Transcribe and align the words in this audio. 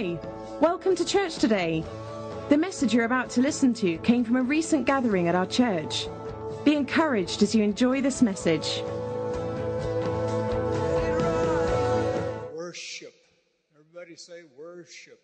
Hi, 0.00 0.16
welcome 0.60 0.94
to 0.94 1.04
church 1.04 1.38
today. 1.38 1.82
The 2.50 2.56
message 2.56 2.94
you're 2.94 3.04
about 3.04 3.30
to 3.30 3.40
listen 3.40 3.74
to 3.74 3.98
came 3.98 4.22
from 4.22 4.36
a 4.36 4.42
recent 4.42 4.86
gathering 4.86 5.26
at 5.26 5.34
our 5.34 5.44
church. 5.44 6.06
Be 6.64 6.76
encouraged 6.76 7.42
as 7.42 7.52
you 7.52 7.64
enjoy 7.64 8.00
this 8.00 8.22
message. 8.22 8.80
Worship. 12.54 13.12
Everybody 13.74 14.14
say 14.14 14.42
worship. 14.56 15.18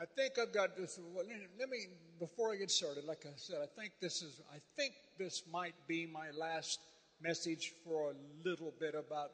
I 0.00 0.06
think 0.16 0.32
I've 0.42 0.52
got 0.52 0.76
this. 0.76 0.98
Let 1.16 1.68
me, 1.70 1.86
before 2.18 2.52
I 2.52 2.56
get 2.56 2.72
started, 2.72 3.04
like 3.04 3.26
I 3.26 3.32
said, 3.36 3.58
I 3.62 3.80
think 3.80 3.92
this 4.00 4.22
is, 4.22 4.40
I 4.52 4.58
think 4.76 4.94
this 5.20 5.44
might 5.52 5.76
be 5.86 6.04
my 6.12 6.32
last 6.36 6.80
message 7.22 7.74
for 7.84 8.10
a 8.10 8.14
little 8.44 8.74
bit 8.80 8.96
about 8.96 9.30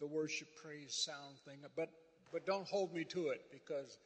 the 0.00 0.06
worship, 0.08 0.48
praise, 0.60 0.94
sound 0.94 1.36
thing. 1.44 1.58
But, 1.76 1.90
but 2.32 2.46
don't 2.46 2.66
hold 2.68 2.94
me 2.94 3.04
to 3.04 3.28
it 3.28 3.42
because, 3.50 3.98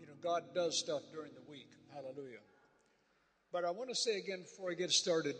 you 0.00 0.06
know, 0.06 0.12
God 0.22 0.42
does 0.54 0.78
stuff 0.78 1.02
during 1.12 1.32
the 1.34 1.50
week. 1.50 1.68
Hallelujah. 1.94 2.40
But 3.52 3.64
I 3.64 3.70
want 3.70 3.90
to 3.90 3.94
say 3.94 4.18
again 4.18 4.42
before 4.42 4.70
I 4.70 4.74
get 4.74 4.90
started, 4.90 5.36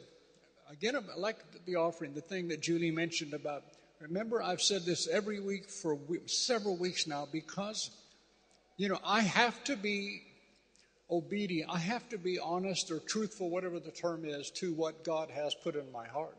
again, 0.71 0.97
I 0.97 1.01
like 1.19 1.39
the 1.65 1.77
offering, 1.77 2.15
the 2.15 2.21
thing 2.21 2.49
that 2.49 2.61
Julie 2.61 2.91
mentioned 2.91 3.33
about. 3.33 3.65
Remember, 4.01 4.43
I've 4.43 4.61
said 4.61 4.85
this 4.85 5.09
every 5.09 5.41
week 5.41 5.71
for 5.71 5.97
several 6.27 6.77
weeks 6.77 7.07
now 7.07 7.27
because, 7.31 7.91
you 8.77 8.89
know, 8.89 8.99
I 9.05 9.21
have 9.21 9.63
to 9.65 9.77
be 9.77 10.23
obedient. 11.11 11.71
I 11.73 11.79
have 11.79 12.09
to 12.09 12.19
be 12.19 12.39
honest 12.39 12.91
or 12.91 12.99
truthful, 12.99 13.49
whatever 13.49 13.79
the 13.79 13.91
term 13.91 14.25
is, 14.25 14.51
to 14.57 14.73
what 14.73 15.05
God 15.05 15.31
has 15.31 15.55
put 15.55 15.77
in 15.77 15.91
my 15.93 16.07
heart. 16.07 16.37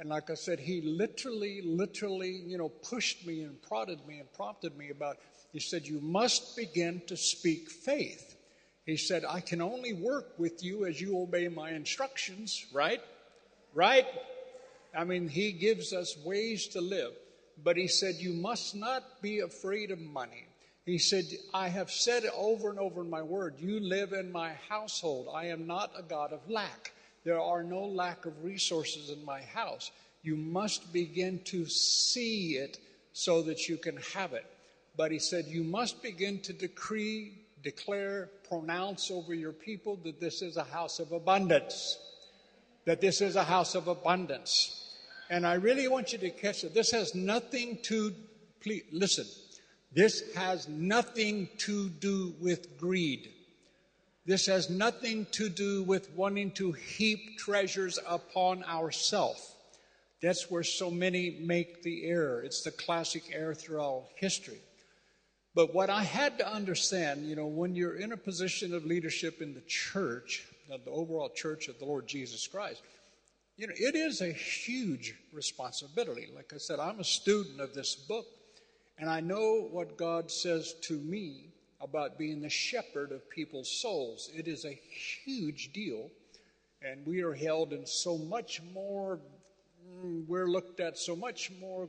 And 0.00 0.08
like 0.08 0.30
I 0.30 0.34
said, 0.34 0.58
he 0.58 0.80
literally, 0.80 1.60
literally, 1.62 2.30
you 2.30 2.56
know, 2.56 2.70
pushed 2.70 3.26
me 3.26 3.42
and 3.42 3.60
prodded 3.60 3.98
me 4.08 4.18
and 4.18 4.32
prompted 4.32 4.76
me 4.78 4.88
about, 4.88 5.18
he 5.52 5.60
said, 5.60 5.86
you 5.86 6.00
must 6.00 6.56
begin 6.56 7.02
to 7.06 7.18
speak 7.18 7.70
faith. 7.70 8.34
He 8.86 8.96
said, 8.96 9.26
I 9.28 9.40
can 9.40 9.60
only 9.60 9.92
work 9.92 10.38
with 10.38 10.64
you 10.64 10.86
as 10.86 11.02
you 11.02 11.20
obey 11.20 11.48
my 11.48 11.72
instructions, 11.72 12.64
right? 12.72 13.02
Right? 13.74 14.06
I 14.96 15.04
mean, 15.04 15.28
he 15.28 15.52
gives 15.52 15.92
us 15.92 16.16
ways 16.24 16.68
to 16.68 16.80
live. 16.80 17.12
But 17.62 17.76
he 17.76 17.86
said, 17.86 18.14
You 18.16 18.32
must 18.32 18.74
not 18.74 19.20
be 19.20 19.40
afraid 19.40 19.90
of 19.90 20.00
money. 20.00 20.46
He 20.86 20.96
said, 20.98 21.26
I 21.52 21.68
have 21.68 21.90
said 21.90 22.24
over 22.34 22.70
and 22.70 22.78
over 22.78 23.02
in 23.02 23.10
my 23.10 23.20
word. 23.20 23.56
You 23.58 23.80
live 23.80 24.14
in 24.14 24.32
my 24.32 24.54
household. 24.70 25.28
I 25.32 25.48
am 25.48 25.66
not 25.66 25.92
a 25.96 26.02
God 26.02 26.32
of 26.32 26.48
lack. 26.48 26.92
There 27.24 27.40
are 27.40 27.62
no 27.62 27.84
lack 27.84 28.26
of 28.26 28.44
resources 28.44 29.10
in 29.10 29.24
my 29.24 29.42
house. 29.42 29.90
You 30.22 30.36
must 30.36 30.92
begin 30.92 31.40
to 31.44 31.66
see 31.66 32.56
it 32.56 32.78
so 33.12 33.42
that 33.42 33.68
you 33.68 33.76
can 33.76 33.96
have 34.14 34.32
it. 34.32 34.46
But 34.96 35.12
he 35.12 35.18
said, 35.18 35.46
You 35.46 35.64
must 35.64 36.02
begin 36.02 36.40
to 36.40 36.52
decree, 36.52 37.32
declare, 37.62 38.30
pronounce 38.48 39.10
over 39.10 39.34
your 39.34 39.52
people 39.52 39.96
that 40.04 40.20
this 40.20 40.42
is 40.42 40.56
a 40.56 40.64
house 40.64 40.98
of 40.98 41.12
abundance. 41.12 41.98
That 42.86 43.00
this 43.00 43.20
is 43.20 43.36
a 43.36 43.44
house 43.44 43.74
of 43.74 43.88
abundance. 43.88 44.96
And 45.28 45.46
I 45.46 45.54
really 45.54 45.86
want 45.88 46.12
you 46.12 46.18
to 46.18 46.30
catch 46.30 46.64
it. 46.64 46.74
This 46.74 46.90
has 46.90 47.14
nothing 47.14 47.78
to, 47.82 48.12
please, 48.60 48.82
listen, 48.90 49.26
this 49.92 50.34
has 50.34 50.68
nothing 50.68 51.48
to 51.58 51.88
do 51.88 52.34
with 52.40 52.78
greed. 52.78 53.30
This 54.26 54.46
has 54.46 54.68
nothing 54.68 55.26
to 55.32 55.48
do 55.48 55.82
with 55.82 56.10
wanting 56.14 56.50
to 56.52 56.72
heap 56.72 57.38
treasures 57.38 57.98
upon 58.06 58.62
ourselves. 58.64 59.54
That's 60.22 60.50
where 60.50 60.62
so 60.62 60.90
many 60.90 61.38
make 61.40 61.82
the 61.82 62.04
error. 62.04 62.42
It's 62.42 62.62
the 62.62 62.70
classic 62.70 63.24
error 63.32 63.54
throughout 63.54 64.08
history. 64.16 64.60
But 65.54 65.74
what 65.74 65.90
I 65.90 66.02
had 66.04 66.38
to 66.38 66.52
understand, 66.52 67.26
you 67.26 67.34
know, 67.34 67.46
when 67.46 67.74
you're 67.74 67.96
in 67.96 68.12
a 68.12 68.16
position 68.16 68.74
of 68.74 68.84
leadership 68.84 69.40
in 69.40 69.54
the 69.54 69.62
church, 69.62 70.46
the 70.68 70.90
overall 70.90 71.30
church 71.30 71.68
of 71.68 71.78
the 71.78 71.86
Lord 71.86 72.06
Jesus 72.06 72.46
Christ, 72.46 72.82
you 73.56 73.66
know, 73.66 73.74
it 73.76 73.94
is 73.94 74.20
a 74.20 74.32
huge 74.32 75.14
responsibility. 75.32 76.28
Like 76.34 76.52
I 76.54 76.58
said, 76.58 76.78
I'm 76.78 77.00
a 77.00 77.04
student 77.04 77.60
of 77.60 77.74
this 77.74 77.94
book, 77.94 78.26
and 78.98 79.10
I 79.10 79.20
know 79.20 79.68
what 79.70 79.96
God 79.96 80.30
says 80.30 80.74
to 80.82 80.94
me 80.94 81.49
about 81.80 82.18
being 82.18 82.40
the 82.40 82.50
shepherd 82.50 83.12
of 83.12 83.28
people's 83.30 83.70
souls. 83.70 84.30
It 84.34 84.46
is 84.46 84.64
a 84.64 84.78
huge 85.24 85.72
deal, 85.72 86.10
and 86.82 87.06
we 87.06 87.22
are 87.22 87.32
held 87.32 87.72
in 87.72 87.86
so 87.86 88.18
much 88.18 88.60
more, 88.74 89.18
mm, 89.88 90.26
we're 90.26 90.48
looked 90.48 90.80
at 90.80 90.98
so 90.98 91.16
much 91.16 91.50
more 91.60 91.88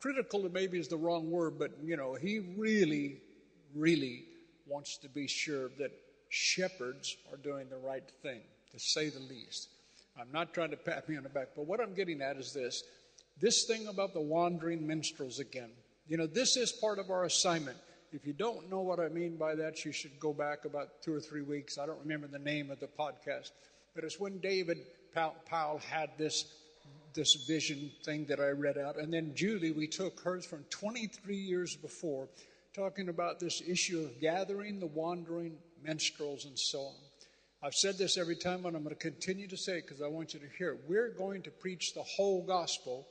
critical, 0.00 0.48
maybe 0.52 0.78
is 0.78 0.88
the 0.88 0.96
wrong 0.96 1.30
word, 1.30 1.58
but 1.58 1.72
you 1.82 1.96
know, 1.96 2.14
he 2.14 2.40
really, 2.56 3.20
really 3.74 4.24
wants 4.66 4.96
to 4.98 5.08
be 5.08 5.26
sure 5.26 5.70
that 5.78 5.92
shepherds 6.28 7.16
are 7.30 7.36
doing 7.38 7.68
the 7.68 7.76
right 7.76 8.10
thing, 8.22 8.40
to 8.72 8.78
say 8.78 9.08
the 9.08 9.20
least. 9.20 9.68
I'm 10.18 10.30
not 10.32 10.54
trying 10.54 10.70
to 10.70 10.76
pat 10.76 11.08
me 11.08 11.16
on 11.16 11.22
the 11.22 11.28
back, 11.28 11.48
but 11.56 11.66
what 11.66 11.80
I'm 11.80 11.94
getting 11.94 12.22
at 12.22 12.36
is 12.36 12.52
this 12.52 12.84
this 13.40 13.64
thing 13.64 13.88
about 13.88 14.14
the 14.14 14.20
wandering 14.20 14.86
minstrels 14.86 15.40
again. 15.40 15.70
You 16.06 16.16
know, 16.16 16.26
this 16.26 16.56
is 16.56 16.70
part 16.70 16.98
of 16.98 17.10
our 17.10 17.24
assignment. 17.24 17.76
If 18.14 18.24
you 18.28 18.32
don't 18.32 18.70
know 18.70 18.80
what 18.80 19.00
I 19.00 19.08
mean 19.08 19.36
by 19.36 19.56
that, 19.56 19.84
you 19.84 19.90
should 19.90 20.20
go 20.20 20.32
back 20.32 20.66
about 20.66 21.02
two 21.02 21.12
or 21.12 21.20
three 21.20 21.42
weeks. 21.42 21.78
I 21.78 21.86
don't 21.86 21.98
remember 21.98 22.28
the 22.28 22.38
name 22.38 22.70
of 22.70 22.78
the 22.78 22.86
podcast, 22.86 23.50
but 23.92 24.04
it's 24.04 24.20
when 24.20 24.38
David 24.38 24.78
Powell 25.12 25.80
had 25.90 26.10
this 26.16 26.44
this 27.12 27.34
vision 27.46 27.90
thing 28.04 28.24
that 28.26 28.40
I 28.40 28.48
read 28.48 28.76
out, 28.76 28.98
and 28.98 29.12
then 29.12 29.34
Julie, 29.34 29.70
we 29.70 29.86
took 29.86 30.20
hers 30.20 30.44
from 30.44 30.64
23 30.70 31.36
years 31.36 31.76
before, 31.76 32.28
talking 32.74 33.08
about 33.08 33.38
this 33.38 33.62
issue 33.66 34.00
of 34.00 34.20
gathering 34.20 34.80
the 34.80 34.86
wandering 34.86 35.56
minstrels 35.84 36.44
and 36.44 36.58
so 36.58 36.80
on. 36.80 36.94
I've 37.62 37.74
said 37.74 37.98
this 37.98 38.18
every 38.18 38.36
time, 38.36 38.66
and 38.66 38.76
I'm 38.76 38.82
going 38.82 38.94
to 38.94 39.00
continue 39.00 39.48
to 39.48 39.56
say 39.56 39.78
it 39.78 39.86
because 39.86 40.02
I 40.02 40.08
want 40.08 40.34
you 40.34 40.40
to 40.40 40.48
hear 40.58 40.72
it. 40.72 40.80
We're 40.88 41.10
going 41.10 41.42
to 41.42 41.50
preach 41.50 41.94
the 41.94 42.02
whole 42.02 42.42
gospel 42.42 43.06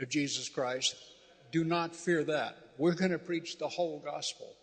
of 0.00 0.08
Jesus 0.08 0.48
Christ. 0.48 0.94
Do 1.50 1.64
not 1.64 1.94
fear 1.94 2.24
that. 2.24 2.56
We're 2.78 2.94
going 2.94 3.10
to 3.10 3.18
preach 3.18 3.58
the 3.58 3.68
whole 3.68 4.00
gospel 4.04 4.54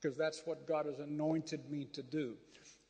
because 0.00 0.16
that's 0.16 0.42
what 0.44 0.66
God 0.66 0.86
has 0.86 0.98
anointed 0.98 1.70
me 1.70 1.86
to 1.92 2.02
do. 2.02 2.34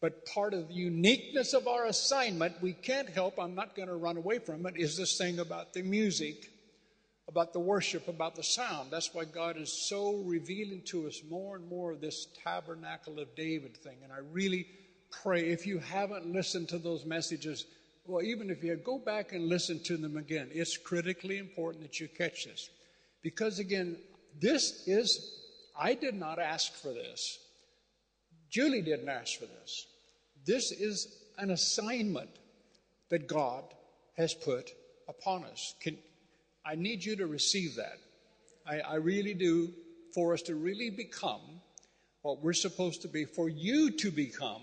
But 0.00 0.26
part 0.26 0.52
of 0.52 0.68
the 0.68 0.74
uniqueness 0.74 1.54
of 1.54 1.68
our 1.68 1.86
assignment, 1.86 2.60
we 2.60 2.72
can't 2.72 3.08
help, 3.08 3.38
I'm 3.38 3.54
not 3.54 3.76
going 3.76 3.88
to 3.88 3.94
run 3.94 4.16
away 4.16 4.38
from 4.40 4.66
it, 4.66 4.76
is 4.76 4.96
this 4.96 5.16
thing 5.16 5.38
about 5.38 5.72
the 5.72 5.82
music, 5.82 6.50
about 7.28 7.52
the 7.52 7.60
worship, 7.60 8.08
about 8.08 8.34
the 8.34 8.42
sound. 8.42 8.90
That's 8.90 9.14
why 9.14 9.24
God 9.24 9.56
is 9.56 9.72
so 9.72 10.16
revealing 10.24 10.82
to 10.86 11.06
us 11.06 11.22
more 11.30 11.54
and 11.54 11.68
more 11.68 11.92
of 11.92 12.00
this 12.00 12.26
tabernacle 12.42 13.20
of 13.20 13.34
David 13.36 13.76
thing. 13.76 13.98
And 14.02 14.12
I 14.12 14.18
really 14.32 14.66
pray 15.22 15.50
if 15.50 15.66
you 15.66 15.78
haven't 15.78 16.26
listened 16.26 16.68
to 16.70 16.78
those 16.78 17.04
messages, 17.04 17.66
well, 18.04 18.24
even 18.24 18.50
if 18.50 18.64
you 18.64 18.74
go 18.74 18.98
back 18.98 19.32
and 19.32 19.46
listen 19.46 19.78
to 19.84 19.96
them 19.96 20.16
again, 20.16 20.48
it's 20.52 20.76
critically 20.76 21.38
important 21.38 21.84
that 21.84 22.00
you 22.00 22.08
catch 22.08 22.46
this. 22.46 22.70
Because 23.22 23.58
again, 23.58 23.96
this 24.40 24.86
is, 24.86 25.40
I 25.78 25.94
did 25.94 26.14
not 26.14 26.38
ask 26.38 26.74
for 26.74 26.88
this. 26.88 27.38
Julie 28.50 28.82
didn't 28.82 29.08
ask 29.08 29.38
for 29.38 29.46
this. 29.46 29.86
This 30.44 30.72
is 30.72 31.16
an 31.38 31.50
assignment 31.50 32.30
that 33.08 33.26
God 33.26 33.64
has 34.16 34.34
put 34.34 34.72
upon 35.08 35.44
us. 35.44 35.74
Can, 35.80 35.96
I 36.64 36.74
need 36.74 37.04
you 37.04 37.16
to 37.16 37.26
receive 37.26 37.76
that. 37.76 37.98
I, 38.66 38.80
I 38.80 38.94
really 38.96 39.34
do, 39.34 39.70
for 40.14 40.34
us 40.34 40.42
to 40.42 40.54
really 40.54 40.90
become 40.90 41.40
what 42.22 42.42
we're 42.42 42.52
supposed 42.52 43.02
to 43.02 43.08
be, 43.08 43.24
for 43.24 43.48
you 43.48 43.90
to 43.90 44.10
become 44.10 44.62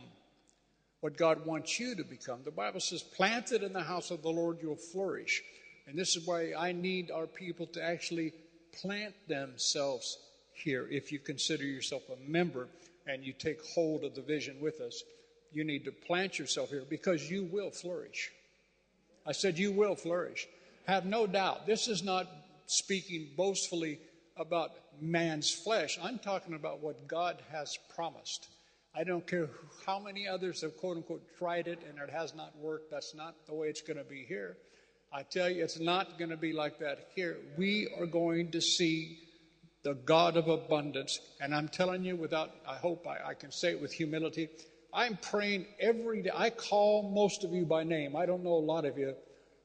what 1.02 1.18
God 1.18 1.46
wants 1.46 1.80
you 1.80 1.96
to 1.96 2.04
become. 2.04 2.42
The 2.44 2.52
Bible 2.52 2.80
says, 2.80 3.02
planted 3.02 3.64
in 3.64 3.74
the 3.74 3.84
house 3.84 4.12
of 4.12 4.22
the 4.22 4.30
Lord, 4.30 4.60
you'll 4.62 4.76
flourish. 4.76 5.42
And 5.88 5.98
this 5.98 6.16
is 6.16 6.28
why 6.28 6.54
I 6.58 6.72
need 6.72 7.10
our 7.10 7.28
people 7.28 7.66
to 7.68 7.84
actually 7.84 8.34
plant 8.82 9.16
themselves 9.28 10.18
here. 10.54 10.88
If 10.90 11.12
you 11.12 11.20
consider 11.20 11.64
yourself 11.64 12.04
a 12.10 12.30
member 12.30 12.68
and 13.08 13.24
you 13.24 13.34
take 13.34 13.66
hold 13.66 14.04
of 14.04 14.16
the 14.16 14.22
vision 14.22 14.58
with 14.62 14.82
us, 14.82 15.04
you 15.52 15.64
need 15.64 15.86
to 15.86 15.92
plant 15.92 16.38
yourself 16.38 16.70
here 16.70 16.84
because 16.88 17.30
you 17.30 17.44
will 17.44 17.72
flourish. 17.72 18.32
I 19.26 19.32
said, 19.32 19.58
You 19.58 19.72
will 19.72 19.96
flourish. 19.96 20.48
Have 20.88 21.06
no 21.06 21.28
doubt. 21.28 21.66
This 21.66 21.88
is 21.88 22.04
not 22.04 22.28
speaking 22.66 23.30
boastfully 23.36 24.00
about 24.38 24.72
man's 25.02 25.52
flesh. 25.52 26.00
I'm 26.02 26.20
talking 26.20 26.54
about 26.54 26.82
what 26.82 27.08
God 27.08 27.38
has 27.52 27.78
promised. 27.96 28.48
I 28.96 29.04
don't 29.04 29.26
care 29.26 29.50
how 29.86 30.00
many 30.00 30.28
others 30.28 30.62
have 30.62 30.78
quote 30.78 30.98
unquote 30.98 31.24
tried 31.38 31.68
it 31.68 31.80
and 31.88 32.00
it 32.00 32.10
has 32.12 32.34
not 32.34 32.58
worked. 32.58 32.90
That's 32.92 33.14
not 33.14 33.36
the 33.46 33.54
way 33.54 33.68
it's 33.68 33.82
going 33.82 33.98
to 33.98 34.04
be 34.04 34.26
here. 34.28 34.58
I 35.12 35.24
tell 35.24 35.50
you, 35.50 35.64
it's 35.64 35.80
not 35.80 36.20
going 36.20 36.30
to 36.30 36.38
be 36.38 36.54
like 36.54 36.80
that 36.80 37.08
here. 37.16 37.38
We 37.58 37.94
are 38.00 38.06
going 38.06 38.52
to 38.52 38.62
see 38.62 39.18
the 39.84 39.96
God 39.96 40.38
of 40.38 40.48
abundance. 40.48 41.20
And 41.42 41.54
I'm 41.56 41.68
telling 41.68 42.04
you, 42.04 42.16
without, 42.16 42.52
I 42.68 42.76
hope 42.76 43.08
I, 43.08 43.30
I 43.30 43.34
can 43.34 43.52
say 43.52 43.72
it 43.72 43.82
with 43.82 43.92
humility, 43.92 44.50
I'm 44.94 45.18
praying 45.18 45.66
every 45.80 46.22
day. 46.24 46.32
I 46.34 46.50
call 46.50 47.12
most 47.12 47.44
of 47.44 47.54
you 47.54 47.66
by 47.66 47.84
name. 47.84 48.16
I 48.16 48.26
don't 48.26 48.44
know 48.44 48.54
a 48.54 48.66
lot 48.74 48.86
of 48.86 48.98
you. 48.98 49.16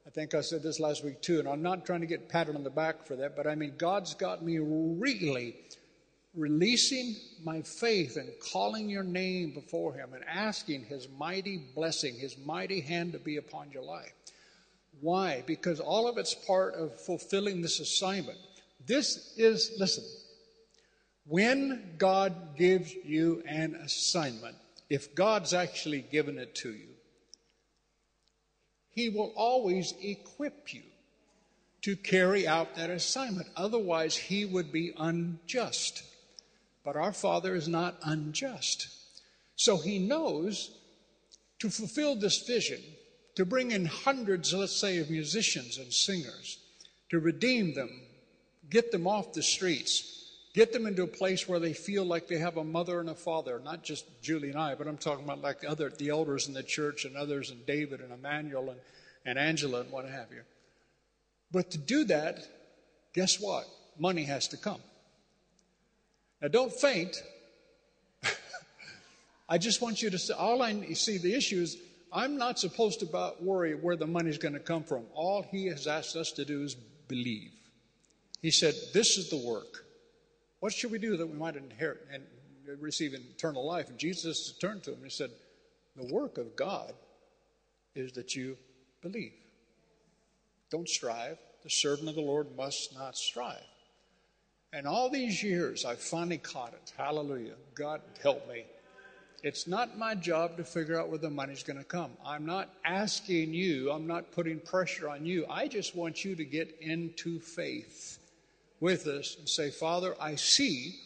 I 0.07 0.11
think 0.11 0.35
I 0.35 0.43
said 0.43 0.63
this 0.63 0.81
last 0.81 1.03
week 1.03 1.23
too, 1.23 1.39
and 1.39 1.49
I'm 1.49 1.63
not 1.63 1.87
trying 1.87 2.01
to 2.01 2.07
get 2.07 2.29
patted 2.29 2.57
on 2.57 2.63
the 2.63 2.71
back 2.71 3.07
for 3.07 3.17
that, 3.17 3.35
but 3.35 3.47
I 3.47 3.55
mean, 3.55 3.75
God's 3.79 4.15
got 4.15 4.45
me 4.45 4.59
really 4.59 5.57
releasing 6.35 7.17
my 7.43 7.63
faith 7.63 8.17
and 8.17 8.29
calling 8.53 8.91
your 8.91 9.03
name 9.03 9.53
before 9.53 9.95
Him 9.95 10.13
and 10.13 10.23
asking 10.25 10.85
His 10.85 11.09
mighty 11.19 11.57
blessing, 11.75 12.15
His 12.17 12.37
mighty 12.37 12.81
hand 12.81 13.13
to 13.13 13.19
be 13.19 13.37
upon 13.37 13.71
your 13.71 13.83
life. 13.83 14.13
Why? 15.05 15.45
Because 15.47 15.81
all 15.81 16.09
of 16.09 16.17
it's 16.17 16.33
part 16.33 16.73
of 16.77 16.99
fulfilling 16.99 17.61
this 17.61 17.79
assignment. 17.79 18.39
This 18.87 19.35
is, 19.37 19.75
listen, 19.79 20.03
when 21.27 21.97
God 21.99 22.57
gives 22.57 22.95
you 22.95 23.43
an 23.47 23.75
assignment, 23.75 24.57
if 24.89 25.15
God's 25.15 25.53
actually 25.53 26.01
given 26.01 26.39
it 26.39 26.55
to 26.55 26.71
you, 26.71 26.89
He 28.89 29.11
will 29.11 29.35
always 29.37 29.93
equip 30.01 30.73
you 30.73 30.85
to 31.83 31.97
carry 31.97 32.49
out 32.49 32.75
that 32.77 32.89
assignment. 32.89 33.49
Otherwise, 33.59 34.17
He 34.17 34.47
would 34.47 34.73
be 34.73 34.95
unjust. 34.97 36.03
But 36.83 36.97
our 36.97 37.13
Father 37.13 37.55
is 37.55 37.69
not 37.69 37.99
unjust. 38.03 38.89
So 39.57 39.77
He 39.77 39.99
knows 39.99 40.79
to 41.59 41.69
fulfill 41.69 42.17
this 42.17 42.47
vision, 42.47 42.81
to 43.35 43.45
bring 43.45 43.73
in 43.73 43.85
hundreds, 43.85 44.53
let's 44.55 44.77
say, 44.77 44.99
of 44.99 45.11
musicians 45.11 45.79
and 45.79 45.93
singers, 45.93 46.59
to 47.11 47.19
redeem 47.19 47.75
them, 47.75 47.91
get 48.71 48.93
them 48.93 49.07
off 49.07 49.33
the 49.33 49.43
streets, 49.43 50.15
get 50.55 50.73
them 50.73 50.87
into 50.87 51.03
a 51.03 51.09
place 51.09 51.49
where 51.49 51.59
they 51.59 51.73
feel 51.73 52.05
like 52.05 52.29
they 52.29 52.39
have 52.39 52.57
a 52.57 52.65
mother 52.65 53.01
and 53.01 53.11
a 53.11 53.15
father, 53.15 53.61
not 53.65 53.83
just 53.83 54.07
Julie 54.23 54.51
and 54.51 54.59
I, 54.59 54.75
but 54.75 54.87
I'm 54.87 54.97
talking 54.97 55.25
about 55.25 55.43
like 55.43 55.65
other 55.67 55.91
the 55.91 56.11
elders 56.11 56.47
in 56.47 56.55
the 56.55 56.63
church 56.63 57.05
and 57.05 57.17
others 57.17 57.51
and 57.51 57.67
David 57.67 58.01
and 58.01 58.13
Emmanuel 58.13 58.71
and, 58.71 58.81
and 59.27 59.39
Angela 59.39 59.81
and 59.81 59.91
what 59.91 60.09
have 60.09 60.31
you. 60.31 60.43
But 61.51 61.73
to 61.73 61.79
do 61.79 62.05
that, 62.05 62.47
guess 63.15 63.41
what? 63.41 63.67
Money 63.99 64.25
has 64.25 64.49
to 64.49 64.57
come. 64.57 64.81
Now 66.41 66.49
don't 66.49 66.73
faint. 66.73 67.23
I 69.49 69.59
just 69.59 69.81
want 69.81 70.03
you 70.03 70.11
to 70.11 70.19
see 70.19 70.33
all 70.33 70.63
I 70.63 70.93
see 70.95 71.19
the 71.19 71.35
issue 71.35 71.63
is 71.63 71.77
I'm 72.15 72.39
not 72.39 72.61
supposed 72.61 73.01
to 73.01 73.33
worry 73.41 73.75
where 73.75 73.97
the 73.97 74.07
money's 74.07 74.39
going 74.39 74.55
to 74.55 74.61
come 74.61 74.85
from. 74.85 75.05
All 75.15 75.43
he 75.43 75.67
has 75.67 75.89
asked 75.89 76.15
us 76.15 76.31
to 76.33 76.45
do 76.45 76.63
is 76.63 76.77
believe. 77.09 77.51
He 78.41 78.53
said, 78.53 78.75
This 78.93 79.19
is 79.19 79.31
the 79.31 79.37
work. 79.37 79.85
What 80.61 80.73
should 80.73 80.93
we 80.93 80.99
do 80.99 81.17
that 81.17 81.27
we 81.27 81.37
might 81.37 81.57
inherit 81.57 82.07
and 82.13 82.23
receive 82.81 83.15
eternal 83.15 83.67
life? 83.67 83.89
And 83.89 83.99
Jesus 83.99 84.57
turned 84.61 84.85
to 84.85 84.93
him 84.93 85.03
and 85.03 85.11
said, 85.11 85.31
The 85.97 86.15
work 86.15 86.39
of 86.39 86.55
God 86.55 86.93
is 87.97 88.13
that 88.13 88.37
you 88.37 88.57
believe. 89.03 89.33
Don't 90.71 90.89
strive. 90.89 91.39
The 91.65 91.71
servant 91.71 92.09
of 92.09 92.15
the 92.15 92.21
Lord 92.21 92.57
must 92.57 92.95
not 92.95 93.17
strive. 93.17 93.59
And 94.73 94.87
all 94.87 95.11
these 95.11 95.43
years, 95.43 95.85
I 95.85 95.97
finally 95.97 96.39
caught 96.39 96.75
it. 96.75 96.93
Hallelujah. 96.97 97.55
God 97.75 98.03
help 98.23 98.49
me. 98.49 98.65
It's 99.45 99.67
not 99.67 99.99
my 99.99 100.15
job 100.15 100.57
to 100.57 100.65
figure 100.65 100.99
out 100.99 101.11
where 101.11 101.19
the 101.19 101.29
money's 101.29 101.63
going 101.63 101.79
to 101.79 101.85
come. 101.85 102.13
I'm 102.25 102.47
not 102.47 102.71
asking 102.83 103.53
you, 103.53 103.91
I'm 103.91 104.07
not 104.07 104.33
putting 104.33 104.59
pressure 104.59 105.11
on 105.11 105.27
you. 105.27 105.45
I 105.51 105.69
just 105.69 105.95
want 105.95 106.25
you 106.25 106.35
to 106.35 106.47
get 106.47 106.75
into 106.81 107.39
faith 107.41 108.21
with 108.81 109.07
us 109.07 109.37
and 109.39 109.47
say, 109.47 109.69
Father, 109.69 110.17
I 110.19 110.37
see 110.37 110.99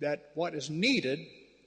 that 0.00 0.30
what 0.34 0.54
is 0.54 0.70
needed 0.70 1.20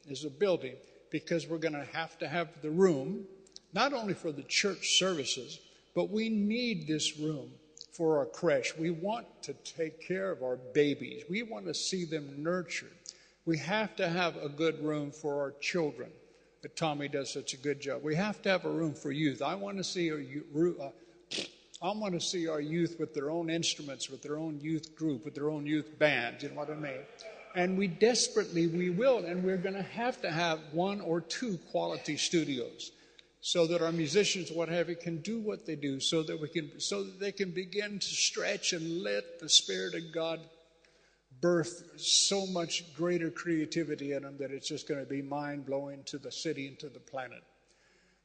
is 0.08 0.26
a 0.26 0.32
building 0.32 0.74
because 1.12 1.48
we're 1.48 1.60
going 1.60 1.76
to 1.76 1.86
have 1.94 2.18
to 2.18 2.28
have 2.28 2.48
the 2.64 2.72
room, 2.72 3.26
not 3.74 3.94
only 3.94 4.16
for 4.16 4.32
the 4.32 4.42
church 4.42 4.98
services, 4.98 5.60
but 5.94 6.10
we 6.10 6.30
need 6.30 6.88
this 6.88 7.20
room 7.20 7.52
for 7.92 8.18
our 8.18 8.26
creche. 8.26 8.76
We 8.76 8.90
want 8.90 9.28
to 9.44 9.54
take 9.54 10.02
care 10.02 10.32
of 10.32 10.42
our 10.42 10.56
babies. 10.74 11.22
We 11.30 11.44
want 11.44 11.68
to 11.68 11.74
see 11.76 12.04
them 12.04 12.34
nurtured. 12.40 12.90
We 13.46 13.58
have 13.60 13.96
to 13.98 14.10
have 14.10 14.38
a 14.38 14.50
good 14.50 14.84
room 14.84 15.12
for 15.12 15.40
our 15.42 15.52
children. 15.62 16.10
But 16.62 16.76
Tommy 16.76 17.08
does 17.08 17.32
such 17.32 17.54
a 17.54 17.58
good 17.58 17.80
job. 17.80 18.02
We 18.04 18.16
have 18.16 18.42
to 18.42 18.50
have 18.50 18.66
a 18.66 18.72
room 18.72 18.96
for 18.96 19.12
youth. 19.12 19.44
I 19.44 19.54
want 19.54 19.78
to 19.78 19.84
see 19.84 20.12
our 20.12 20.20
uh, 20.20 20.90
I 21.82 21.92
want 21.92 22.16
to 22.16 22.22
see 22.22 22.48
our 22.48 22.60
youth 22.60 22.96
with 23.00 23.14
their 23.14 23.30
own 23.30 23.52
instruments, 23.52 24.10
with 24.10 24.24
their 24.24 24.38
own 24.38 24.60
youth 24.60 24.96
group, 24.96 25.26
with 25.26 25.36
their 25.36 25.52
own 25.52 25.68
youth 25.68 26.00
band. 26.00 26.42
You 26.42 26.50
know 26.50 26.56
what 26.56 26.72
I 26.72 26.76
mean? 26.76 27.02
And 27.54 27.78
we 27.78 27.88
desperately, 27.88 28.66
we 28.66 28.90
will, 28.90 29.26
and 29.26 29.44
we're 29.44 29.58
going 29.58 29.76
to 29.76 29.84
have 29.84 30.22
to 30.24 30.32
have 30.32 30.60
one 30.72 31.00
or 31.02 31.22
two 31.22 31.60
quality 31.70 32.18
studios 32.18 32.92
so 33.42 33.68
that 33.68 33.84
our 33.84 33.92
musicians, 33.92 34.52
what 34.52 34.70
have 34.70 34.90
you, 34.90 34.96
can 34.96 35.22
do 35.22 35.40
what 35.40 35.68
they 35.68 35.76
do, 35.76 36.00
so 36.00 36.24
that 36.24 36.42
we 36.42 36.50
can, 36.50 36.80
so 36.80 37.04
that 37.04 37.20
they 37.20 37.32
can 37.32 37.52
begin 37.52 38.00
to 38.00 38.08
stretch 38.08 38.74
and 38.74 39.04
let 39.04 39.40
the 39.40 39.48
Spirit 39.48 39.94
of 39.94 40.12
God 40.12 40.40
birth 41.42 41.84
so 41.98 42.46
much 42.48 42.94
greater 42.96 43.30
creativity 43.30 44.14
in 44.14 44.24
them 44.24 44.38
that 44.38 44.52
it's 44.52 44.68
just 44.68 44.88
going 44.88 45.00
to 45.00 45.10
be 45.10 45.22
mind 45.22 45.66
blowing 45.66 46.04
to 46.06 46.18
the 46.18 46.32
city 46.32 46.68
and 46.68 46.80
to 46.80 46.90
the 46.90 47.00
planet. 47.00 47.44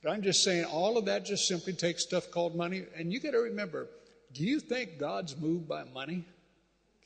But 0.02 0.12
I'm 0.12 0.22
just 0.22 0.42
saying, 0.42 0.64
all 0.64 0.96
of 0.96 1.04
that 1.06 1.24
just 1.24 1.46
simply 1.46 1.72
takes 1.72 2.02
stuff 2.02 2.30
called 2.30 2.54
money. 2.54 2.84
And 2.96 3.12
you 3.12 3.20
got 3.20 3.32
to 3.32 3.38
remember, 3.38 3.88
do 4.32 4.44
you 4.44 4.60
think 4.60 4.98
God's 4.98 5.36
moved 5.36 5.68
by 5.68 5.84
money? 5.84 6.24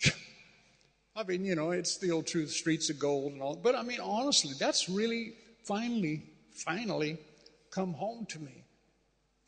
I 1.17 1.25
mean, 1.25 1.45
you 1.45 1.57
know, 1.57 1.73
it's 1.73 1.97
the 1.97 2.13
old 2.13 2.27
truth, 2.27 2.51
streets 2.51 2.91
of 2.91 2.99
gold 2.99 3.33
and 3.33 3.43
all. 3.43 3.57
But 3.57 3.75
I 3.75 3.83
mean, 3.83 4.01
honestly, 4.01 4.53
that's 4.59 4.89
really 4.89 5.35
finally, 5.65 6.23
finally 6.53 7.19
come 7.71 7.95
home 7.95 8.27
to 8.27 8.39
me. 8.39 8.65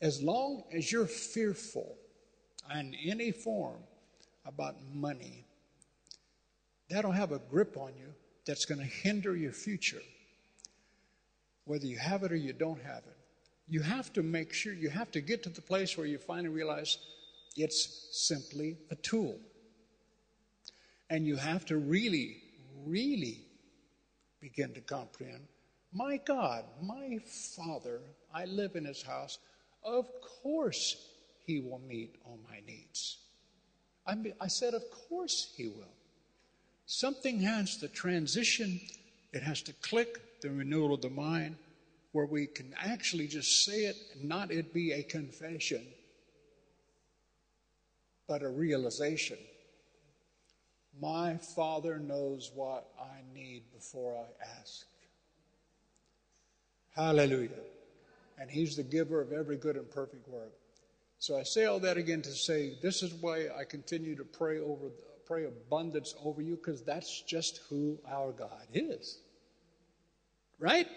As 0.01 0.21
long 0.21 0.63
as 0.73 0.91
you're 0.91 1.07
fearful 1.07 1.95
in 2.73 2.93
any 3.05 3.31
form 3.31 3.79
about 4.45 4.75
money, 4.93 5.45
that'll 6.89 7.11
have 7.11 7.31
a 7.31 7.39
grip 7.39 7.77
on 7.77 7.91
you 7.97 8.13
that's 8.45 8.65
going 8.65 8.79
to 8.79 8.85
hinder 8.85 9.35
your 9.35 9.51
future, 9.51 10.01
whether 11.65 11.85
you 11.85 11.97
have 11.97 12.23
it 12.23 12.31
or 12.31 12.35
you 12.35 12.53
don't 12.53 12.81
have 12.81 13.03
it 13.07 13.17
you 13.67 13.81
have 13.81 14.13
to 14.13 14.23
make 14.23 14.53
sure, 14.53 14.73
you 14.73 14.89
have 14.89 15.11
to 15.11 15.21
get 15.21 15.43
to 15.43 15.49
the 15.49 15.61
place 15.61 15.97
where 15.97 16.07
you 16.07 16.17
finally 16.17 16.49
realize 16.49 16.97
it's 17.55 18.07
simply 18.11 18.77
a 18.91 18.95
tool. 18.95 19.39
And 21.09 21.25
you 21.25 21.35
have 21.35 21.65
to 21.65 21.77
really, 21.77 22.37
really 22.85 23.45
begin 24.39 24.73
to 24.73 24.81
comprehend 24.81 25.47
my 25.93 26.17
God, 26.17 26.65
my 26.83 27.17
Father, 27.55 28.01
I 28.33 28.43
live 28.45 28.75
in 28.75 28.85
His 28.85 29.01
house. 29.01 29.39
Of 29.83 30.07
course, 30.43 30.97
He 31.45 31.61
will 31.61 31.79
meet 31.79 32.17
all 32.25 32.37
my 32.47 32.59
needs. 32.67 33.19
I, 34.05 34.15
mean, 34.15 34.33
I 34.39 34.47
said, 34.47 34.73
Of 34.73 34.83
course, 34.91 35.53
He 35.55 35.69
will. 35.69 35.96
Something 36.87 37.41
has 37.41 37.75
to 37.77 37.89
transition, 37.89 38.79
it 39.33 39.43
has 39.43 39.61
to 39.63 39.73
click, 39.73 40.41
the 40.41 40.49
renewal 40.49 40.93
of 40.93 41.01
the 41.01 41.09
mind 41.09 41.57
where 42.13 42.25
we 42.25 42.47
can 42.47 42.73
actually 42.79 43.27
just 43.27 43.65
say 43.65 43.85
it 43.85 43.97
and 44.13 44.29
not 44.29 44.51
it 44.51 44.73
be 44.73 44.93
a 44.93 45.03
confession, 45.03 45.85
but 48.27 48.41
a 48.41 48.47
realization. 48.47 49.37
My 51.01 51.35
Father 51.35 51.99
knows 51.99 52.51
what 52.55 52.87
I 52.99 53.21
need 53.37 53.63
before 53.73 54.15
I 54.15 54.59
ask. 54.61 54.85
Hallelujah. 56.95 57.49
And 58.39 58.49
He's 58.49 58.77
the 58.77 58.83
giver 58.83 59.19
of 59.19 59.33
every 59.33 59.57
good 59.57 59.75
and 59.75 59.91
perfect 59.91 60.27
work. 60.29 60.53
So 61.19 61.37
I 61.37 61.43
say 61.43 61.65
all 61.65 61.79
that 61.79 61.97
again 61.97 62.21
to 62.21 62.31
say 62.31 62.77
this 62.81 63.03
is 63.03 63.13
why 63.13 63.47
I 63.59 63.65
continue 63.65 64.15
to 64.15 64.23
pray 64.23 64.59
over 64.59 64.89
pray 65.27 65.45
abundance 65.45 66.15
over 66.23 66.41
you 66.41 66.55
because 66.55 66.81
that's 66.81 67.21
just 67.21 67.61
who 67.69 67.97
our 68.09 68.31
God 68.31 68.67
is. 68.73 69.19
Right? 70.59 70.87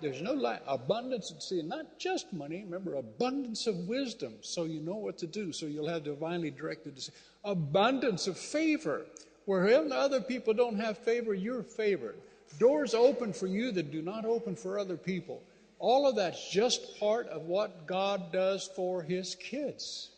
There's 0.00 0.22
no 0.22 0.32
lack. 0.32 0.62
Abundance, 0.66 1.32
see, 1.40 1.60
not 1.62 1.98
just 1.98 2.32
money. 2.32 2.62
Remember, 2.64 2.94
abundance 2.94 3.66
of 3.66 3.76
wisdom, 3.88 4.34
so 4.42 4.64
you 4.64 4.80
know 4.80 4.94
what 4.94 5.18
to 5.18 5.26
do, 5.26 5.52
so 5.52 5.66
you'll 5.66 5.88
have 5.88 6.04
divinely 6.04 6.50
directed 6.50 6.94
decisions. 6.94 7.20
Abundance 7.44 8.26
of 8.26 8.38
favor. 8.38 9.06
Where 9.44 9.66
other 9.92 10.20
people 10.20 10.52
don't 10.52 10.78
have 10.78 10.98
favor, 10.98 11.32
you're 11.32 11.62
favored. 11.62 12.16
Doors 12.58 12.92
open 12.92 13.32
for 13.32 13.46
you 13.46 13.72
that 13.72 13.90
do 13.90 14.02
not 14.02 14.24
open 14.24 14.54
for 14.54 14.78
other 14.78 14.96
people. 14.96 15.42
All 15.78 16.06
of 16.06 16.16
that's 16.16 16.50
just 16.50 16.98
part 17.00 17.26
of 17.28 17.46
what 17.46 17.86
God 17.86 18.30
does 18.30 18.68
for 18.76 19.02
His 19.02 19.34
kids. 19.36 20.10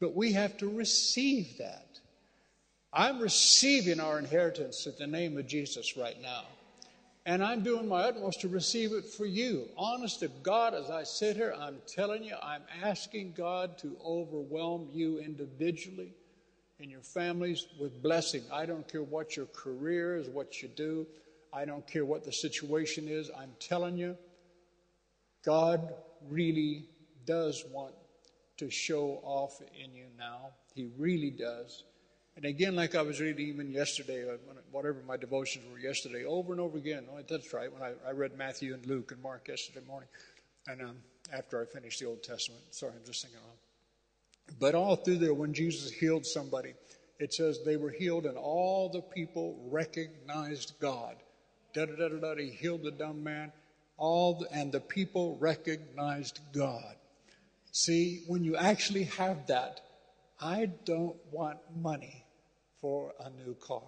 But 0.00 0.14
we 0.14 0.32
have 0.32 0.56
to 0.58 0.68
receive 0.68 1.56
that. 1.58 1.87
I'm 2.92 3.20
receiving 3.20 4.00
our 4.00 4.18
inheritance 4.18 4.86
in 4.86 4.94
the 4.98 5.06
name 5.06 5.36
of 5.36 5.46
Jesus 5.46 5.96
right 5.96 6.20
now. 6.22 6.44
And 7.26 7.44
I'm 7.44 7.62
doing 7.62 7.86
my 7.86 8.04
utmost 8.04 8.40
to 8.40 8.48
receive 8.48 8.92
it 8.92 9.04
for 9.04 9.26
you. 9.26 9.68
Honest 9.76 10.20
to 10.20 10.28
God, 10.42 10.72
as 10.72 10.88
I 10.90 11.02
sit 11.02 11.36
here, 11.36 11.54
I'm 11.58 11.76
telling 11.86 12.24
you, 12.24 12.34
I'm 12.42 12.62
asking 12.82 13.34
God 13.36 13.76
to 13.78 13.94
overwhelm 14.02 14.88
you 14.94 15.18
individually 15.18 16.14
and 16.80 16.90
your 16.90 17.02
families 17.02 17.66
with 17.78 18.02
blessing. 18.02 18.42
I 18.50 18.64
don't 18.64 18.88
care 18.88 19.02
what 19.02 19.36
your 19.36 19.46
career 19.46 20.16
is, 20.16 20.28
what 20.28 20.62
you 20.62 20.68
do. 20.68 21.06
I 21.52 21.66
don't 21.66 21.86
care 21.86 22.06
what 22.06 22.24
the 22.24 22.32
situation 22.32 23.08
is. 23.08 23.30
I'm 23.38 23.52
telling 23.58 23.98
you, 23.98 24.16
God 25.44 25.92
really 26.30 26.86
does 27.26 27.64
want 27.70 27.94
to 28.56 28.70
show 28.70 29.20
off 29.22 29.60
in 29.78 29.94
you 29.94 30.06
now. 30.18 30.52
He 30.74 30.88
really 30.96 31.30
does. 31.30 31.84
And 32.38 32.46
again, 32.46 32.76
like 32.76 32.94
I 32.94 33.02
was 33.02 33.20
reading 33.20 33.48
even 33.48 33.72
yesterday, 33.72 34.22
uh, 34.22 34.36
whatever 34.70 34.98
my 35.04 35.16
devotions 35.16 35.64
were 35.72 35.80
yesterday, 35.80 36.24
over 36.24 36.52
and 36.52 36.60
over 36.60 36.78
again. 36.78 37.04
Oh, 37.12 37.20
that's 37.28 37.52
right. 37.52 37.72
When 37.72 37.82
I, 37.82 37.94
I 38.06 38.12
read 38.12 38.38
Matthew 38.38 38.74
and 38.74 38.86
Luke 38.86 39.10
and 39.10 39.20
Mark 39.20 39.48
yesterday 39.48 39.84
morning, 39.88 40.08
and 40.68 40.80
um, 40.82 40.96
after 41.32 41.60
I 41.60 41.64
finished 41.64 41.98
the 41.98 42.06
Old 42.06 42.22
Testament, 42.22 42.62
sorry, 42.70 42.92
I'm 42.92 43.04
just 43.04 43.22
thinking. 43.22 43.40
But 44.60 44.76
all 44.76 44.94
through 44.94 45.18
there, 45.18 45.34
when 45.34 45.52
Jesus 45.52 45.90
healed 45.90 46.24
somebody, 46.24 46.74
it 47.18 47.34
says 47.34 47.64
they 47.64 47.76
were 47.76 47.90
healed, 47.90 48.24
and 48.24 48.38
all 48.38 48.88
the 48.88 49.02
people 49.02 49.58
recognized 49.68 50.74
God. 50.78 51.16
Da 51.74 51.86
da 51.86 51.96
da 51.96 52.08
da 52.08 52.34
da. 52.34 52.40
He 52.40 52.50
healed 52.50 52.84
the 52.84 52.92
dumb 52.92 53.24
man. 53.24 53.50
All 53.96 54.34
the, 54.34 54.46
and 54.52 54.70
the 54.70 54.78
people 54.78 55.36
recognized 55.40 56.38
God. 56.54 56.94
See, 57.72 58.22
when 58.28 58.44
you 58.44 58.54
actually 58.54 59.04
have 59.04 59.48
that, 59.48 59.80
I 60.40 60.66
don't 60.84 61.16
want 61.32 61.58
money 61.82 62.26
for 62.80 63.12
a 63.20 63.30
new 63.44 63.54
car. 63.54 63.82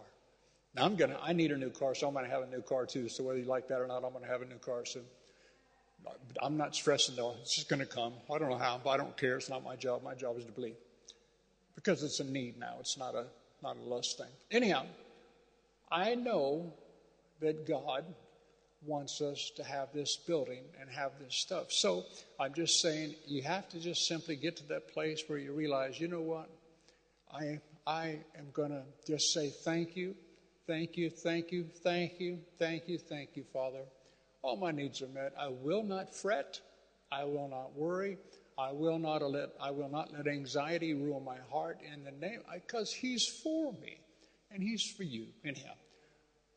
Now 0.75 0.85
I'm 0.85 0.97
gonna. 0.97 1.19
I 1.23 1.33
need 1.33 1.51
a 1.51 1.59
new 1.59 1.71
car, 1.71 1.95
so 1.95 2.07
I'm 2.07 2.15
gonna 2.15 2.29
have 2.29 2.43
a 2.43 2.47
new 2.47 2.63
car 2.63 2.87
too. 2.87 3.09
So 3.09 3.25
whether 3.25 3.39
you 3.39 3.45
like 3.45 3.69
that 3.69 3.81
or 3.81 3.87
not, 3.87 4.05
I'm 4.05 4.13
gonna 4.13 4.27
have 4.27 4.43
a 4.43 4.47
new 4.47 4.59
car 4.59 4.85
soon. 4.85 5.05
I'm 6.41 6.57
not 6.57 6.75
stressing 6.75 7.17
though. 7.17 7.35
It's 7.41 7.55
just 7.55 7.69
gonna 7.69 7.87
come. 7.87 8.15
I 8.33 8.39
don't 8.39 8.51
know 8.51 8.59
how, 8.59 8.81
but 8.83 8.91
I 8.91 8.97
don't 8.97 9.17
care. 9.17 9.37
It's 9.37 9.51
not 9.51 9.65
my 9.65 9.77
job. 9.77 10.03
My 10.03 10.15
job 10.15 10.39
is 10.39 10.45
to 10.45 10.53
believe 10.53 10.77
because 11.75 12.03
it's 12.03 12.21
a 12.21 12.25
need 12.25 12.59
now. 12.59 12.77
It's 12.79 12.97
not 12.97 13.15
a 13.15 13.27
not 13.63 13.77
a 13.77 13.81
lust 13.81 14.19
thing. 14.19 14.31
Anyhow, 14.51 14.87
I 15.91 16.15
know 16.15 16.73
that 17.41 17.67
God 17.67 18.05
wants 18.87 19.21
us 19.21 19.51
to 19.57 19.65
have 19.65 19.93
this 19.93 20.17
building 20.17 20.63
and 20.81 20.89
have 20.89 21.13
this 21.21 21.35
stuff. 21.35 21.73
So 21.73 22.05
I'm 22.39 22.55
just 22.55 22.81
saying 22.81 23.15
you 23.27 23.43
have 23.43 23.69
to 23.71 23.81
just 23.81 24.07
simply 24.07 24.37
get 24.37 24.57
to 24.59 24.69
that 24.69 24.89
place 24.93 25.23
where 25.27 25.39
you 25.39 25.53
realize, 25.53 26.01
you 26.01 26.09
know 26.09 26.23
what? 26.23 26.49
I 27.33 27.61
I 27.87 28.19
am 28.39 28.47
going 28.53 28.71
to 28.71 28.83
just 29.07 29.33
say 29.33 29.51
thank 29.51 29.97
you, 29.97 30.15
thank 30.67 30.97
you, 30.97 31.11
thank 31.11 31.53
you, 31.53 31.65
thank 31.83 32.21
you, 32.21 32.39
thank 32.59 32.89
you, 32.89 32.99
thank 32.99 33.31
you, 33.35 33.45
Father. 33.53 33.83
All 34.43 34.57
my 34.57 34.71
needs 34.71 35.03
are 35.03 35.09
met. 35.09 35.35
I 35.39 35.49
will 35.49 35.83
not 35.83 36.15
fret. 36.15 36.61
I 37.13 37.25
will 37.25 37.49
not 37.49 37.77
worry. 37.77 38.19
I 38.57 38.73
will 38.73 38.99
not 38.99 39.23
let 39.23 39.51
I 39.61 39.71
will 39.71 39.89
not 39.89 40.13
let 40.13 40.27
anxiety 40.27 40.93
rule 40.95 41.21
my 41.21 41.39
heart 41.51 41.79
in 41.93 42.05
the 42.05 42.11
name 42.13 42.41
because 42.53 42.93
He's 42.93 43.27
for 43.27 43.73
me 43.73 43.99
and 44.51 44.63
He's 44.63 44.83
for 44.83 45.03
you. 45.03 45.27
Anyhow, 45.45 45.73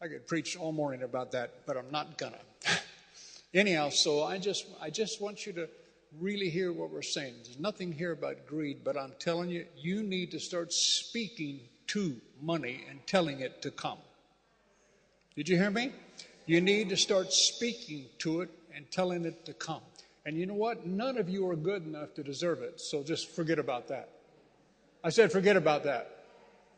I 0.02 0.08
could 0.08 0.28
preach 0.28 0.58
all 0.58 0.72
morning 0.72 1.04
about 1.04 1.32
that, 1.32 1.66
but 1.66 1.78
I'm 1.78 1.92
not 1.92 2.18
gonna. 2.18 2.40
Anyhow, 3.54 3.90
so 3.90 4.24
I 4.24 4.38
just 4.38 4.66
I 4.82 4.90
just 4.90 5.22
want 5.22 5.46
you 5.46 5.54
to 5.54 5.70
really 6.20 6.50
hear 6.50 6.72
what 6.72 6.92
we're 6.92 7.02
saying. 7.02 7.34
There's 7.44 7.60
nothing 7.60 7.92
here 7.92 8.12
about 8.12 8.46
greed, 8.48 8.80
but 8.84 8.98
I'm 8.98 9.14
telling 9.20 9.50
you, 9.50 9.66
you 9.78 10.04
need 10.04 10.32
to 10.32 10.40
start 10.40 10.74
speaking 10.74 11.62
to 11.88 12.16
money 12.42 12.86
and 12.90 13.06
telling 13.08 13.40
it 13.40 13.62
to 13.62 13.72
come. 13.72 13.98
Did 15.36 15.50
you 15.50 15.58
hear 15.58 15.72
me? 15.72 15.92
You 16.46 16.62
need 16.62 16.90
to 16.90 16.98
start 16.98 17.34
speaking 17.34 18.06
to 18.20 18.42
it 18.42 18.50
and 18.76 18.90
telling 18.92 19.26
it 19.26 19.46
to 19.46 19.54
come. 19.54 19.82
And 20.26 20.38
you 20.38 20.46
know 20.46 20.54
what? 20.54 20.86
None 20.86 21.18
of 21.18 21.30
you 21.30 21.50
are 21.50 21.56
good 21.56 21.86
enough 21.86 22.14
to 22.16 22.24
deserve 22.24 22.62
it. 22.62 22.80
So 22.80 23.04
just 23.04 23.30
forget 23.30 23.60
about 23.60 23.88
that. 23.90 24.10
I 25.04 25.10
said, 25.10 25.32
forget 25.32 25.58
about 25.58 25.84
that. 25.84 26.23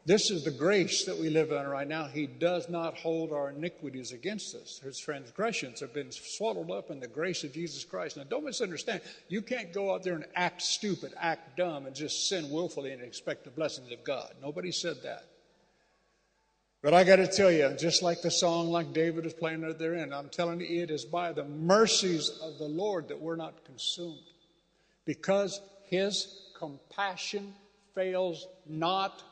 This 0.07 0.29
is 0.29 0.43
the 0.43 0.51
grace 0.51 1.03
that 1.05 1.17
we 1.17 1.31
live 1.31 1.51
in 1.51 1.67
right 1.67 1.88
now. 1.88 2.05
He 2.05 2.27
does 2.27 2.69
not 2.69 2.95
hold 2.95 3.31
our 3.31 3.50
iniquities 3.50 4.12
against 4.12 4.53
us. 4.53 4.79
His 4.83 5.00
transgressions 5.00 5.79
have 5.79 5.95
been 5.95 6.12
swallowed 6.12 6.69
up 6.69 6.91
in 6.91 7.00
the 7.00 7.07
grace 7.07 7.43
of 7.43 7.53
Jesus 7.53 7.83
Christ. 7.83 8.15
Now, 8.15 8.24
don't 8.24 8.45
misunderstand. 8.45 9.01
You 9.29 9.41
can't 9.41 9.74
go 9.74 9.91
out 9.91 10.03
there 10.03 10.13
and 10.13 10.25
act 10.35 10.62
stupid, 10.62 11.13
act 11.19 11.57
dumb, 11.57 11.88
and 11.88 11.95
just 11.95 12.29
sin 12.29 12.51
willfully 12.51 12.91
and 12.91 13.01
expect 13.01 13.45
the 13.45 13.50
blessings 13.50 13.91
of 13.91 14.03
God. 14.03 14.31
Nobody 14.43 14.71
said 14.71 14.97
that. 15.01 15.25
But 16.83 16.93
I 16.93 17.03
got 17.03 17.15
to 17.15 17.25
tell 17.25 17.51
you, 17.51 17.75
just 17.75 18.03
like 18.03 18.21
the 18.21 18.29
song, 18.29 18.69
like 18.69 18.93
David 18.93 19.25
is 19.25 19.33
playing 19.33 19.63
at 19.63 19.79
their 19.79 19.95
end, 19.95 20.13
I'm 20.13 20.29
telling 20.29 20.59
you, 20.62 20.83
it 20.83 20.91
is 20.91 21.03
by 21.03 21.31
the 21.31 21.45
mercies 21.45 22.29
of 22.43 22.59
the 22.59 22.67
Lord 22.67 23.07
that 23.07 23.19
we're 23.19 23.38
not 23.38 23.65
consumed. 23.65 24.19
Because 25.03 25.62
his 25.85 26.51
compassion 26.55 27.55
fails 27.95 28.47
not. 28.67 29.24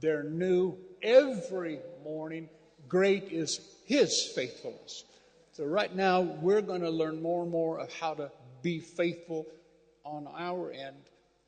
They're 0.00 0.22
new 0.22 0.76
every 1.02 1.80
morning. 2.04 2.48
Great 2.88 3.32
is 3.32 3.60
his 3.84 4.30
faithfulness. 4.34 5.04
So, 5.52 5.64
right 5.64 5.94
now, 5.94 6.20
we're 6.20 6.62
going 6.62 6.82
to 6.82 6.90
learn 6.90 7.20
more 7.20 7.42
and 7.42 7.50
more 7.50 7.80
of 7.80 7.92
how 7.92 8.14
to 8.14 8.30
be 8.62 8.80
faithful 8.80 9.46
on 10.04 10.28
our 10.36 10.70
end 10.70 10.96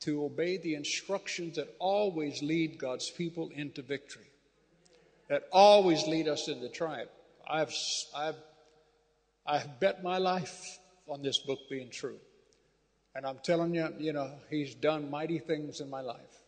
to 0.01 0.25
obey 0.25 0.57
the 0.57 0.75
instructions 0.75 1.57
that 1.57 1.75
always 1.79 2.43
lead 2.43 2.79
God's 2.79 3.11
people 3.11 3.51
into 3.55 3.83
victory 3.83 4.31
that 5.31 5.45
always 5.53 6.09
lead 6.09 6.27
us 6.27 6.49
into 6.49 6.69
triumph. 6.69 7.09
I've, 7.49 7.73
I've, 8.15 8.35
I've 9.47 9.79
bet 9.79 10.03
my 10.03 10.19
life 10.19 10.79
on 11.07 11.23
this 11.23 11.39
book 11.39 11.61
being 11.71 11.89
true. 11.89 12.19
And 13.15 13.25
I'm 13.25 13.39
telling 13.45 13.75
you, 13.75 13.89
you 13.99 14.13
know, 14.13 14.33
he's 14.51 14.75
done 14.75 15.09
mighty 15.09 15.39
things 15.39 15.81
in 15.81 15.89
my 15.89 16.01
life. 16.01 16.43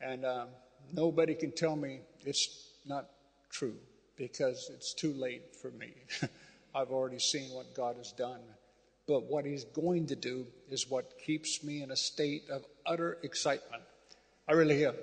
And 0.00 0.24
um, 0.24 0.48
nobody 0.92 1.34
can 1.34 1.52
tell 1.52 1.76
me 1.76 2.00
it's 2.24 2.70
not 2.86 3.10
true 3.50 3.76
because 4.16 4.70
it's 4.74 4.94
too 4.94 5.12
late 5.12 5.56
for 5.56 5.70
me. 5.70 5.92
I've 6.74 6.90
already 6.90 7.18
seen 7.18 7.50
what 7.54 7.74
God 7.74 7.96
has 7.96 8.12
done. 8.12 8.40
But 9.06 9.24
what 9.24 9.44
he's 9.44 9.64
going 9.64 10.06
to 10.06 10.16
do 10.16 10.46
is 10.70 10.88
what 10.88 11.18
keeps 11.24 11.62
me 11.62 11.82
in 11.82 11.90
a 11.90 11.96
state 11.96 12.44
of 12.50 12.64
utter 12.86 13.18
excitement. 13.22 13.82
I 14.48 14.52
really 14.52 14.86
am. 14.86 14.94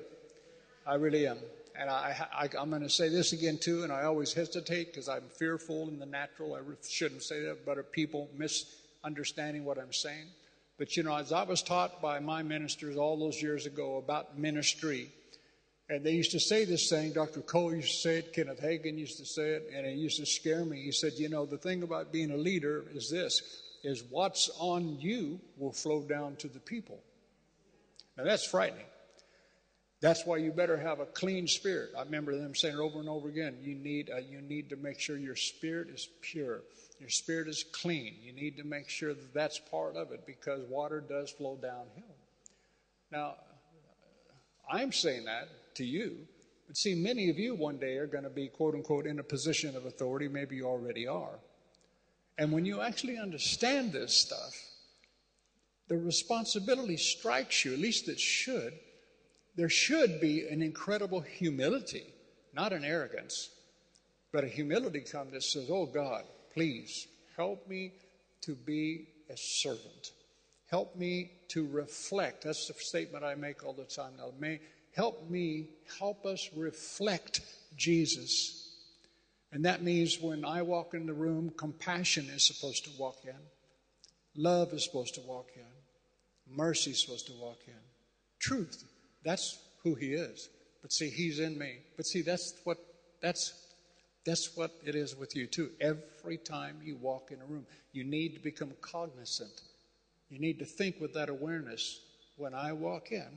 I 0.88 0.96
really 0.96 1.28
am 1.28 1.38
and 1.82 1.90
I, 1.90 2.28
I, 2.34 2.62
am 2.62 2.70
going 2.70 2.82
to 2.82 2.90
say 2.90 3.10
this 3.10 3.34
again 3.34 3.58
too, 3.58 3.84
and 3.84 3.92
I 3.92 4.04
always 4.04 4.34
hesitate 4.34 4.88
because 4.88 5.08
I'm 5.10 5.24
fearful 5.38 5.88
in 5.88 6.00
the 6.00 6.06
natural. 6.06 6.56
I 6.56 6.60
shouldn't 6.88 7.24
say 7.24 7.42
that, 7.44 7.66
but 7.66 7.92
people 7.92 8.30
misunderstanding 8.38 9.66
what 9.66 9.78
I'm 9.78 9.94
saying. 9.94 10.28
But 10.78 10.96
you 10.98 11.04
know, 11.04 11.16
as 11.16 11.32
I 11.32 11.44
was 11.44 11.62
taught 11.62 12.02
by 12.02 12.20
my 12.20 12.44
ministers 12.44 12.98
all 12.98 13.18
those 13.18 13.42
years 13.42 13.66
ago 13.66 13.98
about 13.98 14.38
ministry, 14.38 15.12
and 15.91 16.05
they 16.05 16.13
used 16.13 16.31
to 16.31 16.39
say 16.39 16.63
this 16.63 16.89
thing, 16.89 17.12
Dr. 17.12 17.41
Cole 17.41 17.75
used 17.75 17.91
to 17.91 17.98
say 17.98 18.17
it, 18.19 18.31
Kenneth 18.31 18.62
Hagin 18.62 18.98
used 18.98 19.17
to 19.17 19.25
say 19.25 19.50
it, 19.50 19.69
and 19.75 19.86
it 19.86 19.98
used 19.98 20.17
to 20.19 20.25
scare 20.25 20.63
me. 20.63 20.81
He 20.81 20.93
said, 20.93 21.12
You 21.17 21.27
know, 21.27 21.45
the 21.45 21.57
thing 21.57 21.83
about 21.83 22.13
being 22.13 22.31
a 22.31 22.38
leader 22.38 22.86
is 22.93 23.10
this 23.10 23.41
is 23.83 24.05
what's 24.10 24.50
on 24.57 24.98
you 25.01 25.38
will 25.57 25.74
flow 25.74 26.01
down 26.01 26.38
to 26.38 26.48
the 26.48 26.62
people. 26.62 27.01
Now 28.17 28.24
that's 28.24 28.45
frightening. 28.45 28.86
That's 30.00 30.25
why 30.25 30.38
you 30.38 30.51
better 30.51 30.77
have 30.77 31.01
a 31.01 31.05
clean 31.05 31.45
spirit. 31.45 31.89
I 31.98 32.03
remember 32.03 32.38
them 32.38 32.55
saying 32.55 32.75
it 32.75 32.79
over 32.79 33.00
and 33.00 33.10
over 33.10 33.27
again, 33.27 33.57
you 33.62 33.75
need, 33.75 34.10
uh, 34.10 34.19
you 34.19 34.39
need 34.41 34.69
to 34.69 34.77
make 34.77 35.00
sure 35.00 35.17
your 35.17 35.36
spirit 35.36 35.89
is 35.89 36.07
pure. 36.21 36.62
Your 37.00 37.10
spirit 37.10 37.50
is 37.50 37.65
clean. 37.69 38.15
You 38.21 38.31
need 38.31 38.55
to 38.57 38.63
make 38.63 38.88
sure 38.88 39.13
that 39.13 39.33
that's 39.33 39.60
part 39.60 39.98
of 39.98 40.13
it 40.13 40.25
because 40.25 40.62
water 40.69 41.01
does 41.01 41.31
flow 41.31 41.57
downhill. 41.62 42.15
Now, 43.12 43.36
I'm 44.71 44.93
saying 44.93 45.25
that 45.25 45.50
to 45.75 45.86
you, 45.86 46.28
but 46.68 46.78
see, 46.78 46.96
many 46.96 47.30
of 47.30 47.38
you 47.38 47.56
one 47.56 47.78
day 47.78 47.98
are 47.98 48.08
going 48.08 48.24
to 48.24 48.30
be, 48.30 48.48
quote 48.48 48.75
unquote, 48.75 49.06
in 49.06 49.20
a 49.20 49.24
position 49.24 49.75
of 49.75 49.86
authority. 49.86 50.28
Maybe 50.28 50.56
you 50.56 50.66
already 50.66 51.06
are. 51.08 51.40
And 52.38 52.51
when 52.51 52.66
you 52.66 52.82
actually 52.82 53.18
understand 53.18 53.92
this 53.92 54.16
stuff, 54.16 54.56
the 55.88 55.98
responsibility 55.98 56.98
strikes 56.98 57.66
you, 57.66 57.74
at 57.74 57.80
least 57.80 58.08
it 58.08 58.20
should 58.20 58.74
there 59.56 59.70
should 59.70 60.22
be 60.22 60.48
an 60.48 60.62
incredible 60.62 61.22
humility, 61.22 62.06
not 62.54 62.74
an 62.74 62.86
arrogance, 62.86 63.50
but 64.32 64.44
a 64.44 64.48
humility 64.48 65.01
come 65.01 65.32
that 65.32 65.44
says, 65.44 65.70
Oh 65.70 65.86
God, 65.86 66.24
please 66.54 67.08
help 67.36 67.68
me 67.68 67.94
to 68.42 68.56
be 68.56 69.08
a 69.30 69.38
servant. 69.38 70.12
Help 70.70 70.96
me 70.96 71.32
to 71.50 71.68
reflect. 71.68 72.46
That's 72.46 72.68
the 72.68 72.74
statement 72.75 73.25
I 73.25 73.36
make 73.36 73.66
all 73.66 73.74
the 73.74 73.84
time 73.84 74.13
now. 74.18 74.32
May 74.40 74.62
help 74.95 75.29
me, 75.29 75.69
help 76.00 76.25
us 76.25 76.50
reflect 76.55 77.41
Jesus. 77.75 78.75
And 79.51 79.65
that 79.65 79.83
means 79.83 80.19
when 80.19 80.45
I 80.45 80.62
walk 80.62 80.93
in 80.93 81.05
the 81.05 81.13
room, 81.13 81.51
compassion 81.57 82.27
is 82.33 82.48
supposed 82.48 82.86
to 82.86 82.91
walk 82.98 83.19
in, 83.25 83.36
love 84.36 84.74
is 84.74 84.86
supposed 84.86 85.15
to 85.15 85.21
walk 85.21 85.50
in, 85.55 86.55
mercy 86.55 86.91
is 86.91 87.01
supposed 87.01 87.27
to 87.27 87.33
walk 87.33 87.60
in, 87.67 87.74
truth 88.39 88.83
that's 89.24 89.60
who 89.83 89.95
he 89.95 90.13
is. 90.13 90.50
But 90.81 90.91
see, 90.91 91.10
he's 91.10 91.39
in 91.39 91.57
me. 91.57 91.77
But 91.95 92.05
see, 92.05 92.21
that's 92.21 92.55
what 92.63 92.77
that's 93.21 93.53
that's 94.25 94.55
what 94.55 94.71
it 94.86 94.95
is 94.95 95.15
with 95.15 95.36
you 95.36 95.48
too. 95.48 95.71
Every 95.79 96.38
time 96.38 96.79
you 96.83 96.95
walk 96.98 97.31
in 97.31 97.41
a 97.41 97.45
room, 97.45 97.65
you 97.91 98.03
need 98.03 98.36
to 98.36 98.39
become 98.39 98.71
cognizant. 98.81 99.62
You 100.29 100.39
need 100.39 100.60
to 100.60 100.65
think 100.65 101.00
with 101.00 101.13
that 101.13 101.29
awareness. 101.29 102.00
When 102.38 102.53
I 102.53 102.74
walk 102.74 103.12
in, 103.12 103.27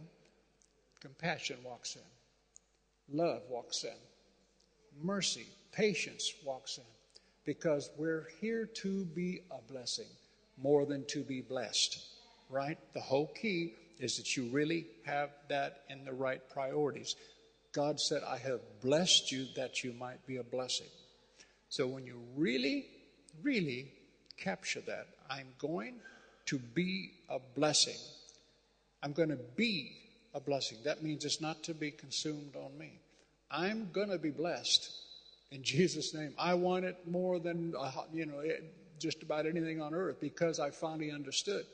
compassion 1.04 1.58
walks 1.62 1.96
in, 1.96 3.16
love 3.16 3.42
walks 3.50 3.84
in, 3.84 3.98
mercy, 5.02 5.46
patience 5.70 6.32
walks 6.44 6.78
in. 6.78 6.84
Because 7.44 7.90
we're 7.98 8.28
here 8.40 8.64
to 8.76 9.04
be 9.04 9.42
a 9.50 9.60
blessing 9.70 10.08
more 10.56 10.86
than 10.86 11.04
to 11.08 11.22
be 11.22 11.42
blessed, 11.42 12.02
right? 12.48 12.78
The 12.94 13.02
whole 13.02 13.26
key 13.26 13.74
is 13.98 14.16
that 14.16 14.34
you 14.34 14.44
really 14.44 14.86
have 15.04 15.28
that 15.50 15.82
in 15.90 16.06
the 16.06 16.12
right 16.14 16.40
priorities. 16.48 17.16
God 17.72 18.00
said, 18.00 18.22
I 18.26 18.38
have 18.38 18.60
blessed 18.80 19.30
you 19.30 19.46
that 19.56 19.84
you 19.84 19.92
might 19.92 20.26
be 20.26 20.38
a 20.38 20.42
blessing. 20.42 20.86
So 21.68 21.86
when 21.86 22.06
you 22.06 22.22
really, 22.34 22.86
really 23.42 23.92
capture 24.38 24.80
that, 24.86 25.08
I'm 25.28 25.48
going 25.58 25.96
to 26.46 26.58
be 26.58 27.10
a 27.28 27.38
blessing. 27.54 27.98
I'm 29.02 29.12
going 29.12 29.28
to 29.28 29.40
be 29.54 30.03
a 30.34 30.40
blessing. 30.40 30.78
That 30.84 31.02
means 31.02 31.24
it's 31.24 31.40
not 31.40 31.62
to 31.64 31.74
be 31.74 31.90
consumed 31.90 32.56
on 32.56 32.76
me. 32.76 33.00
I'm 33.50 33.90
going 33.92 34.10
to 34.10 34.18
be 34.18 34.30
blessed 34.30 34.90
in 35.52 35.62
Jesus' 35.62 36.12
name. 36.12 36.34
I 36.36 36.54
want 36.54 36.84
it 36.84 36.98
more 37.08 37.38
than, 37.38 37.74
uh, 37.78 37.90
you 38.12 38.26
know, 38.26 38.42
just 38.98 39.22
about 39.22 39.46
anything 39.46 39.80
on 39.80 39.94
earth 39.94 40.20
because 40.20 40.58
I 40.58 40.70
finally 40.70 41.12
understood. 41.12 41.64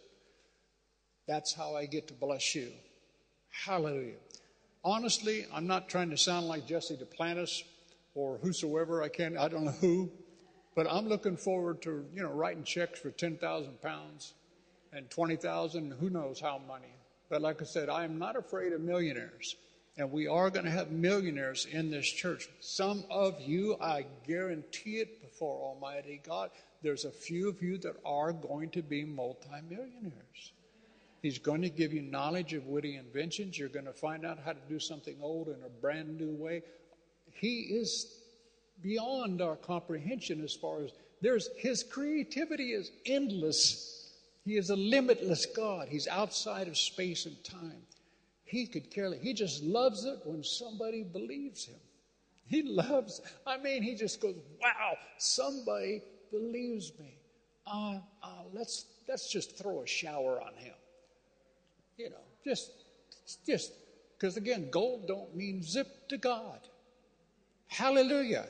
That's 1.27 1.55
how 1.55 1.75
I 1.75 1.87
get 1.87 2.09
to 2.09 2.15
bless 2.15 2.55
you. 2.55 2.71
Hallelujah. 3.65 4.17
Honestly, 4.85 5.47
I'm 5.53 5.67
not 5.67 5.89
trying 5.89 6.11
to 6.11 6.17
sound 6.17 6.47
like 6.47 6.67
Jesse 6.67 6.97
Duplantis 6.97 7.63
or 8.15 8.39
whosoever. 8.43 9.03
I 9.03 9.09
can't, 9.09 9.37
I 9.37 9.49
don't 9.49 9.65
know 9.65 9.71
who, 9.73 10.11
but 10.75 10.87
I'm 10.91 11.09
looking 11.09 11.37
forward 11.37 11.83
to, 11.83 12.05
you 12.15 12.23
know, 12.23 12.31
writing 12.31 12.65
checks 12.65 13.01
for 13.01 13.11
10,000 13.11 13.81
pounds 13.81 14.35
and 14.93 15.09
20,000, 15.09 15.93
who 16.01 16.11
knows 16.11 16.41
how 16.41 16.61
money. 16.67 16.95
But 17.31 17.41
like 17.41 17.63
I 17.63 17.65
said, 17.65 17.89
I 17.89 18.05
am 18.05 18.19
not 18.19 18.37
afraid 18.37 18.73
of 18.73 18.83
millionaires. 18.83 19.57
And 19.97 20.11
we 20.13 20.27
are 20.27 20.51
going 20.51 20.65
to 20.65 20.71
have 20.71 20.91
millionaires 20.91 21.67
in 21.71 21.91
this 21.91 22.07
church. 22.07 22.49
Some 22.61 23.05
of 23.11 23.41
you, 23.41 23.77
I 23.81 24.05
guarantee 24.27 24.97
it 24.97 25.23
before 25.23 25.57
Almighty 25.57 26.21
God, 26.27 26.51
there's 26.83 27.05
a 27.05 27.11
few 27.11 27.49
of 27.49 27.63
you 27.63 27.79
that 27.79 27.97
are 28.05 28.33
going 28.33 28.71
to 28.71 28.83
be 28.83 29.05
multimillionaires. 29.05 30.53
He's 31.23 31.39
going 31.39 31.63
to 31.63 31.69
give 31.69 31.93
you 31.93 32.03
knowledge 32.03 32.55
of 32.55 32.67
witty 32.67 32.97
inventions. 32.97 33.59
You're 33.59 33.69
going 33.69 33.85
to 33.85 33.93
find 33.93 34.25
out 34.25 34.39
how 34.45 34.53
to 34.53 34.61
do 34.69 34.79
something 34.79 35.17
old 35.21 35.49
in 35.49 35.57
a 35.65 35.81
brand 35.81 36.19
new 36.19 36.33
way. 36.33 36.63
He 37.31 37.61
is 37.61 38.21
beyond 38.83 39.43
our 39.43 39.57
comprehension 39.57 40.43
as 40.43 40.55
far 40.55 40.83
as 40.83 40.93
there's 41.21 41.51
his 41.59 41.83
creativity 41.83 42.73
is 42.73 42.91
endless. 43.05 44.00
He 44.45 44.57
is 44.57 44.71
a 44.71 44.77
limitless 44.77 45.47
God. 45.47 45.89
He's 45.89 46.09
outside 46.09 46.69
of 46.69 46.77
space 46.77 47.27
and 47.27 47.43
time. 47.45 47.83
He 48.45 48.67
could 48.67 48.91
care. 48.91 49.13
He 49.15 49.33
just 49.33 49.63
loves 49.63 50.05
it 50.05 50.21
when 50.25 50.43
somebody 50.43 51.05
believes 51.05 51.67
him. 51.67 51.79
He 52.47 52.63
loves. 52.63 53.21
I 53.47 53.59
mean, 53.59 53.83
he 53.83 53.95
just 53.95 54.21
goes, 54.21 54.35
"Wow, 54.61 54.97
somebody 55.19 56.03
believes 56.33 56.93
me. 56.99 57.15
Uh, 57.67 58.01
uh, 58.23 58.43
let's 58.53 58.87
let's 59.09 59.31
just 59.31 59.57
throw 59.57 59.83
a 59.83 59.87
shower 59.87 60.41
on 60.43 60.55
him." 60.55 60.75
You 61.97 62.11
know, 62.11 62.25
just, 62.45 62.73
just, 63.47 63.73
because 64.19 64.37
again, 64.37 64.69
gold 64.71 65.07
don't 65.07 65.37
mean 65.37 65.63
zip 65.63 66.09
to 66.09 66.17
God. 66.17 66.61
Hallelujah. 67.69 68.47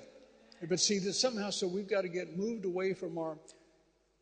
But 0.69 0.79
see, 0.81 0.99
that 1.01 1.15
somehow, 1.15 1.51
so 1.51 1.67
we've 1.67 1.89
got 1.89 2.03
to 2.03 2.09
get 2.09 2.39
moved 2.39 2.65
away 2.65 2.95
from 2.95 3.19
our 3.19 3.37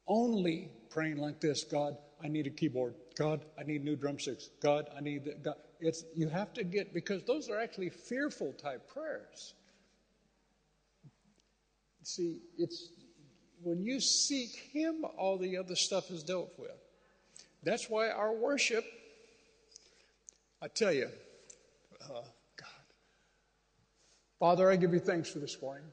only 0.06 0.70
praying 0.98 1.18
like 1.18 1.38
this 1.38 1.62
God, 1.62 1.96
I 2.24 2.26
need 2.26 2.48
a 2.48 2.50
keyboard. 2.50 2.94
God, 3.16 3.44
I 3.56 3.62
need 3.62 3.84
new 3.84 3.94
drumsticks. 3.94 4.50
God, 4.60 4.88
I 4.96 5.00
need. 5.00 5.30
God. 5.44 5.54
It's, 5.78 6.04
you 6.16 6.28
have 6.28 6.52
to 6.54 6.64
get, 6.64 6.92
because 6.92 7.22
those 7.22 7.48
are 7.48 7.60
actually 7.60 7.90
fearful 7.90 8.52
type 8.54 8.88
prayers. 8.92 9.54
See, 12.02 12.40
it's 12.58 12.90
when 13.62 13.80
you 13.80 14.00
seek 14.00 14.56
Him, 14.72 15.04
all 15.16 15.38
the 15.38 15.56
other 15.56 15.76
stuff 15.76 16.10
is 16.10 16.24
dealt 16.24 16.50
with. 16.58 16.72
That's 17.62 17.88
why 17.88 18.10
our 18.10 18.34
worship 18.34 18.84
I 20.60 20.66
tell 20.66 20.92
you, 20.92 21.08
uh, 22.02 22.22
God. 22.56 22.84
Father, 24.40 24.68
I 24.68 24.74
give 24.74 24.92
you 24.92 24.98
thanks 24.98 25.30
for 25.30 25.38
this 25.38 25.62
morning. 25.62 25.84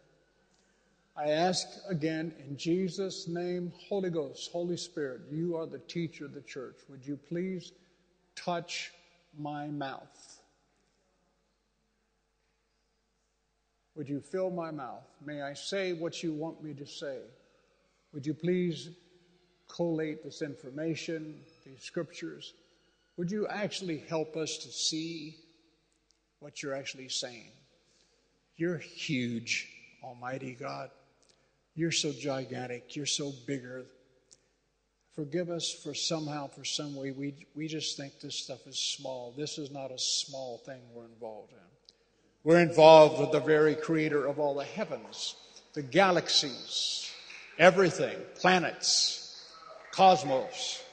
I 1.18 1.30
ask 1.30 1.68
again 1.90 2.34
in 2.46 2.58
Jesus' 2.58 3.28
name, 3.28 3.72
Holy 3.88 4.10
Ghost, 4.10 4.52
Holy 4.52 4.76
Spirit, 4.76 5.22
you 5.32 5.56
are 5.56 5.66
the 5.66 5.80
teacher 5.80 6.26
of 6.26 6.34
the 6.34 6.42
church. 6.42 6.76
Would 6.90 7.06
you 7.06 7.16
please 7.16 7.72
touch 8.36 8.92
my 9.38 9.68
mouth? 9.68 10.42
Would 13.96 14.10
you 14.10 14.20
fill 14.20 14.50
my 14.50 14.72
mouth? 14.72 15.06
May 15.26 15.42
I 15.42 15.54
say 15.54 15.94
what 15.94 16.22
you 16.22 16.34
want 16.34 16.62
me 16.62 16.74
to 16.74 16.86
say? 16.86 17.20
Would 18.12 18.26
you 18.26 18.34
please 18.34 18.90
collate 19.70 20.22
this 20.22 20.42
information, 20.42 21.40
these 21.66 21.82
scriptures? 21.82 22.54
Would 23.16 23.32
you 23.32 23.48
actually 23.48 24.04
help 24.10 24.36
us 24.36 24.58
to 24.58 24.68
see 24.68 25.38
what 26.40 26.62
you're 26.62 26.76
actually 26.76 27.08
saying? 27.08 27.52
You're 28.58 28.78
huge, 28.78 29.70
Almighty 30.04 30.58
God. 30.60 30.90
You're 31.76 31.92
so 31.92 32.14
gigantic. 32.14 32.96
You're 32.96 33.06
so 33.06 33.34
bigger. 33.46 33.86
Forgive 35.14 35.50
us 35.50 35.72
for 35.72 35.94
somehow, 35.94 36.48
for 36.48 36.66
some 36.66 36.96
way, 36.96 37.12
we, 37.12 37.36
we 37.56 37.68
just 37.68 37.98
think 37.98 38.20
this 38.20 38.36
stuff 38.36 38.66
is 38.66 38.78
small. 38.78 39.34
This 39.38 39.58
is 39.58 39.72
not 39.72 39.92
a 39.92 40.00
small 40.00 40.58
thing 40.60 40.82
we're 40.94 41.06
involved 41.06 41.52
in. 41.52 41.58
We're 42.44 42.62
involved 42.62 43.20
with 43.20 43.32
the 43.32 43.40
very 43.40 43.76
creator 43.76 44.26
of 44.26 44.40
all 44.40 44.56
the 44.56 44.66
heavens, 44.66 45.36
the 45.74 45.82
galaxies, 45.82 47.12
everything, 47.58 48.18
planets, 48.36 49.50
cosmos. 49.92 50.84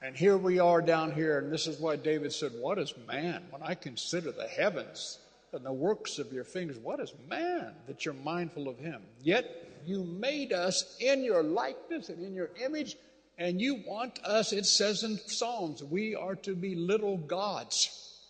And 0.00 0.14
here 0.16 0.36
we 0.36 0.60
are 0.60 0.80
down 0.80 1.10
here, 1.10 1.38
and 1.38 1.52
this 1.52 1.66
is 1.66 1.80
why 1.80 1.96
David 1.96 2.32
said, 2.32 2.52
What 2.60 2.78
is 2.78 2.94
man? 3.08 3.42
When 3.50 3.62
I 3.62 3.74
consider 3.74 4.30
the 4.30 4.46
heavens 4.46 5.18
and 5.52 5.64
the 5.66 5.72
works 5.72 6.18
of 6.18 6.32
your 6.32 6.44
fingers, 6.44 6.78
what 6.78 7.00
is 7.00 7.12
man 7.28 7.72
that 7.86 8.04
you're 8.04 8.14
mindful 8.14 8.68
of 8.68 8.78
him? 8.78 9.02
Yet 9.22 9.68
you 9.88 10.04
made 10.04 10.52
us 10.52 10.96
in 11.00 11.24
your 11.24 11.42
likeness 11.42 12.08
and 12.08 12.22
in 12.24 12.34
your 12.34 12.50
image, 12.64 12.96
and 13.38 13.60
you 13.60 13.82
want 13.86 14.18
us, 14.24 14.52
it 14.52 14.66
says 14.66 15.02
in 15.02 15.18
Psalms, 15.26 15.82
we 15.82 16.14
are 16.14 16.34
to 16.36 16.54
be 16.54 16.74
little 16.74 17.16
gods. 17.16 18.20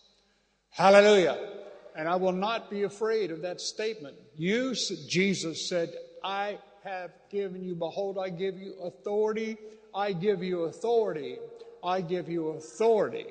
Hallelujah. 0.69 1.37
And 1.95 2.07
I 2.07 2.15
will 2.15 2.31
not 2.31 2.69
be 2.69 2.83
afraid 2.83 3.31
of 3.31 3.41
that 3.41 3.59
statement. 3.59 4.15
You, 4.37 4.73
Jesus 5.07 5.67
said, 5.67 5.93
I 6.23 6.59
have 6.83 7.11
given 7.29 7.63
you, 7.63 7.75
behold, 7.75 8.17
I 8.17 8.29
give 8.29 8.57
you 8.57 8.75
authority. 8.83 9.57
I 9.93 10.13
give 10.13 10.43
you 10.43 10.63
authority 10.63 11.39
I 11.83 12.01
give 12.01 12.29
you 12.29 12.49
authority. 12.49 13.25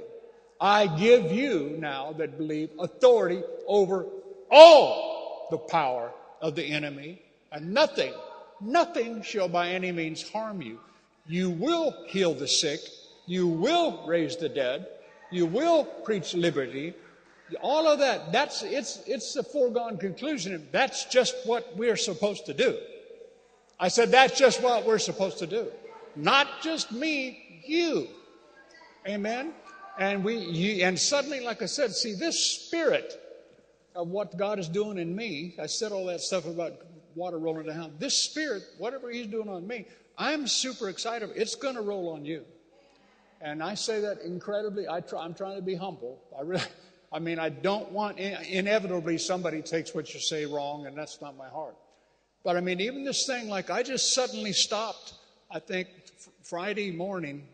I 0.61 0.87
give 0.87 1.31
you 1.31 1.77
now 1.79 2.13
that 2.15 2.37
believe 2.37 2.71
authority 2.79 3.43
over 3.67 4.07
all 4.51 5.49
the 5.51 5.59
power 5.59 6.13
of 6.41 6.55
the 6.55 6.65
enemy, 6.65 7.23
and 7.53 7.73
nothing, 7.73 8.13
nothing 8.61 9.23
shall 9.23 9.49
by 9.49 9.69
any 9.71 9.93
means 9.93 10.29
harm 10.29 10.63
you. 10.63 10.79
You 11.27 11.51
will 11.51 11.95
heal 12.07 12.35
the 12.35 12.49
sick, 12.49 12.81
you 13.27 13.47
will 13.47 14.05
raise 14.07 14.37
the 14.37 14.49
dead, 14.49 14.87
you 15.31 15.47
will 15.47 15.85
preach 15.85 16.35
liberty. 16.35 16.95
All 17.61 17.87
of 17.87 17.99
that, 18.01 18.31
that's 18.33 18.63
it's 18.63 19.03
it's 19.07 19.37
a 19.37 19.43
foregone 19.43 19.97
conclusion. 19.97 20.69
That's 20.71 21.07
just 21.07 21.35
what 21.45 21.77
we're 21.77 21.97
supposed 21.97 22.47
to 22.47 22.55
do. 22.55 22.79
I 23.81 23.89
said 23.89 24.11
that's 24.11 24.39
just 24.39 24.63
what 24.63 24.85
we're 24.85 24.99
supposed 24.99 25.39
to 25.39 25.47
do. 25.47 25.69
Not 26.17 26.47
just 26.63 26.93
me, 26.93 27.63
you. 27.65 28.09
Amen. 29.07 29.53
And 29.99 30.25
we 30.25 30.37
you, 30.37 30.85
and 30.85 30.99
suddenly, 30.99 31.41
like 31.41 31.63
I 31.63 31.67
said, 31.67 31.93
see 31.93 32.15
this 32.15 32.39
spirit 32.39 33.19
of 33.95 34.09
what 34.09 34.37
God 34.37 34.59
is 34.59 34.69
doing 34.69 34.99
in 34.99 35.15
me. 35.15 35.55
I 35.61 35.67
said 35.67 35.93
all 35.93 36.07
that 36.07 36.21
stuff 36.21 36.47
about 36.47 36.73
water 37.19 37.39
rolling 37.39 37.67
down. 37.67 37.93
This 37.99 38.17
spirit, 38.17 38.63
whatever 38.79 39.11
He's 39.11 39.27
doing 39.27 39.49
on 39.49 39.67
me, 39.67 39.87
I'm 40.17 40.47
super 40.47 40.89
excited. 40.89 41.31
It's 41.35 41.55
going 41.55 41.75
to 41.75 41.83
roll 41.83 42.11
on 42.11 42.25
you. 42.25 42.45
And 43.41 43.63
I 43.63 43.75
say 43.75 44.01
that 44.01 44.21
incredibly. 44.23 44.89
I 44.89 45.01
try, 45.01 45.25
I'm 45.25 45.35
trying 45.35 45.57
to 45.57 45.63
be 45.63 45.75
humble. 45.75 46.21
I 46.37 46.43
really, 46.43 46.63
I 47.13 47.19
mean, 47.19 47.39
I 47.39 47.49
don't 47.49 47.91
want 47.93 48.19
inevitably 48.19 49.19
somebody 49.19 49.63
takes 49.63 49.95
what 49.95 50.13
you 50.13 50.21
say 50.21 50.47
wrong, 50.47 50.87
and 50.87 50.97
that's 50.97 51.21
not 51.21 51.37
my 51.37 51.49
heart. 51.49 51.77
But 52.45 52.57
I 52.57 52.61
mean, 52.61 52.81
even 52.81 53.05
this 53.05 53.27
thing, 53.27 53.49
like 53.49 53.71
I 53.71 53.83
just 53.83 54.15
suddenly 54.15 54.53
stopped. 54.53 55.15
I 55.51 55.59
think 55.59 55.89
Friday 56.43 56.93
morning 56.93 57.47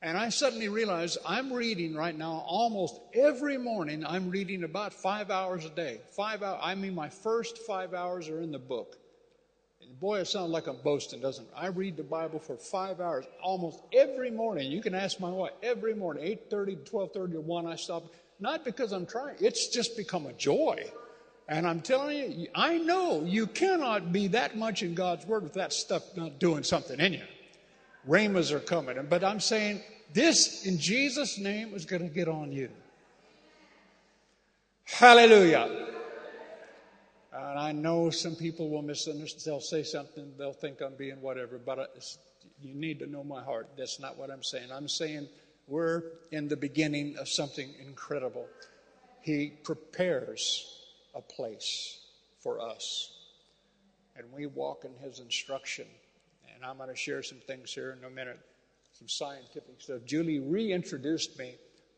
and 0.00 0.16
I 0.16 0.28
suddenly 0.28 0.68
realized 0.68 1.18
I'm 1.26 1.52
reading 1.52 1.94
right 1.94 2.16
now 2.16 2.44
almost 2.46 3.00
every 3.14 3.58
morning. 3.58 4.06
I'm 4.06 4.30
reading 4.30 4.62
about 4.62 4.92
five 4.92 5.30
hours 5.30 5.64
a 5.64 5.70
day. 5.70 6.00
Five 6.16 6.42
hours. 6.42 6.60
I 6.62 6.76
mean, 6.76 6.94
my 6.94 7.08
first 7.08 7.58
five 7.58 7.94
hours 7.94 8.28
are 8.28 8.40
in 8.40 8.52
the 8.52 8.60
book. 8.60 8.96
And 9.82 9.98
boy, 9.98 10.20
it 10.20 10.26
sounds 10.26 10.50
like 10.50 10.68
I'm 10.68 10.76
boasting, 10.84 11.20
doesn't 11.20 11.46
it? 11.46 11.50
I 11.56 11.66
read 11.66 11.96
the 11.96 12.04
Bible 12.04 12.38
for 12.38 12.56
five 12.56 13.00
hours 13.00 13.24
almost 13.42 13.82
every 13.92 14.30
morning. 14.30 14.70
You 14.70 14.82
can 14.82 14.94
ask 14.94 15.18
my 15.18 15.30
wife 15.30 15.52
every 15.64 15.94
morning, 15.94 16.22
8:30 16.24 16.76
to 16.76 16.90
12:30 16.90 17.32
to 17.32 17.40
1. 17.40 17.66
I 17.66 17.74
stop. 17.74 18.04
Not 18.38 18.64
because 18.64 18.92
I'm 18.92 19.04
trying. 19.04 19.34
It's 19.40 19.66
just 19.66 19.96
become 19.96 20.26
a 20.26 20.32
joy. 20.34 20.84
And 21.48 21.66
I'm 21.66 21.80
telling 21.80 22.38
you, 22.38 22.48
I 22.54 22.78
know 22.78 23.24
you 23.24 23.48
cannot 23.48 24.12
be 24.12 24.28
that 24.28 24.56
much 24.56 24.84
in 24.84 24.94
God's 24.94 25.26
Word 25.26 25.42
with 25.42 25.54
that 25.54 25.72
stuff 25.72 26.16
not 26.16 26.38
doing 26.38 26.62
something 26.62 27.00
in 27.00 27.14
you. 27.14 27.24
Rhemas 28.06 28.52
are 28.52 28.60
coming. 28.60 28.96
But 29.08 29.24
I'm 29.24 29.40
saying 29.40 29.82
this 30.12 30.66
in 30.66 30.78
Jesus' 30.78 31.38
name 31.38 31.74
is 31.74 31.84
going 31.84 32.02
to 32.02 32.08
get 32.08 32.28
on 32.28 32.52
you. 32.52 32.70
Hallelujah. 34.84 35.86
And 37.32 37.58
I 37.58 37.72
know 37.72 38.10
some 38.10 38.34
people 38.34 38.70
will 38.70 38.82
misunderstand. 38.82 39.42
They'll 39.44 39.60
say 39.60 39.82
something, 39.82 40.32
they'll 40.38 40.52
think 40.52 40.80
I'm 40.80 40.94
being 40.94 41.20
whatever, 41.20 41.58
but 41.58 41.94
you 42.62 42.74
need 42.74 42.98
to 43.00 43.06
know 43.06 43.22
my 43.22 43.42
heart. 43.42 43.68
That's 43.76 44.00
not 44.00 44.16
what 44.16 44.30
I'm 44.30 44.42
saying. 44.42 44.72
I'm 44.72 44.88
saying 44.88 45.28
we're 45.68 46.02
in 46.32 46.48
the 46.48 46.56
beginning 46.56 47.16
of 47.18 47.28
something 47.28 47.72
incredible. 47.86 48.46
He 49.20 49.52
prepares 49.62 50.86
a 51.14 51.20
place 51.20 52.00
for 52.40 52.60
us, 52.60 53.12
and 54.16 54.26
we 54.32 54.46
walk 54.46 54.84
in 54.84 54.94
His 55.06 55.20
instruction. 55.20 55.86
And 56.58 56.68
I'm 56.68 56.76
going 56.76 56.88
to 56.88 56.96
share 56.96 57.22
some 57.22 57.38
things 57.38 57.72
here 57.72 57.96
in 57.96 58.04
a 58.04 58.10
minute, 58.10 58.40
some 58.92 59.06
scientific 59.06 59.80
stuff. 59.80 60.00
Julie 60.04 60.40
reintroduced 60.40 61.38
me 61.38 61.54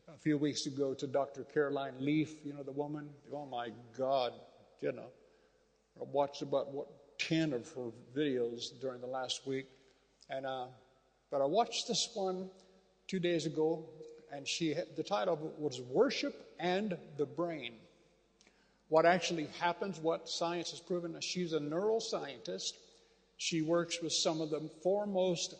a 0.07 0.17
few 0.19 0.37
weeks 0.37 0.67
ago 0.67 0.93
to 0.93 1.07
Dr. 1.07 1.45
Caroline 1.51 1.95
Leaf, 1.99 2.35
you 2.45 2.53
know, 2.53 2.61
the 2.61 2.71
woman. 2.71 3.09
Oh 3.33 3.47
my 3.47 3.69
God, 3.97 4.33
you 4.79 4.91
know. 4.91 5.07
I 5.99 6.03
watched 6.11 6.43
about 6.43 6.71
what 6.71 6.87
10 7.17 7.53
of 7.53 7.71
her 7.73 7.89
videos 8.15 8.79
during 8.79 9.01
the 9.01 9.07
last 9.07 9.47
week. 9.47 9.65
And, 10.29 10.45
uh, 10.45 10.65
but 11.31 11.41
I 11.41 11.45
watched 11.45 11.87
this 11.87 12.07
one 12.13 12.47
two 13.07 13.19
days 13.19 13.47
ago, 13.47 13.83
and 14.31 14.47
she 14.47 14.75
the 14.95 15.03
title 15.03 15.33
of 15.33 15.41
it 15.41 15.57
was 15.57 15.81
Worship 15.81 16.53
and 16.59 16.95
the 17.17 17.25
Brain. 17.25 17.73
What 18.89 19.07
actually 19.07 19.47
happens, 19.59 19.99
what 19.99 20.29
science 20.29 20.69
has 20.69 20.79
proven. 20.79 21.15
She's 21.19 21.53
a 21.53 21.59
neuroscientist. 21.59 22.73
She 23.43 23.63
works 23.63 24.03
with 24.03 24.13
some 24.13 24.39
of 24.39 24.51
the 24.51 24.69
foremost 24.83 25.55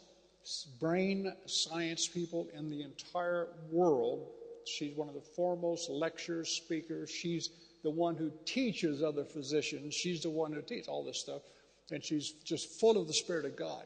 brain 0.79 1.33
science 1.47 2.07
people 2.07 2.47
in 2.53 2.69
the 2.69 2.83
entire 2.83 3.47
world. 3.71 4.27
She's 4.67 4.95
one 4.95 5.07
of 5.07 5.15
the 5.15 5.27
foremost 5.35 5.89
lecturers, 5.89 6.49
speakers. 6.49 7.09
She's 7.09 7.49
the 7.81 7.89
one 7.89 8.15
who 8.15 8.31
teaches 8.45 9.01
other 9.01 9.25
physicians. 9.25 9.95
She's 9.95 10.21
the 10.21 10.29
one 10.29 10.53
who 10.53 10.61
teaches 10.61 10.87
all 10.87 11.03
this 11.03 11.17
stuff. 11.17 11.41
And 11.89 12.03
she's 12.03 12.33
just 12.45 12.79
full 12.79 13.01
of 13.01 13.07
the 13.07 13.13
Spirit 13.13 13.45
of 13.45 13.55
God. 13.55 13.85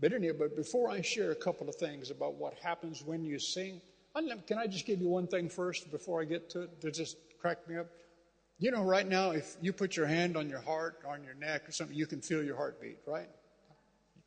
But 0.00 0.14
anyway, 0.14 0.34
but 0.38 0.56
before 0.56 0.88
I 0.88 1.02
share 1.02 1.30
a 1.30 1.36
couple 1.36 1.68
of 1.68 1.74
things 1.74 2.10
about 2.10 2.36
what 2.36 2.54
happens 2.54 3.02
when 3.04 3.26
you 3.26 3.38
sing, 3.38 3.82
can 4.46 4.56
I 4.56 4.66
just 4.66 4.86
give 4.86 5.02
you 5.02 5.08
one 5.10 5.26
thing 5.26 5.50
first 5.50 5.90
before 5.90 6.22
I 6.22 6.24
get 6.24 6.48
to 6.52 6.62
it 6.62 6.80
to 6.80 6.90
just 6.90 7.18
crack 7.38 7.68
me 7.68 7.76
up? 7.76 7.88
You 8.60 8.72
know, 8.72 8.82
right 8.82 9.06
now, 9.06 9.30
if 9.30 9.56
you 9.62 9.72
put 9.72 9.96
your 9.96 10.06
hand 10.06 10.36
on 10.36 10.48
your 10.48 10.60
heart, 10.60 11.00
on 11.08 11.22
your 11.22 11.34
neck, 11.34 11.68
or 11.68 11.72
something, 11.72 11.96
you 11.96 12.06
can 12.06 12.20
feel 12.20 12.42
your 12.42 12.56
heartbeat, 12.56 12.98
right? 13.06 13.28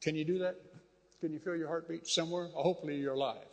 Can 0.01 0.15
you 0.15 0.23
do 0.23 0.39
that? 0.39 0.55
Can 1.19 1.33
you 1.33 1.39
feel 1.39 1.55
your 1.55 1.67
heartbeat 1.67 2.07
somewhere? 2.07 2.47
Oh, 2.55 2.63
hopefully, 2.63 2.95
you're 2.95 3.13
alive. 3.13 3.45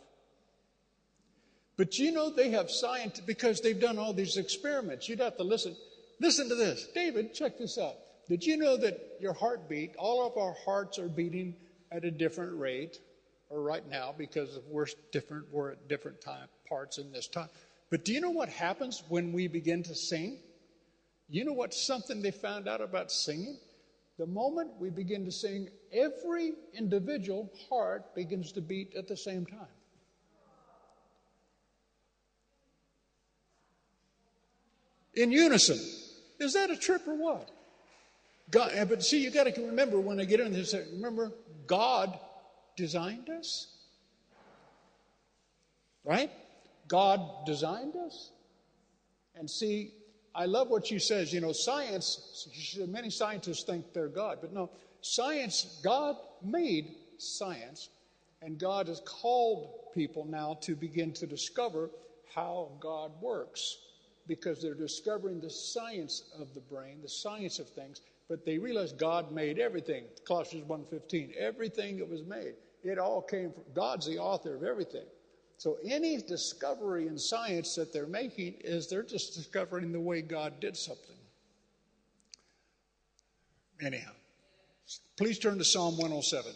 But 1.75 1.99
you 1.99 2.11
know, 2.11 2.29
they 2.29 2.51
have 2.51 2.71
science 2.71 3.19
because 3.19 3.61
they've 3.61 3.79
done 3.79 3.99
all 3.99 4.13
these 4.13 4.37
experiments. 4.37 5.07
You'd 5.07 5.19
have 5.19 5.37
to 5.37 5.43
listen. 5.43 5.75
Listen 6.21 6.49
to 6.49 6.55
this. 6.55 6.87
David, 6.93 7.33
check 7.33 7.57
this 7.57 7.77
out. 7.77 7.95
Did 8.27 8.43
you 8.43 8.57
know 8.57 8.77
that 8.77 9.17
your 9.19 9.33
heartbeat, 9.33 9.95
all 9.97 10.25
of 10.25 10.37
our 10.37 10.55
hearts 10.65 10.97
are 10.99 11.07
beating 11.07 11.55
at 11.91 12.05
a 12.05 12.11
different 12.11 12.57
rate, 12.57 12.99
or 13.49 13.61
right 13.61 13.87
now, 13.89 14.13
because 14.17 14.59
we're 14.69 14.87
different, 15.11 15.45
we're 15.51 15.71
at 15.71 15.87
different 15.87 16.21
time 16.21 16.47
parts 16.67 16.99
in 16.99 17.11
this 17.11 17.27
time. 17.27 17.49
But 17.89 18.05
do 18.05 18.13
you 18.13 18.21
know 18.21 18.29
what 18.29 18.49
happens 18.49 19.03
when 19.09 19.33
we 19.33 19.47
begin 19.47 19.83
to 19.83 19.95
sing? 19.95 20.37
You 21.29 21.45
know 21.45 21.53
what's 21.53 21.81
something 21.81 22.21
they 22.21 22.31
found 22.31 22.67
out 22.67 22.81
about 22.81 23.11
singing? 23.11 23.57
The 24.17 24.25
moment 24.25 24.71
we 24.79 24.89
begin 24.89 25.25
to 25.25 25.31
sing, 25.31 25.69
every 25.93 26.53
individual 26.73 27.51
heart 27.69 28.15
begins 28.15 28.51
to 28.53 28.61
beat 28.61 28.95
at 28.95 29.07
the 29.07 29.15
same 29.15 29.45
time. 29.45 29.67
in 35.19 35.31
unison. 35.31 35.79
Is 36.39 36.53
that 36.53 36.69
a 36.69 36.77
trip 36.77 37.07
or 37.07 37.15
what? 37.15 37.49
God, 38.49 38.71
eh, 38.73 38.85
but 38.85 39.03
see, 39.03 39.21
you 39.21 39.29
got 39.29 39.53
to 39.53 39.61
remember 39.61 39.99
when 39.99 40.19
I 40.19 40.25
get 40.25 40.39
into 40.39 40.57
this, 40.57 40.73
remember, 40.93 41.31
God 41.67 42.17
designed 42.75 43.29
us. 43.29 43.67
Right? 46.03 46.31
God 46.87 47.45
designed 47.45 47.95
us. 47.95 48.31
And 49.35 49.49
see, 49.49 49.91
I 50.39 50.45
love 50.45 50.69
what 50.69 50.87
she 50.87 50.99
says. 50.99 51.33
You 51.33 51.41
know, 51.41 51.51
science, 51.51 52.47
many 52.87 53.09
scientists 53.09 53.63
think 53.63 53.91
they're 53.91 54.07
God, 54.07 54.37
but 54.39 54.53
no, 54.53 54.69
science, 55.01 55.81
God 55.83 56.15
made 56.41 56.95
science, 57.17 57.89
and 58.41 58.57
God 58.57 58.87
has 58.87 59.01
called 59.05 59.91
people 59.93 60.25
now 60.25 60.57
to 60.61 60.77
begin 60.77 61.11
to 61.15 61.27
discover 61.27 61.89
how 62.33 62.69
God 62.79 63.11
works 63.21 63.79
because 64.27 64.61
they're 64.61 64.73
discovering 64.73 65.41
the 65.41 65.49
science 65.49 66.23
of 66.39 66.53
the 66.53 66.61
brain, 66.61 66.99
the 67.01 67.09
science 67.09 67.59
of 67.59 67.67
things, 67.67 67.99
but 68.29 68.45
they 68.45 68.57
realize 68.57 68.93
God 68.93 69.33
made 69.33 69.59
everything. 69.59 70.05
Colossians 70.25 70.65
1:15, 70.69 71.33
everything 71.37 71.97
that 71.97 72.07
was 72.07 72.23
made, 72.23 72.53
it 72.81 72.97
all 72.97 73.21
came 73.21 73.51
from 73.51 73.65
God's 73.73 74.05
the 74.05 74.19
author 74.19 74.55
of 74.55 74.63
everything. 74.63 75.05
So 75.59 75.77
any 75.83 76.15
discovery 76.21 77.07
in 77.07 77.17
science 77.17 77.75
that 77.75 77.91
they're 77.91 78.07
making 78.07 78.55
is 78.61 78.87
they're 78.87 79.03
just 79.03 79.35
discovering 79.35 79.91
the 79.91 79.99
way 79.99 80.21
God 80.21 80.61
did 80.61 80.77
something. 80.77 81.17
Anyhow, 83.81 84.13
please 85.17 85.37
turn 85.37 85.57
to 85.57 85.65
Psalm 85.65 85.97
107. 85.97 86.53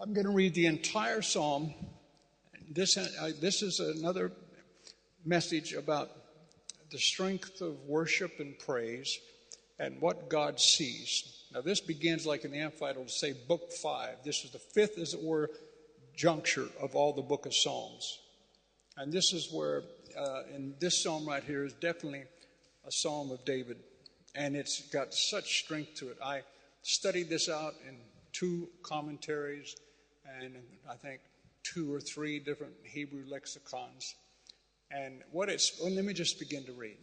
I'm 0.00 0.12
going 0.12 0.26
to 0.26 0.32
read 0.32 0.54
the 0.54 0.66
entire 0.66 1.22
psalm. 1.22 1.74
This, 2.70 2.96
uh, 2.96 3.32
this 3.40 3.62
is 3.62 3.80
another 3.80 4.30
message 5.24 5.72
about 5.72 6.12
the 6.92 6.98
strength 6.98 7.62
of 7.62 7.80
worship 7.88 8.38
and 8.38 8.56
praise 8.60 9.18
and 9.80 10.00
what 10.00 10.28
God 10.30 10.60
sees. 10.60 11.46
Now, 11.52 11.62
this 11.62 11.80
begins 11.80 12.26
like 12.26 12.44
an 12.44 12.52
the 12.52 12.58
Amplified 12.58 12.94
to 12.94 13.12
say 13.12 13.34
book 13.48 13.72
five. 13.72 14.18
This 14.24 14.44
is 14.44 14.52
the 14.52 14.60
fifth, 14.60 14.98
as 14.98 15.14
it 15.14 15.20
were, 15.20 15.50
juncture 16.16 16.68
of 16.80 16.96
all 16.96 17.12
the 17.12 17.22
book 17.22 17.46
of 17.46 17.54
Psalms. 17.54 18.18
And 18.96 19.12
this 19.12 19.32
is 19.32 19.52
where, 19.52 19.82
uh, 20.18 20.42
in 20.54 20.74
this 20.80 21.02
psalm 21.02 21.26
right 21.26 21.44
here, 21.44 21.64
is 21.64 21.74
definitely 21.74 22.24
a 22.86 22.90
psalm 22.90 23.30
of 23.30 23.44
David. 23.44 23.76
And 24.34 24.56
it's 24.56 24.88
got 24.88 25.14
such 25.14 25.58
strength 25.60 25.94
to 25.96 26.08
it. 26.08 26.18
I 26.24 26.42
studied 26.82 27.28
this 27.28 27.48
out 27.48 27.74
in 27.86 27.96
two 28.32 28.68
commentaries 28.82 29.76
and 30.40 30.54
I 30.90 30.94
think 30.94 31.20
two 31.62 31.92
or 31.92 32.00
three 32.00 32.38
different 32.38 32.74
Hebrew 32.84 33.24
lexicons. 33.28 34.14
And 34.90 35.22
what 35.32 35.48
it's, 35.48 35.78
well, 35.80 35.90
let 35.90 36.04
me 36.04 36.12
just 36.12 36.38
begin 36.38 36.64
to 36.64 36.72
read. 36.72 36.96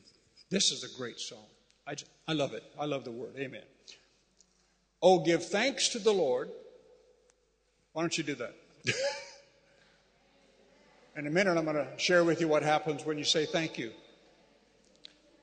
This 0.49 0.71
is 0.71 0.83
a 0.83 0.97
great 0.97 1.19
psalm. 1.19 1.39
I, 1.87 1.95
I 2.27 2.33
love 2.33 2.53
it. 2.53 2.63
I 2.79 2.85
love 2.85 3.03
the 3.03 3.11
word. 3.11 3.35
Amen. 3.37 3.63
Oh, 5.01 5.19
give 5.19 5.45
thanks 5.45 5.89
to 5.89 5.99
the 5.99 6.13
Lord. 6.13 6.49
Why 7.91 8.01
don't 8.01 8.17
you 8.17 8.23
do 8.23 8.35
that? 8.35 8.55
In 11.15 11.27
a 11.27 11.29
minute, 11.29 11.57
I'm 11.57 11.65
going 11.65 11.75
to 11.75 11.87
share 11.97 12.23
with 12.23 12.41
you 12.41 12.47
what 12.47 12.63
happens 12.63 13.05
when 13.05 13.17
you 13.17 13.23
say 13.23 13.45
thank 13.45 13.77
you. 13.77 13.91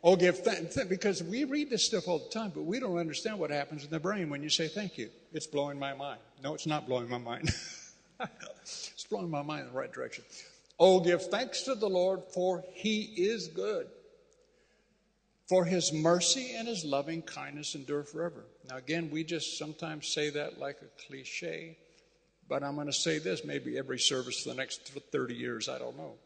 Oh, 0.03 0.17
give 0.17 0.39
thanks. 0.39 0.77
Because 0.85 1.23
we 1.23 1.45
read 1.45 1.71
this 1.71 1.85
stuff 1.85 2.09
all 2.09 2.19
the 2.19 2.29
time, 2.31 2.51
but 2.55 2.63
we 2.63 2.81
don't 2.81 2.97
understand 2.97 3.39
what 3.39 3.51
happens 3.51 3.85
in 3.85 3.91
the 3.91 4.01
brain 4.01 4.31
when 4.31 4.43
you 4.43 4.49
say 4.49 4.67
thank 4.67 4.97
you. 4.99 5.11
It's 5.33 5.47
blowing 5.47 5.79
my 5.79 5.95
mind. 5.95 6.21
No, 6.43 6.55
it's 6.55 6.67
not 6.67 6.87
blowing 6.87 7.09
my 7.09 7.19
mind. 7.19 7.51
it's 8.63 9.07
blowing 9.09 9.31
my 9.31 9.43
mind 9.43 9.67
in 9.67 9.73
the 9.73 9.79
right 9.79 9.93
direction. 9.93 10.25
Oh, 10.79 11.01
give 11.01 11.27
thanks 11.27 11.63
to 11.63 11.75
the 11.75 11.89
Lord, 11.89 12.23
for 12.35 12.65
he 12.73 13.03
is 13.17 13.49
good. 13.49 13.89
For 15.49 15.65
his 15.65 15.93
mercy 15.93 16.55
and 16.57 16.67
his 16.67 16.85
loving 16.85 17.23
kindness 17.23 17.75
endure 17.75 18.05
forever. 18.05 18.45
Now, 18.69 18.77
again, 18.77 19.11
we 19.11 19.25
just 19.25 19.59
sometimes 19.59 20.09
say 20.09 20.31
that 20.31 20.59
like 20.59 20.79
a 20.81 21.07
cliche, 21.07 21.77
but 22.51 22.65
I'm 22.65 22.75
going 22.75 22.89
to 22.89 22.93
say 22.93 23.21
this 23.21 23.45
maybe 23.45 23.79
every 23.79 24.01
service 24.01 24.43
for 24.43 24.51
the 24.51 24.57
next 24.57 24.91
30 25.13 25.35
years, 25.35 25.69
I 25.69 25.79
don't 25.79 25.97
know. 25.97 26.17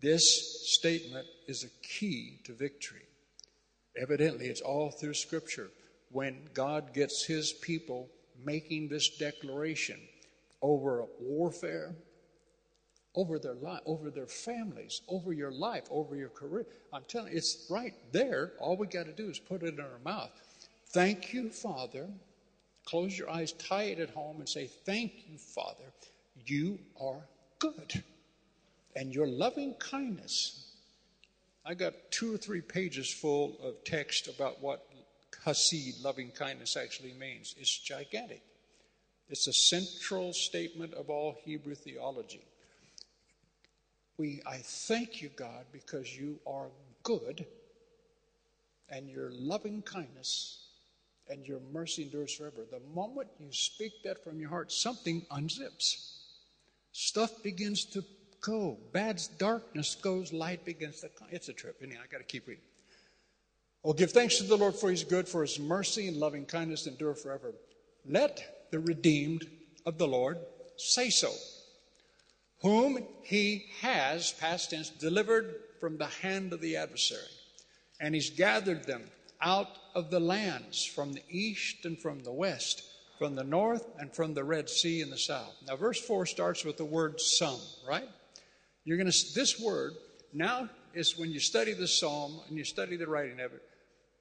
This 0.00 0.72
statement 0.74 1.26
is 1.46 1.64
a 1.64 1.86
key 1.86 2.40
to 2.44 2.54
victory. 2.54 3.02
Evidently, 3.96 4.46
it's 4.46 4.62
all 4.62 4.90
through 4.90 5.14
Scripture. 5.14 5.70
When 6.10 6.48
God 6.54 6.94
gets 6.94 7.26
his 7.26 7.52
people 7.52 8.08
making 8.44 8.88
this 8.88 9.16
declaration 9.18 10.00
over 10.62 11.04
warfare, 11.20 11.94
over 13.14 13.38
their 13.38 13.54
life, 13.54 13.80
over 13.86 14.10
their 14.10 14.26
families, 14.26 15.02
over 15.08 15.32
your 15.32 15.52
life, 15.52 15.84
over 15.90 16.16
your 16.16 16.30
career. 16.30 16.66
I'm 16.92 17.04
telling 17.06 17.32
you, 17.32 17.38
it's 17.38 17.66
right 17.70 17.94
there. 18.12 18.52
All 18.58 18.76
we 18.76 18.86
got 18.86 19.06
to 19.06 19.12
do 19.12 19.28
is 19.28 19.38
put 19.38 19.62
it 19.62 19.74
in 19.74 19.80
our 19.80 20.00
mouth. 20.04 20.30
Thank 20.92 21.32
you, 21.32 21.50
Father. 21.50 22.08
Close 22.84 23.18
your 23.18 23.30
eyes, 23.30 23.52
tie 23.52 23.84
it 23.84 23.98
at 23.98 24.10
home, 24.10 24.36
and 24.38 24.48
say, 24.48 24.66
Thank 24.66 25.12
you, 25.28 25.38
Father. 25.38 25.92
You 26.46 26.78
are 27.00 27.22
good. 27.58 28.02
And 28.96 29.14
your 29.14 29.26
loving 29.26 29.74
kindness. 29.74 30.66
I 31.66 31.74
got 31.74 31.94
two 32.10 32.34
or 32.34 32.36
three 32.36 32.60
pages 32.60 33.10
full 33.12 33.56
of 33.62 33.82
text 33.84 34.28
about 34.28 34.60
what 34.62 34.86
Hesed, 35.44 36.02
loving 36.02 36.30
kindness, 36.30 36.76
actually 36.76 37.12
means. 37.14 37.54
It's 37.58 37.76
gigantic. 37.78 38.42
It's 39.28 39.46
a 39.46 39.52
central 39.52 40.32
statement 40.32 40.94
of 40.94 41.10
all 41.10 41.36
Hebrew 41.44 41.74
theology. 41.74 42.44
We, 44.16 44.42
I 44.46 44.58
thank 44.58 45.22
you, 45.22 45.30
God, 45.34 45.64
because 45.72 46.16
you 46.16 46.38
are 46.46 46.68
good 47.02 47.46
and 48.88 49.08
your 49.08 49.30
loving 49.32 49.82
kindness 49.82 50.63
and 51.28 51.46
your 51.46 51.60
mercy 51.72 52.02
endures 52.02 52.34
forever. 52.34 52.64
The 52.70 52.80
moment 52.94 53.28
you 53.38 53.52
speak 53.52 54.02
that 54.04 54.22
from 54.22 54.38
your 54.40 54.50
heart, 54.50 54.72
something 54.72 55.22
unzips. 55.30 56.12
Stuff 56.92 57.42
begins 57.42 57.84
to 57.86 58.04
go. 58.40 58.78
Bad 58.92 59.20
darkness 59.38 59.94
goes, 59.94 60.32
light 60.32 60.64
begins 60.64 61.00
to 61.00 61.08
come. 61.08 61.28
It's 61.30 61.48
a 61.48 61.52
trip. 61.52 61.76
Anyhow, 61.82 62.00
I 62.04 62.12
got 62.12 62.18
to 62.18 62.24
keep 62.24 62.46
reading. 62.46 62.64
Oh, 63.84 63.92
give 63.92 64.12
thanks 64.12 64.38
to 64.38 64.44
the 64.44 64.56
Lord 64.56 64.74
for 64.74 64.90
his 64.90 65.04
good, 65.04 65.28
for 65.28 65.42
his 65.42 65.58
mercy 65.58 66.08
and 66.08 66.16
loving 66.16 66.46
kindness 66.46 66.86
endure 66.86 67.14
forever. 67.14 67.52
Let 68.06 68.68
the 68.70 68.80
redeemed 68.80 69.46
of 69.84 69.98
the 69.98 70.08
Lord 70.08 70.38
say 70.76 71.10
so, 71.10 71.32
whom 72.62 72.98
he 73.22 73.66
has, 73.80 74.32
past 74.32 74.70
tense, 74.70 74.88
delivered 74.90 75.54
from 75.80 75.98
the 75.98 76.06
hand 76.06 76.52
of 76.52 76.60
the 76.60 76.76
adversary. 76.76 77.20
And 78.00 78.14
he's 78.14 78.30
gathered 78.30 78.84
them 78.84 79.02
out 79.44 79.68
of 79.94 80.10
the 80.10 80.18
lands 80.18 80.84
from 80.84 81.12
the 81.12 81.22
east 81.30 81.84
and 81.84 81.98
from 81.98 82.24
the 82.24 82.32
west, 82.32 82.82
from 83.18 83.36
the 83.36 83.44
north 83.44 83.86
and 83.98 84.12
from 84.12 84.34
the 84.34 84.42
Red 84.42 84.68
Sea 84.68 85.02
in 85.02 85.10
the 85.10 85.18
south. 85.18 85.54
Now, 85.68 85.76
verse 85.76 86.00
4 86.00 86.26
starts 86.26 86.64
with 86.64 86.78
the 86.78 86.84
word 86.84 87.20
some, 87.20 87.60
right? 87.86 88.08
You're 88.84 88.96
going 88.96 89.10
to, 89.10 89.34
this 89.34 89.60
word 89.60 89.92
now 90.32 90.68
is 90.94 91.18
when 91.18 91.30
you 91.30 91.40
study 91.40 91.74
the 91.74 91.86
psalm 91.86 92.40
and 92.48 92.56
you 92.56 92.64
study 92.64 92.96
the 92.96 93.06
writing 93.06 93.40
of 93.40 93.52
it, 93.52 93.62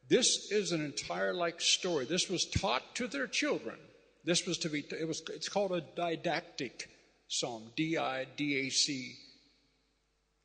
this 0.09 0.51
is 0.51 0.73
an 0.73 0.83
entire 0.83 1.33
like 1.33 1.61
story. 1.61 2.05
This 2.05 2.29
was 2.29 2.45
taught 2.45 2.95
to 2.95 3.07
their 3.07 3.27
children. 3.27 3.77
This 4.25 4.45
was 4.45 4.57
to 4.59 4.69
be, 4.69 4.85
it 4.91 5.07
was, 5.07 5.23
it's 5.29 5.49
called 5.49 5.71
a 5.71 5.81
didactic 5.81 6.89
psalm, 7.27 7.63
D 7.75 7.97
I 7.97 8.25
D 8.37 8.67
A 8.67 8.69
C 8.69 9.15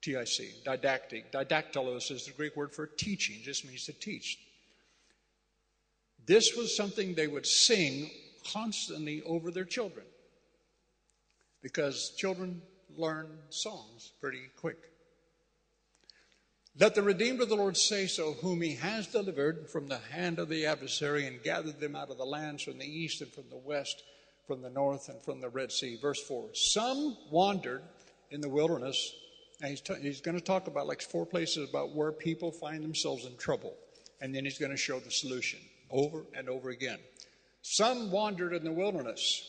T 0.03 0.17
I 0.17 0.25
C, 0.25 0.51
didactic. 0.65 1.33
Didaktikos 1.33 2.11
is 2.11 2.27
the 2.27 2.33
Greek 2.33 2.57
word 2.57 2.73
for 2.73 2.87
teaching, 2.87 3.37
just 3.43 3.65
means 3.67 3.85
to 3.87 3.93
teach. 3.93 4.39
This 6.29 6.55
was 6.55 6.77
something 6.77 7.15
they 7.15 7.27
would 7.27 7.47
sing 7.47 8.11
constantly 8.53 9.23
over 9.23 9.51
their 9.51 9.65
children. 9.65 10.05
Because 11.63 12.13
children 12.17 12.61
learn 12.97 13.27
songs 13.49 14.13
pretty 14.21 14.43
quick. 14.61 14.77
Let 16.79 16.95
the 16.95 17.03
redeemed 17.03 17.41
of 17.41 17.49
the 17.49 17.57
Lord 17.57 17.77
say 17.77 18.07
so, 18.07 18.35
whom 18.35 18.61
he 18.61 18.75
has 18.75 19.07
delivered 19.07 19.69
from 19.71 19.89
the 19.89 19.99
hand 19.99 20.39
of 20.39 20.51
the 20.51 20.67
adversary 20.67 21.27
and 21.27 21.43
gathered 21.43 21.81
them 21.81 21.97
out 21.97 22.11
of 22.11 22.19
the 22.19 22.27
lands 22.27 22.63
from 22.63 22.79
the 22.79 22.87
east 22.87 23.23
and 23.23 23.33
from 23.33 23.49
the 23.49 23.57
west, 23.57 24.03
from 24.47 24.61
the 24.61 24.71
north 24.71 25.09
and 25.09 25.21
from 25.23 25.41
the 25.41 25.49
Red 25.49 25.73
Sea. 25.73 25.99
Verse 26.01 26.23
4 26.23 26.51
Some 26.55 27.17
wandered 27.31 27.83
in 28.31 28.43
the 28.43 28.49
wilderness, 28.51 29.13
and 29.61 29.71
he's, 29.71 29.81
t- 29.81 29.95
he's 30.03 30.21
going 30.21 30.37
to 30.37 30.45
talk 30.45 30.69
about 30.69 30.87
like 30.87 31.01
four 31.01 31.27
places 31.27 31.69
about 31.69 31.97
where 31.97 32.13
people 32.13 32.53
find 32.53 32.85
themselves 32.85 33.25
in 33.25 33.37
trouble, 33.39 33.75
and 34.21 34.33
then 34.33 34.45
he's 34.45 34.59
going 34.59 34.71
to 34.71 34.77
show 34.77 35.01
the 35.01 35.11
solution 35.11 35.59
over 35.91 36.25
and 36.35 36.49
over 36.49 36.71
again. 36.71 36.99
Some 37.63 38.11
wandered 38.11 38.53
in 38.53 38.65
the 38.65 38.73
wilderness 38.73 39.43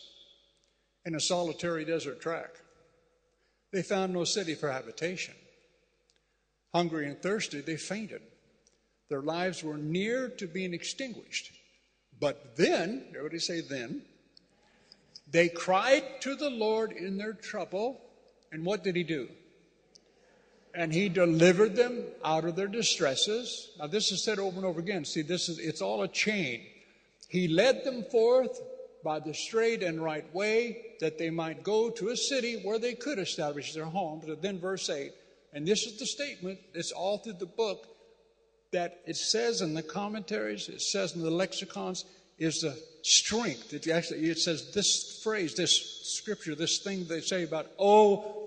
in 1.06 1.15
a 1.15 1.19
solitary 1.19 1.86
desert 1.86 2.21
track. 2.21 2.49
They 3.71 3.84
found 3.84 4.13
no 4.13 4.23
city 4.23 4.56
for 4.56 4.71
habitation. 4.71 5.36
Hungry 6.73 7.08
and 7.08 7.21
thirsty, 7.21 7.62
they 7.62 7.78
fainted. 7.78 8.21
Their 9.10 9.21
lives 9.21 9.63
were 9.63 9.78
near 9.78 10.30
to 10.30 10.47
being 10.47 10.73
extinguished. 10.73 11.52
But 12.19 12.56
then, 12.58 13.06
everybody 13.15 13.39
say 13.39 13.62
then, 13.62 14.04
they 15.32 15.49
cried 15.49 16.21
to 16.21 16.36
the 16.36 16.49
Lord 16.49 16.91
in 16.91 17.17
their 17.17 17.34
trouble. 17.34 18.02
And 18.52 18.65
what 18.65 18.84
did 18.84 18.95
he 18.95 19.04
do? 19.04 19.30
And 20.75 20.93
he 20.93 21.10
delivered 21.10 21.75
them 21.75 22.03
out 22.23 22.45
of 22.45 22.55
their 22.55 22.67
distresses. 22.67 23.71
Now, 23.79 23.88
this 23.88 24.12
is 24.12 24.23
said 24.23 24.39
over 24.39 24.58
and 24.58 24.65
over 24.65 24.79
again. 24.79 25.05
See, 25.05 25.21
this 25.21 25.49
is 25.49 25.60
it's 25.60 25.82
all 25.82 26.03
a 26.03 26.08
chain. 26.08 26.65
He 27.27 27.47
led 27.47 27.84
them 27.84 28.03
forth 28.12 28.60
by 29.03 29.19
the 29.19 29.34
straight 29.34 29.82
and 29.84 30.03
right 30.03 30.34
way 30.34 30.95
that 30.99 31.17
they 31.17 31.29
might 31.29 31.63
go 31.63 31.89
to 31.89 32.10
a 32.10 32.17
city 32.17 32.62
where 32.63 32.79
they 32.79 32.93
could 32.93 33.19
establish 33.19 33.73
their 33.73 33.86
homes. 33.86 34.25
Then, 34.41 34.60
verse 34.60 34.89
8, 34.89 35.12
and 35.53 35.67
this 35.67 35.86
is 35.86 35.97
the 35.97 36.05
statement, 36.05 36.60
it's 36.73 36.91
all 36.91 37.17
through 37.17 37.34
the 37.34 37.45
book 37.45 37.88
that 38.71 39.01
it 39.05 39.15
says 39.15 39.62
in 39.62 39.73
the 39.73 39.82
commentaries, 39.82 40.69
it 40.69 40.82
says 40.82 41.15
in 41.15 41.21
the 41.21 41.32
lexicons, 41.32 42.05
is 42.38 42.62
the 42.62 42.77
strength. 43.01 43.73
It 43.73 43.88
actually 43.88 44.29
it 44.29 44.39
says 44.39 44.71
this 44.73 45.21
phrase, 45.23 45.55
this 45.55 46.01
scripture, 46.03 46.55
this 46.55 46.79
thing 46.79 47.05
they 47.05 47.21
say 47.21 47.43
about, 47.43 47.67
oh, 47.79 48.38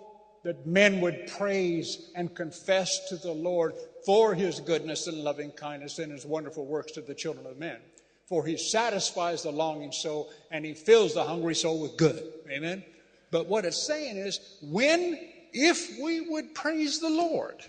that 0.45 0.67
men 0.67 1.01
would 1.01 1.27
praise 1.29 2.11
and 2.17 2.35
confess 2.35 3.09
to 3.09 3.17
the 3.17 3.33
Lord 3.33 3.75
for 4.05 4.35
his 4.35 4.61
goodness 4.61 5.07
and 5.07 5.19
loving 5.19 5.51
kindness 5.53 5.99
and 5.99 6.11
his 6.11 6.27
wonderful 6.27 6.67
works 6.67 6.93
to 6.93 7.01
the 7.01 7.15
children 7.15 7.47
of 7.47 7.59
men. 7.59 7.79
For 8.27 8.45
he 8.45 8.57
satisfies 8.57 9.43
the 9.43 9.53
longing 9.53 9.93
soul 9.93 10.31
and 10.51 10.65
he 10.65 10.75
fills 10.75 11.15
the 11.15 11.25
hungry 11.25 11.55
soul 11.55 11.81
with 11.81 11.97
good. 11.97 12.23
Amen. 12.51 12.85
But 13.31 13.47
what 13.47 13.65
it's 13.65 13.87
saying 13.87 14.17
is, 14.17 14.41
when, 14.63 15.19
if 15.53 15.99
we 16.03 16.21
would 16.21 16.55
praise 16.55 16.99
the 16.99 17.11
Lord, 17.11 17.65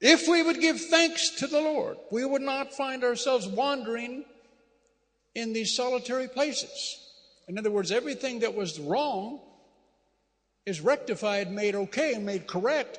if 0.00 0.28
we 0.28 0.42
would 0.42 0.60
give 0.60 0.80
thanks 0.80 1.30
to 1.30 1.46
the 1.46 1.60
Lord, 1.60 1.96
we 2.10 2.24
would 2.24 2.42
not 2.42 2.74
find 2.74 3.04
ourselves 3.04 3.46
wandering 3.48 4.24
in 5.34 5.52
these 5.52 5.74
solitary 5.74 6.28
places. 6.28 7.00
In 7.48 7.58
other 7.58 7.70
words, 7.70 7.92
everything 7.92 8.40
that 8.40 8.54
was 8.54 8.78
wrong 8.78 9.40
is 10.66 10.80
rectified, 10.80 11.50
made 11.50 11.74
okay, 11.74 12.14
and 12.14 12.26
made 12.26 12.46
correct 12.46 12.98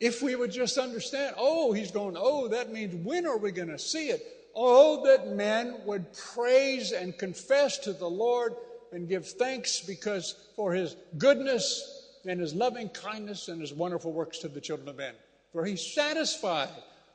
if 0.00 0.22
we 0.22 0.36
would 0.36 0.52
just 0.52 0.78
understand, 0.78 1.34
oh, 1.36 1.72
he's 1.72 1.90
going, 1.90 2.16
oh, 2.18 2.48
that 2.48 2.72
means 2.72 2.94
when 3.04 3.26
are 3.26 3.36
we 3.36 3.50
going 3.50 3.68
to 3.68 3.78
see 3.78 4.08
it? 4.08 4.22
Oh, 4.54 5.04
that 5.04 5.28
men 5.34 5.76
would 5.86 6.06
praise 6.16 6.92
and 6.92 7.16
confess 7.16 7.78
to 7.78 7.92
the 7.92 8.08
Lord 8.08 8.54
and 8.92 9.08
give 9.08 9.26
thanks 9.26 9.80
because 9.80 10.34
for 10.56 10.72
his 10.72 10.96
goodness 11.16 12.06
and 12.26 12.40
his 12.40 12.54
loving 12.54 12.88
kindness 12.88 13.48
and 13.48 13.60
his 13.60 13.72
wonderful 13.72 14.12
works 14.12 14.38
to 14.38 14.48
the 14.48 14.60
children 14.60 14.88
of 14.88 14.96
men. 14.96 15.14
For 15.52 15.64
he 15.64 15.76
satisfied 15.76 16.70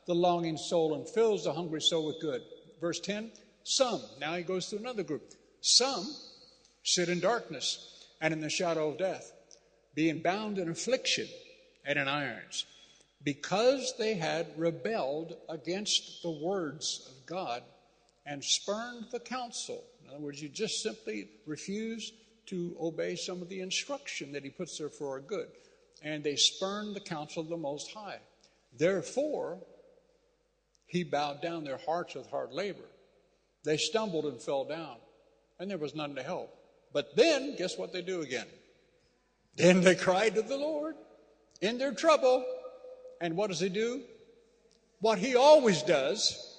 the 0.06 0.15
longing 0.15 0.58
soul 0.58 0.96
and 0.96 1.08
fills 1.08 1.46
the 1.46 1.54
hungry 1.54 1.82
soul 1.82 2.08
with 2.08 2.22
good. 2.22 2.41
Verse 2.82 3.00
10 3.00 3.32
Some, 3.63 4.02
now 4.19 4.36
he 4.36 4.43
goes 4.43 4.67
to 4.69 4.78
another 4.78 5.04
group. 5.04 5.34
Some 5.62 6.06
sit 6.84 7.10
in 7.10 7.19
darkness 7.19 8.08
and 8.22 8.34
in 8.34 8.41
the 8.41 8.50
shadow 8.50 8.89
of 8.89 8.98
death 8.98 9.32
being 9.95 10.19
bound 10.21 10.58
in 10.58 10.69
affliction 10.69 11.27
and 11.86 11.99
in 11.99 12.08
irons, 12.08 12.65
because 13.23 13.93
they 13.97 14.15
had 14.15 14.47
rebelled 14.58 15.36
against 15.49 16.21
the 16.21 16.32
words 16.32 17.10
of 17.10 17.25
God 17.25 17.63
and 18.25 18.43
spurned 18.43 19.06
the 19.12 19.19
counsel. 19.19 19.84
In 20.03 20.10
other 20.10 20.19
words, 20.19 20.41
you 20.41 20.49
just 20.49 20.82
simply 20.82 21.29
refuse 21.45 22.12
to 22.47 22.75
obey 22.79 23.15
some 23.15 23.41
of 23.41 23.49
the 23.49 23.62
instruction 23.62 24.32
that 24.34 24.43
He 24.43 24.49
puts 24.49 24.77
there 24.77 24.89
for 24.89 25.10
our 25.12 25.19
good. 25.19 25.47
And 26.01 26.23
they 26.23 26.36
spurned 26.36 26.95
the 26.95 27.01
counsel 27.01 27.43
of 27.43 27.49
the 27.49 27.58
Most 27.58 27.91
High. 27.93 28.19
Therefore, 28.77 29.60
He 30.86 31.03
bowed 31.03 31.41
down 31.41 31.63
their 31.63 31.79
hearts 31.86 32.15
with 32.15 32.29
hard 32.29 32.51
labor. 32.51 32.84
They 33.63 33.77
stumbled 33.77 34.25
and 34.25 34.41
fell 34.41 34.65
down, 34.65 34.97
and 35.60 35.69
there 35.69 35.77
was 35.77 35.95
none 35.95 36.15
to 36.15 36.23
help. 36.23 36.53
But 36.91 37.15
then, 37.15 37.56
guess 37.56 37.77
what 37.77 37.93
they 37.93 38.01
do 38.01 38.21
again? 38.21 38.47
Then 39.56 39.82
they 39.82 39.96
cried 39.96 40.36
to 40.36 40.42
the 40.42 40.58
Lord 40.58 40.96
in 41.62 41.78
their 41.78 41.94
trouble. 41.94 42.46
And 43.22 43.38
what 43.38 43.48
does 43.48 43.60
he 43.60 43.70
do? 43.70 44.02
What 45.00 45.20
he 45.20 45.36
always 45.36 45.84
does. 45.84 46.50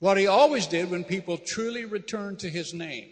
What 0.00 0.18
he 0.18 0.26
always 0.26 0.66
did 0.66 0.90
when 0.90 1.04
people 1.04 1.38
truly 1.38 1.84
returned 1.84 2.40
to 2.40 2.48
his 2.48 2.74
name. 2.74 3.10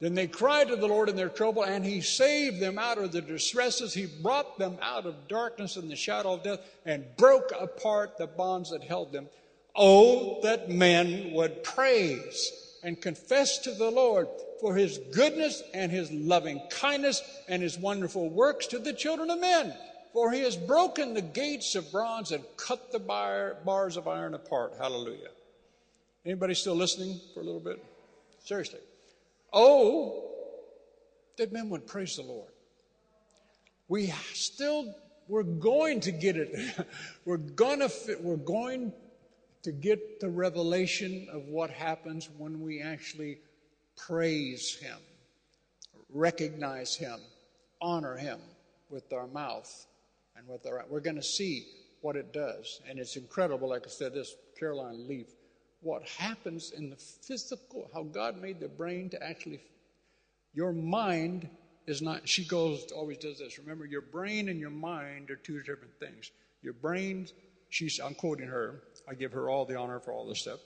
Then 0.00 0.14
they 0.14 0.26
cried 0.26 0.68
to 0.68 0.76
the 0.76 0.88
Lord 0.88 1.10
in 1.10 1.16
their 1.16 1.28
trouble, 1.28 1.62
and 1.62 1.84
He 1.84 2.00
saved 2.00 2.58
them 2.58 2.78
out 2.78 2.96
of 2.96 3.12
their 3.12 3.20
distresses. 3.20 3.92
He 3.92 4.06
brought 4.06 4.58
them 4.58 4.78
out 4.80 5.04
of 5.04 5.28
darkness 5.28 5.76
and 5.76 5.90
the 5.90 5.96
shadow 5.96 6.32
of 6.32 6.42
death 6.42 6.60
and 6.86 7.04
broke 7.18 7.52
apart 7.58 8.16
the 8.16 8.26
bonds 8.26 8.70
that 8.70 8.82
held 8.82 9.12
them. 9.12 9.28
Oh, 9.76 10.40
that 10.42 10.70
men 10.70 11.32
would 11.34 11.62
praise 11.62 12.50
and 12.82 13.00
confess 13.00 13.58
to 13.58 13.72
the 13.72 13.90
Lord 13.90 14.26
for 14.60 14.74
his 14.74 14.98
goodness 15.12 15.62
and 15.74 15.90
his 15.90 16.10
loving 16.12 16.60
kindness 16.70 17.22
and 17.48 17.62
his 17.62 17.78
wonderful 17.78 18.28
works 18.28 18.66
to 18.68 18.78
the 18.78 18.92
children 18.92 19.30
of 19.30 19.40
men. 19.40 19.74
For 20.12 20.32
he 20.32 20.40
has 20.40 20.56
broken 20.56 21.14
the 21.14 21.22
gates 21.22 21.74
of 21.74 21.90
bronze 21.92 22.32
and 22.32 22.44
cut 22.56 22.90
the 22.90 22.98
bar, 22.98 23.58
bars 23.64 23.96
of 23.96 24.08
iron 24.08 24.34
apart. 24.34 24.74
Hallelujah. 24.78 25.28
Anybody 26.24 26.54
still 26.54 26.74
listening 26.74 27.20
for 27.32 27.40
a 27.40 27.44
little 27.44 27.60
bit? 27.60 27.82
Seriously. 28.44 28.80
Oh, 29.52 30.30
that 31.36 31.52
men 31.52 31.70
would 31.70 31.86
praise 31.86 32.16
the 32.16 32.22
Lord. 32.22 32.50
We 33.88 34.12
still, 34.34 34.94
we're 35.28 35.42
going 35.42 36.00
to 36.00 36.12
get 36.12 36.36
it. 36.36 36.54
we're 37.24 37.36
gonna, 37.36 37.88
we're 38.20 38.36
going 38.36 38.92
to 39.62 39.72
get 39.72 40.20
the 40.20 40.28
revelation 40.28 41.28
of 41.32 41.46
what 41.48 41.70
happens 41.70 42.28
when 42.36 42.60
we 42.60 42.80
actually 42.80 43.38
praise 44.06 44.76
Him. 44.76 44.98
recognize 46.08 46.96
Him, 46.96 47.20
honor 47.80 48.16
Him 48.16 48.38
with 48.88 49.12
our 49.12 49.26
mouth 49.26 49.86
and 50.36 50.46
with 50.48 50.66
our. 50.66 50.84
We're 50.88 51.00
going 51.00 51.16
to 51.16 51.22
see 51.22 51.66
what 52.00 52.16
it 52.16 52.32
does. 52.32 52.80
And 52.88 52.98
it's 52.98 53.16
incredible, 53.16 53.68
like 53.68 53.86
I 53.86 53.90
said, 53.90 54.14
this 54.14 54.34
Caroline 54.58 55.08
Leaf, 55.08 55.26
what 55.82 56.06
happens 56.08 56.72
in 56.72 56.90
the 56.90 56.96
physical, 56.96 57.90
how 57.94 58.02
God 58.02 58.40
made 58.40 58.60
the 58.60 58.68
brain 58.68 59.08
to 59.10 59.22
actually. 59.22 59.60
Your 60.52 60.72
mind 60.72 61.48
is 61.86 62.02
not, 62.02 62.28
she 62.28 62.44
goes, 62.44 62.90
always 62.92 63.18
does 63.18 63.38
this. 63.38 63.58
Remember, 63.58 63.84
your 63.84 64.00
brain 64.00 64.48
and 64.48 64.58
your 64.58 64.70
mind 64.70 65.30
are 65.30 65.36
two 65.36 65.60
different 65.60 65.96
things. 66.00 66.32
Your 66.62 66.72
brain, 66.72 67.28
she's, 67.68 68.00
I'm 68.00 68.14
quoting 68.14 68.48
her, 68.48 68.82
I 69.08 69.14
give 69.14 69.32
her 69.32 69.48
all 69.48 69.64
the 69.64 69.76
honor 69.76 70.00
for 70.00 70.12
all 70.12 70.26
this 70.26 70.40
stuff. 70.40 70.58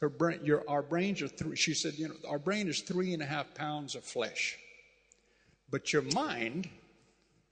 Her 0.00 0.08
brain, 0.08 0.40
your, 0.44 0.64
our 0.68 0.82
brains 0.82 1.22
are 1.22 1.28
three, 1.28 1.56
she 1.56 1.74
said, 1.74 1.94
you 1.94 2.08
know, 2.08 2.14
our 2.28 2.38
brain 2.38 2.68
is 2.68 2.80
three 2.80 3.12
and 3.12 3.22
a 3.22 3.26
half 3.26 3.54
pounds 3.54 3.94
of 3.94 4.04
flesh. 4.04 4.56
But 5.70 5.92
your 5.92 6.02
mind 6.02 6.68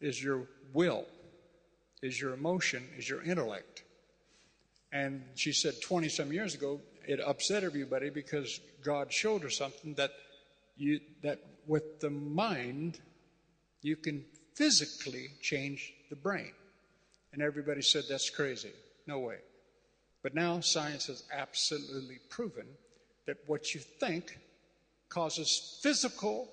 is 0.00 0.22
your 0.22 0.46
will, 0.72 1.06
is 2.02 2.20
your 2.20 2.34
emotion, 2.34 2.84
is 2.96 3.08
your 3.08 3.22
intellect. 3.22 3.82
And 4.92 5.24
she 5.34 5.52
said 5.52 5.74
20 5.82 6.08
some 6.08 6.32
years 6.32 6.54
ago, 6.54 6.80
it 7.06 7.20
upset 7.20 7.64
everybody 7.64 8.10
because 8.10 8.60
God 8.82 9.12
showed 9.12 9.42
her 9.42 9.50
something 9.50 9.94
that 9.94 10.12
you, 10.76 11.00
that 11.22 11.40
with 11.66 12.00
the 12.00 12.10
mind, 12.10 13.00
you 13.82 13.96
can 13.96 14.24
physically 14.54 15.28
change 15.42 15.92
the 16.10 16.16
brain. 16.16 16.52
And 17.32 17.42
everybody 17.42 17.82
said, 17.82 18.04
that's 18.08 18.30
crazy. 18.30 18.72
No 19.06 19.18
way. 19.18 19.38
But 20.26 20.34
now 20.34 20.58
science 20.58 21.06
has 21.06 21.22
absolutely 21.32 22.18
proven 22.30 22.66
that 23.28 23.36
what 23.46 23.76
you 23.76 23.80
think 23.80 24.36
causes 25.08 25.78
physical, 25.84 26.48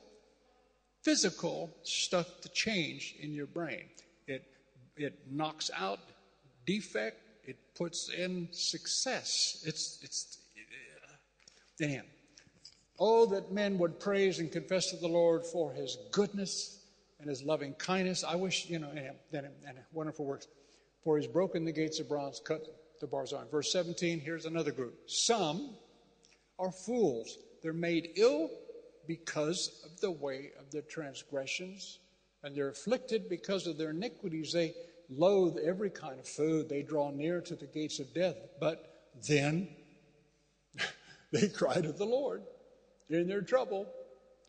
physical 1.01 1.75
stuff 1.81 2.39
to 2.41 2.49
change 2.49 3.15
in 3.19 3.33
your 3.33 3.47
brain. 3.47 3.85
It, 4.27 4.43
it 4.95 5.21
knocks 5.27 5.71
out 5.75 5.97
defect, 6.67 7.17
it 7.45 7.57
puts 7.73 8.09
in 8.09 8.47
success. 8.51 9.63
It's, 9.65 9.97
it's, 10.03 10.37
damn. 11.79 12.05
Oh, 12.99 13.25
that 13.25 13.51
men 13.53 13.79
would 13.79 13.99
praise 13.99 14.37
and 14.37 14.51
confess 14.51 14.91
to 14.91 14.97
the 14.97 15.07
Lord 15.07 15.43
for 15.47 15.73
his 15.73 15.97
goodness 16.11 16.77
and 17.19 17.27
his 17.27 17.41
loving 17.41 17.73
kindness. 17.73 18.23
I 18.23 18.35
wish, 18.35 18.69
you 18.69 18.77
know, 18.77 18.91
and, 18.91 19.15
and, 19.33 19.47
and 19.67 19.77
wonderful 19.93 20.25
works. 20.25 20.45
For 21.03 21.17
he's 21.17 21.25
broken 21.25 21.65
the 21.65 21.71
gates 21.71 21.99
of 21.99 22.07
bronze, 22.07 22.39
cut 22.39 22.67
Verse 23.07 23.71
17, 23.71 24.19
here's 24.19 24.45
another 24.45 24.71
group. 24.71 25.09
Some 25.09 25.75
are 26.59 26.71
fools. 26.71 27.37
They're 27.61 27.73
made 27.73 28.11
ill 28.15 28.49
because 29.07 29.81
of 29.85 29.99
the 29.99 30.11
way 30.11 30.51
of 30.59 30.71
their 30.71 30.81
transgressions, 30.81 31.99
and 32.43 32.55
they're 32.55 32.69
afflicted 32.69 33.29
because 33.29 33.67
of 33.67 33.77
their 33.77 33.89
iniquities. 33.91 34.53
They 34.53 34.73
loathe 35.09 35.57
every 35.63 35.89
kind 35.89 36.19
of 36.19 36.27
food. 36.27 36.69
They 36.69 36.81
draw 36.81 37.11
near 37.11 37.41
to 37.41 37.55
the 37.55 37.65
gates 37.65 37.99
of 37.99 38.13
death. 38.13 38.35
But 38.59 39.11
then 39.27 39.69
they 41.31 41.49
cry 41.49 41.81
to 41.81 41.91
the 41.91 42.05
Lord 42.05 42.43
in 43.09 43.27
their 43.27 43.41
trouble, 43.41 43.87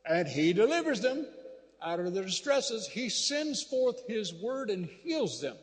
and 0.06 0.28
He 0.28 0.52
delivers 0.52 1.00
them 1.00 1.26
out 1.82 2.00
of 2.00 2.14
their 2.14 2.24
distresses. 2.24 2.86
He 2.86 3.08
sends 3.08 3.62
forth 3.62 4.06
His 4.06 4.32
word 4.32 4.70
and 4.70 4.86
heals 4.86 5.40
them 5.40 5.56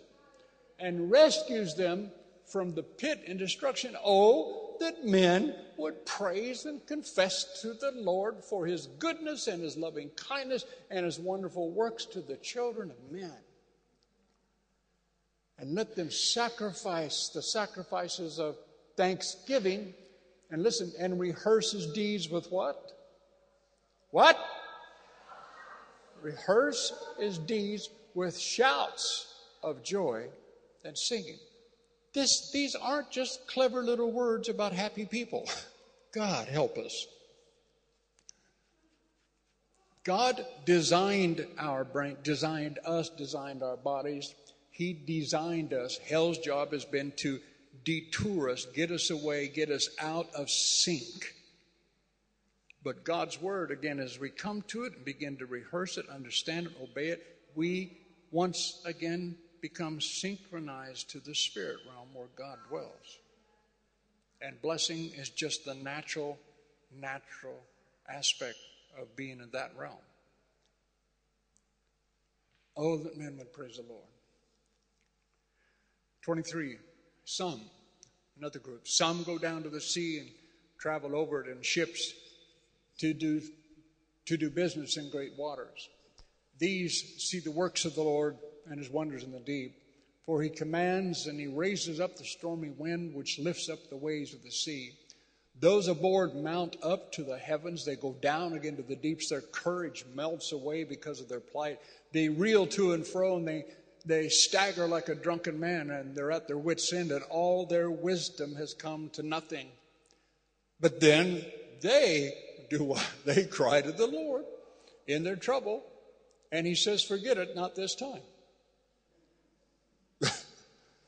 and 0.81 1.11
rescues 1.11 1.75
them 1.75 2.11
from 2.51 2.73
the 2.73 2.83
pit 2.83 3.23
and 3.27 3.39
destruction. 3.39 3.95
Oh, 4.03 4.75
that 4.79 5.05
men 5.05 5.55
would 5.77 6.05
praise 6.05 6.65
and 6.65 6.85
confess 6.85 7.61
to 7.61 7.73
the 7.73 7.91
Lord 7.95 8.43
for 8.43 8.65
His 8.65 8.87
goodness 8.99 9.47
and 9.47 9.61
His 9.61 9.77
loving 9.77 10.09
kindness 10.15 10.65
and 10.89 11.05
His 11.05 11.19
wonderful 11.19 11.71
works 11.71 12.05
to 12.07 12.21
the 12.21 12.37
children 12.37 12.91
of 12.91 13.11
men. 13.11 13.37
And 15.57 15.75
let 15.75 15.95
them 15.95 16.09
sacrifice 16.09 17.29
the 17.29 17.41
sacrifices 17.41 18.39
of 18.39 18.57
thanksgiving 18.97 19.93
and 20.51 20.63
listen, 20.63 20.91
and 20.99 21.19
rehearse 21.19 21.71
his 21.71 21.87
deeds 21.87 22.29
with 22.29 22.51
what? 22.51 22.91
What? 24.11 24.37
Rehearse 26.21 26.93
his 27.17 27.37
deeds 27.37 27.89
with 28.13 28.37
shouts 28.37 29.33
of 29.63 29.81
joy 29.81 30.27
and 30.83 30.97
singing. 30.97 31.39
This, 32.13 32.51
these 32.51 32.75
aren't 32.75 33.09
just 33.09 33.47
clever 33.47 33.83
little 33.83 34.11
words 34.11 34.49
about 34.49 34.73
happy 34.73 35.05
people. 35.05 35.47
God 36.13 36.47
help 36.47 36.77
us. 36.77 37.07
God 40.03 40.45
designed 40.65 41.45
our 41.57 41.83
brain, 41.83 42.17
designed 42.23 42.79
us, 42.85 43.09
designed 43.09 43.63
our 43.63 43.77
bodies. 43.77 44.33
He 44.71 44.93
designed 44.93 45.73
us. 45.73 45.99
Hell's 46.09 46.39
job 46.39 46.73
has 46.73 46.85
been 46.85 47.13
to 47.17 47.39
detour 47.85 48.49
us, 48.49 48.65
get 48.65 48.91
us 48.91 49.09
away, 49.09 49.47
get 49.47 49.69
us 49.69 49.89
out 49.99 50.27
of 50.35 50.49
sync. 50.49 51.35
But 52.83 53.03
God's 53.03 53.39
Word, 53.39 53.69
again, 53.69 53.99
as 53.99 54.19
we 54.19 54.29
come 54.31 54.63
to 54.69 54.85
it 54.85 54.95
and 54.95 55.05
begin 55.05 55.37
to 55.37 55.45
rehearse 55.45 55.97
it, 55.97 56.09
understand 56.09 56.67
it, 56.67 56.73
obey 56.81 57.09
it, 57.09 57.23
we 57.55 57.99
once 58.31 58.81
again 58.85 59.35
become 59.61 60.01
synchronized 60.01 61.09
to 61.11 61.19
the 61.19 61.35
spirit 61.35 61.77
realm 61.87 62.07
where 62.13 62.27
God 62.35 62.57
dwells. 62.67 63.19
And 64.41 64.59
blessing 64.61 65.11
is 65.15 65.29
just 65.29 65.65
the 65.65 65.75
natural, 65.75 66.39
natural 66.99 67.59
aspect 68.09 68.57
of 68.99 69.15
being 69.15 69.39
in 69.39 69.49
that 69.53 69.71
realm. 69.77 69.93
Oh, 72.75 72.97
that 72.97 73.17
men 73.17 73.37
would 73.37 73.53
praise 73.53 73.77
the 73.77 73.83
Lord. 73.87 74.03
23. 76.23 76.77
Some, 77.23 77.61
another 78.37 78.59
group, 78.59 78.87
some 78.87 79.23
go 79.23 79.37
down 79.37 79.63
to 79.63 79.69
the 79.69 79.81
sea 79.81 80.19
and 80.19 80.29
travel 80.79 81.15
over 81.15 81.43
it 81.43 81.49
in 81.49 81.61
ships 81.61 82.13
to 82.97 83.13
do, 83.13 83.41
to 84.25 84.37
do 84.37 84.49
business 84.49 84.97
in 84.97 85.09
great 85.11 85.37
waters. 85.37 85.89
These 86.57 87.15
see 87.17 87.39
the 87.39 87.51
works 87.51 87.85
of 87.85 87.95
the 87.95 88.03
Lord 88.03 88.37
and 88.69 88.79
his 88.79 88.89
wonders 88.89 89.23
in 89.23 89.31
the 89.31 89.39
deep. 89.39 89.75
For 90.25 90.41
he 90.41 90.49
commands 90.49 91.27
and 91.27 91.39
he 91.39 91.47
raises 91.47 91.99
up 91.99 92.17
the 92.17 92.23
stormy 92.23 92.69
wind 92.69 93.13
which 93.13 93.39
lifts 93.39 93.69
up 93.69 93.89
the 93.89 93.97
waves 93.97 94.33
of 94.33 94.43
the 94.43 94.51
sea. 94.51 94.91
Those 95.59 95.87
aboard 95.87 96.35
mount 96.35 96.77
up 96.81 97.11
to 97.13 97.23
the 97.23 97.37
heavens. 97.37 97.85
They 97.85 97.95
go 97.95 98.13
down 98.21 98.53
again 98.53 98.77
to 98.77 98.83
the 98.83 98.95
deeps. 98.95 99.29
Their 99.29 99.41
courage 99.41 100.05
melts 100.15 100.51
away 100.51 100.83
because 100.83 101.19
of 101.19 101.29
their 101.29 101.39
plight. 101.39 101.79
They 102.13 102.29
reel 102.29 102.67
to 102.67 102.93
and 102.93 103.05
fro 103.05 103.37
and 103.37 103.47
they 103.47 103.65
they 104.05 104.29
stagger 104.29 104.87
like 104.87 105.09
a 105.09 105.15
drunken 105.15 105.59
man 105.59 105.89
and 105.89 106.15
they're 106.15 106.31
at 106.31 106.47
their 106.47 106.57
wits' 106.57 106.91
end, 106.93 107.11
and 107.11 107.23
all 107.29 107.65
their 107.65 107.91
wisdom 107.91 108.55
has 108.55 108.73
come 108.73 109.09
to 109.13 109.23
nothing. 109.23 109.67
But 110.79 110.99
then 110.99 111.45
they 111.81 112.33
do 112.69 112.83
what? 112.83 113.07
They 113.25 113.45
cry 113.45 113.81
to 113.81 113.91
the 113.91 114.07
Lord 114.07 114.45
in 115.07 115.23
their 115.23 115.35
trouble, 115.35 115.83
and 116.51 116.65
He 116.65 116.75
says, 116.75 117.03
Forget 117.03 117.37
it, 117.37 117.55
not 117.55 117.75
this 117.75 117.95
time. 117.95 118.21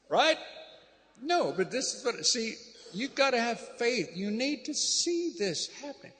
Right? 0.10 0.38
No, 1.22 1.54
but 1.56 1.72
this 1.72 1.94
is 1.94 2.06
what, 2.06 2.26
see, 2.26 2.56
you've 2.94 3.16
got 3.16 3.32
to 3.32 3.42
have 3.42 3.60
faith. 3.60 4.12
You 4.16 4.32
need 4.32 4.66
to 4.66 4.74
see 4.74 5.34
this 5.38 5.70
happening. 5.82 6.14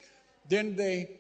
Then 0.50 0.76
they 0.76 1.20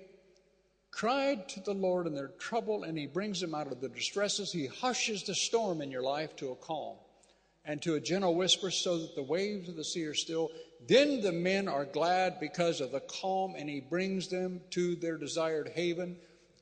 cried 0.91 1.49
to 1.49 1.59
the 1.59 1.73
Lord 1.73 2.07
in 2.07 2.13
their 2.13 2.29
trouble, 2.39 2.83
and 2.83 2.97
He 2.97 3.07
brings 3.07 3.41
them 3.41 3.55
out 3.55 3.71
of 3.71 3.81
the 3.81 3.89
distresses. 3.89 4.51
He 4.51 4.67
hushes 4.67 5.23
the 5.23 5.35
storm 5.35 5.81
in 5.81 5.91
your 5.91 6.03
life 6.03 6.35
to 6.37 6.51
a 6.51 6.55
calm 6.55 6.95
and 7.65 7.81
to 7.81 7.95
a 7.95 7.99
gentle 7.99 8.35
whisper 8.35 8.69
so 8.71 8.99
that 8.99 9.15
the 9.15 9.23
waves 9.23 9.69
of 9.69 9.75
the 9.75 9.83
sea 9.83 10.05
are 10.05 10.13
still. 10.13 10.51
Then 10.87 11.21
the 11.21 11.31
men 11.31 11.67
are 11.67 11.85
glad 11.85 12.39
because 12.39 12.81
of 12.81 12.91
the 12.91 12.99
calm, 12.99 13.55
and 13.57 13.69
He 13.69 13.79
brings 13.79 14.27
them 14.27 14.61
to 14.71 14.95
their 14.95 15.17
desired 15.17 15.71
haven. 15.75 16.17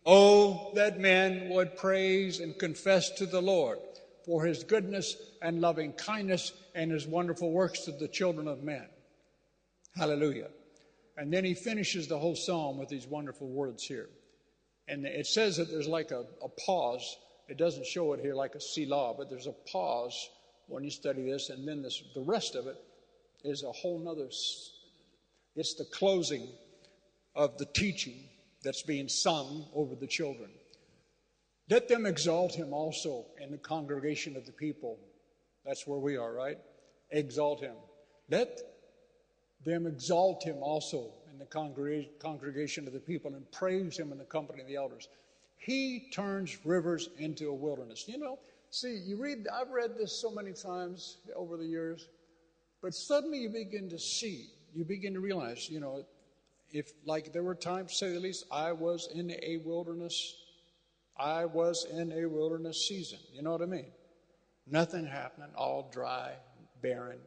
Oh, 0.05 0.71
that 0.75 0.99
men 0.99 1.49
would 1.49 1.77
praise 1.77 2.39
and 2.39 2.57
confess 2.57 3.11
to 3.11 3.25
the 3.25 3.41
Lord 3.41 3.79
for 4.25 4.45
His 4.45 4.63
goodness 4.63 5.15
and 5.41 5.61
loving 5.61 5.93
kindness 5.93 6.53
and 6.75 6.91
His 6.91 7.07
wonderful 7.07 7.51
works 7.51 7.81
to 7.81 7.91
the 7.91 8.07
children 8.07 8.47
of 8.47 8.63
men. 8.63 8.87
Hallelujah. 9.95 10.49
And 11.17 11.31
then 11.31 11.43
he 11.43 11.53
finishes 11.53 12.07
the 12.07 12.17
whole 12.17 12.35
psalm 12.35 12.77
with 12.77 12.89
these 12.89 13.05
wonderful 13.05 13.47
words 13.47 13.83
here. 13.83 14.09
And 14.87 15.05
it 15.05 15.27
says 15.27 15.57
that 15.57 15.69
there's 15.69 15.87
like 15.87 16.11
a, 16.11 16.25
a 16.43 16.49
pause. 16.65 17.17
It 17.47 17.57
doesn't 17.57 17.85
show 17.85 18.13
it 18.13 18.21
here 18.21 18.33
like 18.33 18.55
a 18.55 18.61
Selah, 18.61 19.13
but 19.17 19.29
there's 19.29 19.47
a 19.47 19.55
pause 19.71 20.29
when 20.67 20.83
you 20.83 20.89
study 20.89 21.29
this, 21.29 21.49
and 21.49 21.67
then 21.67 21.81
this, 21.81 22.01
the 22.15 22.21
rest 22.21 22.55
of 22.55 22.67
it 22.67 22.77
is 23.43 23.63
a 23.63 23.71
whole 23.71 23.99
nother, 23.99 24.29
it's 25.55 25.73
the 25.73 25.85
closing 25.91 26.47
of 27.35 27.57
the 27.57 27.65
teaching 27.65 28.23
that's 28.63 28.83
being 28.83 29.09
sung 29.09 29.65
over 29.75 29.95
the 29.95 30.07
children. 30.07 30.49
Let 31.71 31.87
them 31.87 32.05
exalt 32.05 32.53
him 32.53 32.73
also 32.73 33.27
in 33.41 33.49
the 33.49 33.57
congregation 33.57 34.35
of 34.35 34.45
the 34.45 34.51
people. 34.51 34.99
That's 35.65 35.87
where 35.87 35.99
we 35.99 36.17
are, 36.17 36.33
right? 36.33 36.57
Exalt 37.11 37.61
him. 37.61 37.75
Let 38.29 38.59
them 39.63 39.87
exalt 39.87 40.43
him 40.43 40.57
also 40.61 41.13
in 41.31 41.39
the 41.39 41.45
congregation 41.45 42.87
of 42.87 42.93
the 42.93 42.99
people 42.99 43.33
and 43.35 43.49
praise 43.53 43.97
him 43.97 44.11
in 44.11 44.17
the 44.17 44.25
company 44.25 44.61
of 44.61 44.67
the 44.67 44.75
elders. 44.75 45.07
He 45.59 46.09
turns 46.11 46.57
rivers 46.65 47.07
into 47.17 47.47
a 47.47 47.53
wilderness. 47.53 48.03
You 48.05 48.17
know, 48.17 48.37
see, 48.69 48.97
you 48.97 49.15
read, 49.15 49.47
I've 49.47 49.69
read 49.69 49.91
this 49.97 50.11
so 50.11 50.29
many 50.29 50.51
times 50.51 51.19
over 51.37 51.55
the 51.55 51.65
years, 51.65 52.09
but 52.81 52.93
suddenly 52.93 53.37
you 53.37 53.49
begin 53.49 53.87
to 53.91 53.97
see, 53.97 54.47
you 54.75 54.83
begin 54.83 55.13
to 55.13 55.21
realize, 55.21 55.69
you 55.69 55.79
know, 55.79 56.03
if, 56.73 56.91
like, 57.05 57.31
there 57.31 57.43
were 57.43 57.55
times, 57.55 57.93
say 57.93 58.11
the 58.11 58.19
least, 58.19 58.45
I 58.51 58.73
was 58.73 59.07
in 59.13 59.31
a 59.31 59.61
wilderness. 59.63 60.35
I 61.17 61.45
was 61.45 61.85
in 61.85 62.11
a 62.11 62.25
wilderness 62.25 62.87
season. 62.87 63.19
You 63.33 63.41
know 63.41 63.51
what 63.51 63.61
I 63.61 63.65
mean? 63.65 63.91
Nothing 64.67 65.05
happening, 65.05 65.49
all 65.55 65.89
dry, 65.91 66.33
barren. 66.81 67.19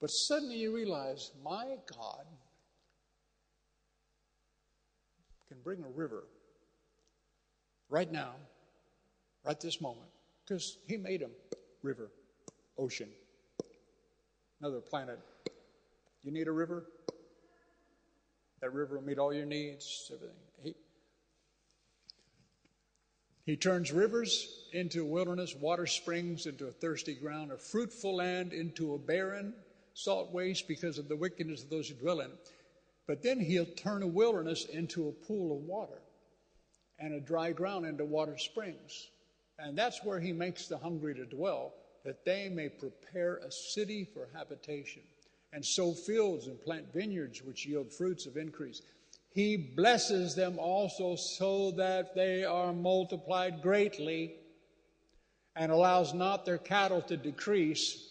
But 0.00 0.10
suddenly 0.10 0.56
you 0.56 0.74
realize, 0.74 1.30
my 1.42 1.76
God 1.96 2.26
can 5.48 5.58
bring 5.62 5.82
a 5.82 5.88
river 5.88 6.24
right 7.88 8.10
now, 8.10 8.34
right 9.44 9.58
this 9.60 9.80
moment, 9.80 10.10
because 10.44 10.78
He 10.86 10.96
made 10.96 11.20
them 11.20 11.30
river, 11.82 12.10
ocean, 12.76 13.08
another 14.60 14.80
planet. 14.80 15.18
You 16.22 16.32
need 16.32 16.48
a 16.48 16.52
river? 16.52 16.86
That 18.60 18.72
river 18.72 18.96
will 18.96 19.04
meet 19.04 19.18
all 19.18 19.32
your 19.32 19.46
needs, 19.46 20.10
everything. 20.12 20.36
He, 20.62 20.74
he 23.44 23.56
turns 23.56 23.92
rivers 23.92 24.66
into 24.72 25.02
a 25.02 25.06
wilderness, 25.06 25.54
water 25.54 25.86
springs 25.86 26.46
into 26.46 26.66
a 26.66 26.72
thirsty 26.72 27.14
ground, 27.14 27.52
a 27.52 27.58
fruitful 27.58 28.16
land 28.16 28.52
into 28.52 28.94
a 28.94 28.98
barren, 28.98 29.54
salt 29.92 30.32
waste 30.32 30.66
because 30.66 30.98
of 30.98 31.08
the 31.08 31.16
wickedness 31.16 31.62
of 31.62 31.70
those 31.70 31.88
who 31.88 31.94
dwell 31.94 32.20
in 32.20 32.30
it. 32.30 32.50
But 33.06 33.22
then 33.22 33.38
he'll 33.38 33.66
turn 33.66 34.02
a 34.02 34.06
wilderness 34.06 34.64
into 34.64 35.08
a 35.08 35.26
pool 35.26 35.56
of 35.56 35.64
water 35.64 36.00
and 36.98 37.12
a 37.12 37.20
dry 37.20 37.52
ground 37.52 37.86
into 37.86 38.04
water 38.04 38.38
springs. 38.38 39.08
And 39.58 39.76
that's 39.76 40.02
where 40.04 40.20
he 40.20 40.32
makes 40.32 40.66
the 40.66 40.78
hungry 40.78 41.14
to 41.14 41.26
dwell, 41.26 41.74
that 42.04 42.24
they 42.24 42.48
may 42.48 42.68
prepare 42.68 43.36
a 43.36 43.50
city 43.50 44.04
for 44.04 44.28
habitation 44.34 45.02
and 45.52 45.64
sow 45.64 45.92
fields 45.92 46.46
and 46.46 46.60
plant 46.62 46.92
vineyards 46.92 47.42
which 47.42 47.66
yield 47.66 47.92
fruits 47.92 48.26
of 48.26 48.36
increase. 48.36 48.82
He 49.34 49.56
blesses 49.56 50.36
them 50.36 50.60
also 50.60 51.16
so 51.16 51.72
that 51.72 52.14
they 52.14 52.44
are 52.44 52.72
multiplied 52.72 53.62
greatly 53.62 54.36
and 55.56 55.72
allows 55.72 56.14
not 56.14 56.44
their 56.44 56.58
cattle 56.58 57.02
to 57.02 57.16
decrease. 57.16 58.10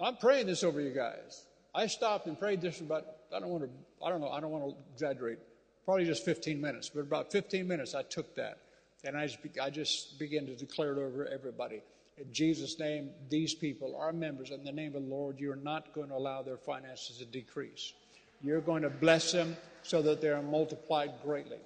I'm 0.00 0.16
praying 0.16 0.46
this 0.46 0.62
over 0.62 0.80
you 0.80 0.90
guys. 0.90 1.44
I 1.74 1.88
stopped 1.88 2.28
and 2.28 2.38
prayed 2.38 2.60
this 2.60 2.78
for 2.78 2.84
about, 2.84 3.04
I 3.34 3.40
don't 3.40 3.48
want 3.48 3.64
to, 3.64 3.70
I 4.04 4.10
don't 4.10 4.20
know, 4.20 4.30
I 4.30 4.40
don't 4.40 4.50
want 4.50 4.64
to 4.64 4.76
exaggerate, 4.94 5.38
probably 5.84 6.04
just 6.04 6.24
15 6.24 6.60
minutes, 6.60 6.88
but 6.88 7.00
about 7.00 7.32
15 7.32 7.66
minutes 7.66 7.96
I 7.96 8.02
took 8.02 8.36
that 8.36 8.58
and 9.02 9.16
I 9.16 9.26
just, 9.26 9.38
I 9.60 9.70
just 9.70 10.20
began 10.20 10.46
to 10.46 10.54
declare 10.54 10.92
it 10.92 10.98
over 10.98 11.26
everybody. 11.26 11.82
In 12.22 12.32
Jesus' 12.32 12.78
name, 12.78 13.10
these 13.28 13.52
people 13.52 13.96
are 13.96 14.12
members. 14.12 14.52
In 14.52 14.62
the 14.62 14.70
name 14.70 14.94
of 14.94 15.02
the 15.02 15.08
Lord, 15.08 15.40
you're 15.40 15.56
not 15.56 15.92
going 15.92 16.08
to 16.08 16.14
allow 16.14 16.42
their 16.42 16.56
finances 16.56 17.18
to 17.18 17.24
decrease. 17.24 17.94
You're 18.42 18.60
going 18.60 18.82
to 18.82 18.90
bless 18.90 19.32
them 19.32 19.56
so 19.82 20.02
that 20.02 20.20
they 20.20 20.28
are 20.28 20.42
multiplied 20.42 21.10
greatly. 21.24 21.58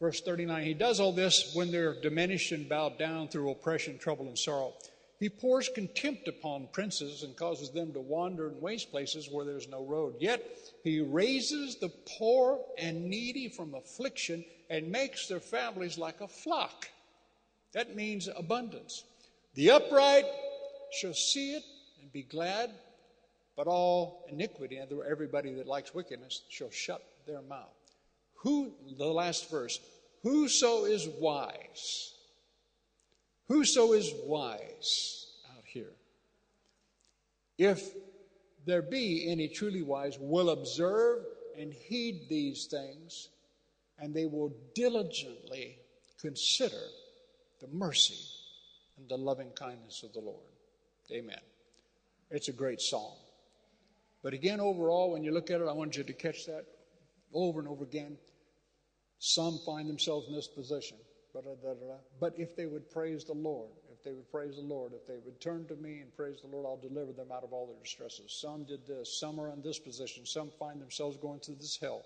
Verse 0.00 0.22
39 0.22 0.64
He 0.64 0.72
does 0.72 0.98
all 0.98 1.12
this 1.12 1.52
when 1.54 1.70
they're 1.70 2.00
diminished 2.00 2.52
and 2.52 2.66
bowed 2.66 2.98
down 2.98 3.28
through 3.28 3.50
oppression, 3.50 3.98
trouble, 3.98 4.26
and 4.26 4.38
sorrow. 4.38 4.72
He 5.20 5.28
pours 5.28 5.68
contempt 5.68 6.26
upon 6.26 6.68
princes 6.72 7.22
and 7.22 7.36
causes 7.36 7.70
them 7.70 7.92
to 7.92 8.00
wander 8.00 8.48
in 8.48 8.60
waste 8.60 8.90
places 8.90 9.28
where 9.30 9.44
there's 9.44 9.68
no 9.68 9.84
road. 9.84 10.14
Yet 10.20 10.42
he 10.84 11.00
raises 11.00 11.76
the 11.76 11.90
poor 12.18 12.60
and 12.78 13.10
needy 13.10 13.48
from 13.48 13.74
affliction 13.74 14.44
and 14.70 14.90
makes 14.90 15.26
their 15.26 15.40
families 15.40 15.98
like 15.98 16.22
a 16.22 16.28
flock. 16.28 16.88
That 17.72 17.94
means 17.94 18.28
abundance. 18.34 19.04
The 19.58 19.72
upright 19.72 20.24
shall 20.92 21.14
see 21.14 21.56
it 21.56 21.64
and 22.00 22.12
be 22.12 22.22
glad, 22.22 22.70
but 23.56 23.66
all 23.66 24.24
iniquity, 24.28 24.76
and 24.76 24.88
everybody 25.10 25.52
that 25.54 25.66
likes 25.66 25.92
wickedness, 25.92 26.42
shall 26.48 26.70
shut 26.70 27.02
their 27.26 27.42
mouth. 27.42 27.74
Who, 28.36 28.70
the 28.96 29.06
last 29.06 29.50
verse, 29.50 29.80
whoso 30.22 30.84
is 30.84 31.08
wise, 31.08 32.14
whoso 33.48 33.94
is 33.94 34.12
wise 34.26 35.26
out 35.56 35.64
here, 35.64 35.90
if 37.58 37.82
there 38.64 38.80
be 38.80 39.28
any 39.28 39.48
truly 39.48 39.82
wise, 39.82 40.20
will 40.20 40.50
observe 40.50 41.24
and 41.58 41.72
heed 41.72 42.28
these 42.28 42.66
things, 42.66 43.30
and 43.98 44.14
they 44.14 44.26
will 44.26 44.54
diligently 44.76 45.78
consider 46.20 46.84
the 47.60 47.66
mercy 47.72 48.37
and 48.98 49.08
the 49.08 49.16
loving 49.16 49.50
kindness 49.50 50.02
of 50.02 50.12
the 50.12 50.20
Lord. 50.20 50.44
Amen. 51.12 51.40
It's 52.30 52.48
a 52.48 52.52
great 52.52 52.80
song. 52.80 53.14
But 54.22 54.34
again, 54.34 54.60
overall, 54.60 55.12
when 55.12 55.22
you 55.22 55.32
look 55.32 55.50
at 55.50 55.60
it, 55.60 55.68
I 55.68 55.72
want 55.72 55.96
you 55.96 56.04
to 56.04 56.12
catch 56.12 56.44
that 56.46 56.66
over 57.32 57.60
and 57.60 57.68
over 57.68 57.84
again. 57.84 58.18
Some 59.18 59.58
find 59.64 59.88
themselves 59.88 60.28
in 60.28 60.34
this 60.34 60.48
position. 60.48 60.96
But 61.32 62.34
if 62.36 62.56
they 62.56 62.66
would 62.66 62.90
praise 62.90 63.24
the 63.24 63.34
Lord, 63.34 63.70
if 63.92 64.02
they 64.02 64.12
would 64.12 64.30
praise 64.30 64.56
the 64.56 64.62
Lord, 64.62 64.92
if 64.92 65.06
they 65.06 65.18
would 65.24 65.40
turn 65.40 65.66
to 65.68 65.76
me 65.76 66.00
and 66.00 66.14
praise 66.16 66.40
the 66.40 66.48
Lord, 66.48 66.66
I'll 66.66 66.88
deliver 66.88 67.12
them 67.12 67.30
out 67.32 67.44
of 67.44 67.52
all 67.52 67.66
their 67.66 67.80
distresses. 67.82 68.32
Some 68.40 68.64
did 68.64 68.86
this. 68.86 69.20
Some 69.20 69.38
are 69.40 69.50
in 69.50 69.62
this 69.62 69.78
position. 69.78 70.26
Some 70.26 70.50
find 70.58 70.80
themselves 70.80 71.16
going 71.16 71.40
through 71.40 71.56
this 71.56 71.78
hell. 71.80 72.04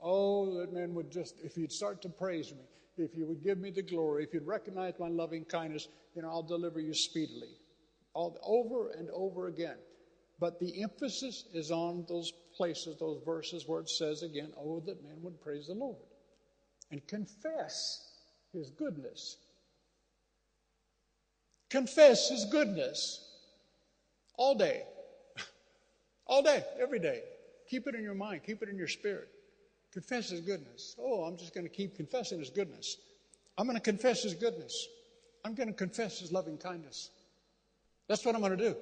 Oh, 0.00 0.58
that 0.58 0.72
man 0.72 0.94
would 0.94 1.10
just, 1.10 1.36
if 1.42 1.54
he'd 1.54 1.72
start 1.72 2.02
to 2.02 2.08
praise 2.08 2.52
me, 2.52 2.66
if 2.98 3.16
you 3.16 3.26
would 3.26 3.42
give 3.42 3.58
me 3.58 3.70
the 3.70 3.82
glory, 3.82 4.24
if 4.24 4.34
you'd 4.34 4.46
recognize 4.46 4.94
my 4.98 5.08
loving 5.08 5.44
kindness, 5.44 5.88
you 6.14 6.22
know, 6.22 6.28
I'll 6.28 6.42
deliver 6.42 6.80
you 6.80 6.94
speedily. 6.94 7.48
All, 8.14 8.38
over 8.42 8.90
and 8.90 9.08
over 9.10 9.48
again. 9.48 9.76
But 10.40 10.60
the 10.60 10.82
emphasis 10.82 11.44
is 11.52 11.70
on 11.70 12.04
those 12.08 12.32
places, 12.56 12.96
those 12.98 13.20
verses 13.24 13.66
where 13.66 13.80
it 13.80 13.90
says 13.90 14.22
again, 14.22 14.52
oh, 14.56 14.80
that 14.86 15.02
man 15.02 15.16
would 15.22 15.40
praise 15.40 15.66
the 15.66 15.74
Lord 15.74 15.96
and 16.90 17.06
confess 17.06 18.08
his 18.52 18.70
goodness. 18.70 19.36
Confess 21.70 22.30
his 22.30 22.44
goodness 22.46 23.24
all 24.36 24.54
day. 24.54 24.82
all 26.26 26.42
day, 26.42 26.64
every 26.80 26.98
day. 26.98 27.22
Keep 27.68 27.88
it 27.88 27.94
in 27.94 28.02
your 28.02 28.14
mind, 28.14 28.42
keep 28.46 28.62
it 28.62 28.68
in 28.68 28.78
your 28.78 28.88
spirit. 28.88 29.28
Confess 29.92 30.30
His 30.30 30.40
goodness. 30.40 30.96
Oh, 31.00 31.22
I'm 31.24 31.36
just 31.36 31.54
going 31.54 31.64
to 31.64 31.72
keep 31.72 31.96
confessing 31.96 32.38
His 32.38 32.50
goodness. 32.50 32.96
I'm 33.56 33.66
going 33.66 33.76
to 33.76 33.82
confess 33.82 34.22
His 34.22 34.34
goodness. 34.34 34.86
I'm 35.44 35.54
going 35.54 35.68
to 35.68 35.74
confess 35.74 36.20
His 36.20 36.32
loving 36.32 36.58
kindness. 36.58 37.10
That's 38.08 38.24
what 38.24 38.34
I'm 38.34 38.40
going 38.40 38.56
to 38.56 38.70
do. 38.70 38.76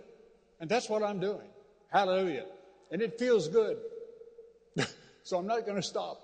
And 0.61 0.69
that's 0.69 0.89
what 0.89 1.03
I'm 1.03 1.21
doing. 1.21 1.49
Hallelujah. 1.93 2.47
And 2.91 3.03
it 3.03 3.19
feels 3.19 3.49
good. 3.49 3.79
so 5.23 5.39
I'm 5.39 5.47
not 5.47 5.65
going 5.65 5.77
to 5.77 5.83
stop. 5.83 6.21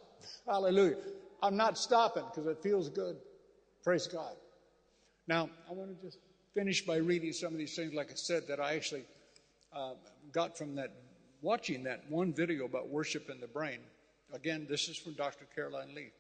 Hallelujah. 0.46 0.96
I'm 1.42 1.56
not 1.56 1.76
stopping 1.76 2.24
because 2.30 2.46
it 2.46 2.62
feels 2.62 2.88
good. 2.88 3.16
Praise 3.82 4.06
God. 4.06 4.34
Now, 5.26 5.50
I 5.68 5.72
want 5.72 5.98
to 5.98 6.06
just 6.06 6.18
finish 6.54 6.84
by 6.84 6.96
reading 6.96 7.32
some 7.32 7.52
of 7.52 7.58
these 7.58 7.74
things, 7.74 7.94
like 7.94 8.10
I 8.10 8.14
said, 8.14 8.46
that 8.48 8.60
I 8.60 8.74
actually 8.74 9.04
uh, 9.72 9.94
got 10.32 10.56
from 10.56 10.76
that, 10.76 10.92
watching 11.40 11.84
that 11.84 12.04
one 12.08 12.32
video 12.32 12.64
about 12.64 12.88
worship 12.88 13.30
in 13.30 13.40
the 13.40 13.46
brain. 13.46 13.78
Again, 14.32 14.66
this 14.68 14.88
is 14.88 14.96
from 14.96 15.12
Dr. 15.12 15.44
Caroline 15.54 15.94
Leaf. 15.94 16.12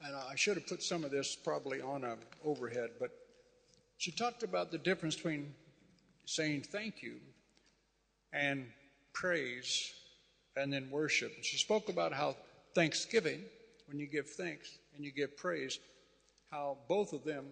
And 0.00 0.14
I 0.14 0.36
should 0.36 0.56
have 0.56 0.66
put 0.66 0.82
some 0.82 1.04
of 1.04 1.10
this 1.10 1.34
probably 1.34 1.80
on 1.80 2.04
a 2.04 2.16
overhead, 2.44 2.90
but 3.00 3.10
she 3.98 4.12
talked 4.12 4.42
about 4.42 4.70
the 4.70 4.78
difference 4.78 5.16
between 5.16 5.54
saying 6.24 6.62
thank 6.62 7.02
you 7.02 7.16
and 8.32 8.66
praise 9.12 9.92
and 10.56 10.72
then 10.72 10.88
worship. 10.90 11.32
She 11.42 11.56
spoke 11.56 11.88
about 11.88 12.12
how 12.12 12.36
thanksgiving, 12.74 13.42
when 13.86 13.98
you 13.98 14.06
give 14.06 14.30
thanks 14.30 14.78
and 14.94 15.04
you 15.04 15.12
give 15.12 15.36
praise, 15.36 15.78
how 16.50 16.78
both 16.88 17.12
of 17.12 17.24
them 17.24 17.46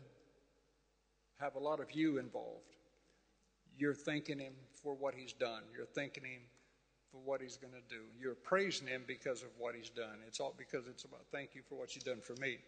have 1.40 1.56
a 1.56 1.58
lot 1.58 1.80
of 1.80 1.92
you 1.92 2.18
involved. 2.18 2.76
You're 3.76 3.94
thanking 3.94 4.38
him 4.38 4.52
for 4.82 4.94
what 4.94 5.14
he's 5.14 5.32
done. 5.32 5.62
You're 5.74 5.86
thanking 5.86 6.24
him 6.24 6.42
for 7.11 7.18
what 7.24 7.40
he's 7.40 7.56
going 7.56 7.72
to 7.72 7.94
do. 7.94 8.02
You're 8.20 8.34
praising 8.34 8.86
him 8.86 9.04
because 9.06 9.42
of 9.42 9.48
what 9.58 9.74
he's 9.74 9.90
done. 9.90 10.18
It's 10.26 10.40
all 10.40 10.54
because 10.56 10.86
it's 10.86 11.04
about 11.04 11.22
thank 11.32 11.54
you 11.54 11.62
for 11.68 11.76
what 11.76 11.94
you've 11.94 12.04
done 12.04 12.20
for 12.20 12.34
me. 12.40 12.58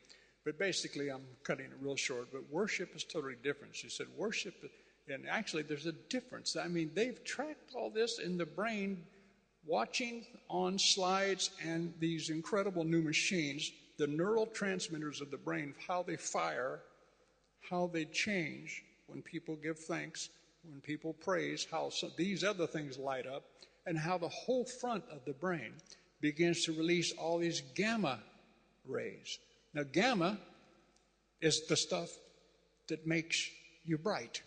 But 0.44 0.58
basically, 0.58 1.10
I'm 1.10 1.24
cutting 1.44 1.66
it 1.66 1.72
real 1.80 1.96
short. 1.96 2.28
But 2.32 2.42
worship 2.50 2.96
is 2.96 3.04
totally 3.04 3.36
different. 3.42 3.76
She 3.76 3.88
said 3.88 4.06
worship, 4.16 4.54
and 5.08 5.24
actually, 5.28 5.62
there's 5.62 5.86
a 5.86 5.92
difference. 5.92 6.56
I 6.56 6.68
mean, 6.68 6.90
they've 6.94 7.22
tracked 7.24 7.74
all 7.74 7.90
this 7.90 8.18
in 8.18 8.36
the 8.36 8.46
brain, 8.46 9.04
watching 9.64 10.26
on 10.50 10.78
slides 10.78 11.50
and 11.64 11.94
these 12.00 12.30
incredible 12.30 12.82
new 12.82 13.02
machines, 13.02 13.70
the 13.98 14.06
neural 14.08 14.46
transmitters 14.46 15.20
of 15.20 15.30
the 15.30 15.36
brain, 15.36 15.74
how 15.86 16.02
they 16.02 16.16
fire, 16.16 16.80
how 17.70 17.88
they 17.92 18.04
change 18.06 18.82
when 19.06 19.22
people 19.22 19.54
give 19.54 19.78
thanks, 19.78 20.30
when 20.68 20.80
people 20.80 21.12
praise, 21.12 21.66
how 21.70 21.88
so, 21.88 22.08
these 22.16 22.42
other 22.42 22.66
things 22.66 22.98
light 22.98 23.26
up 23.26 23.44
and 23.86 23.98
how 23.98 24.18
the 24.18 24.28
whole 24.28 24.64
front 24.64 25.04
of 25.10 25.24
the 25.24 25.32
brain 25.32 25.72
begins 26.20 26.64
to 26.64 26.72
release 26.72 27.12
all 27.12 27.38
these 27.38 27.62
gamma 27.74 28.20
rays. 28.86 29.38
Now, 29.74 29.82
gamma 29.82 30.38
is 31.40 31.66
the 31.66 31.76
stuff 31.76 32.10
that 32.88 33.06
makes 33.06 33.50
you 33.84 33.98
bright. 33.98 34.42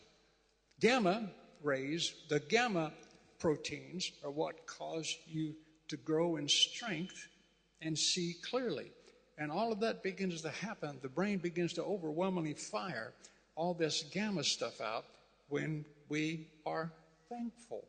Gamma 0.79 1.29
rays, 1.61 2.13
the 2.29 2.39
gamma 2.39 2.91
proteins, 3.39 4.11
are 4.23 4.31
what 4.31 4.65
cause 4.65 5.17
you 5.27 5.55
to 5.89 5.97
grow 5.97 6.37
in 6.37 6.47
strength 6.47 7.27
and 7.81 7.97
see 7.97 8.35
clearly. 8.49 8.91
And 9.37 9.51
all 9.51 9.71
of 9.71 9.81
that 9.81 10.01
begins 10.01 10.41
to 10.43 10.49
happen. 10.49 10.97
The 11.01 11.09
brain 11.09 11.39
begins 11.39 11.73
to 11.73 11.83
overwhelmingly 11.83 12.53
fire 12.53 13.13
all 13.55 13.73
this 13.73 14.03
gamma 14.13 14.43
stuff 14.43 14.79
out 14.79 15.05
when 15.49 15.85
we 16.09 16.47
are 16.65 16.91
thankful. 17.29 17.83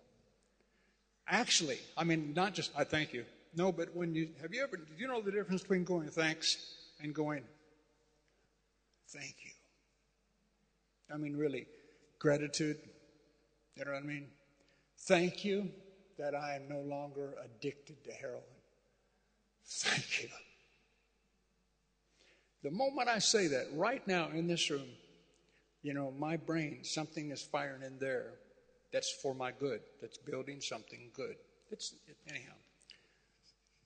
Actually, 1.29 1.79
I 1.97 2.05
mean, 2.05 2.33
not 2.35 2.55
just 2.55 2.71
I 2.77 2.85
thank 2.85 3.13
you. 3.13 3.25
No, 3.55 3.73
but 3.73 3.95
when 3.95 4.15
you 4.15 4.29
have 4.43 4.55
you 4.55 4.63
ever, 4.63 4.77
do 4.77 4.85
you 4.97 5.09
know 5.09 5.21
the 5.21 5.33
difference 5.33 5.63
between 5.63 5.85
going 5.85 6.09
thanks 6.09 6.57
and 7.01 7.15
going 7.15 7.43
thank 9.09 9.35
you? 9.43 9.51
I 11.13 11.17
mean, 11.17 11.37
really, 11.37 11.67
gratitude. 12.19 12.79
You 13.77 13.85
know 13.85 13.93
what 13.93 14.03
I 14.03 14.07
mean? 14.07 14.27
Thank 15.01 15.45
you 15.45 15.71
that 16.19 16.35
I 16.35 16.55
am 16.55 16.69
no 16.69 16.81
longer 16.81 17.35
addicted 17.45 18.03
to 18.05 18.13
heroin. 18.13 18.41
Thank 19.65 20.23
you. 20.23 20.29
The 22.63 22.71
moment 22.71 23.09
I 23.09 23.19
say 23.19 23.49
that, 23.49 23.67
right 23.75 24.07
now 24.09 24.29
in 24.33 24.47
this 24.47 24.71
room, 24.71 24.89
you 25.83 25.95
know, 25.95 26.13
my 26.19 26.37
brain, 26.37 26.79
something 26.83 27.31
is 27.31 27.43
firing 27.43 27.83
in 27.83 27.99
there 27.99 28.33
that's 28.93 29.11
for 29.23 29.35
my 29.35 29.53
good, 29.53 29.81
that's 30.01 30.19
building 30.19 30.61
something 30.61 31.11
good. 31.15 31.37
It's, 31.71 31.95
it, 32.07 32.17
anyhow. 32.29 32.53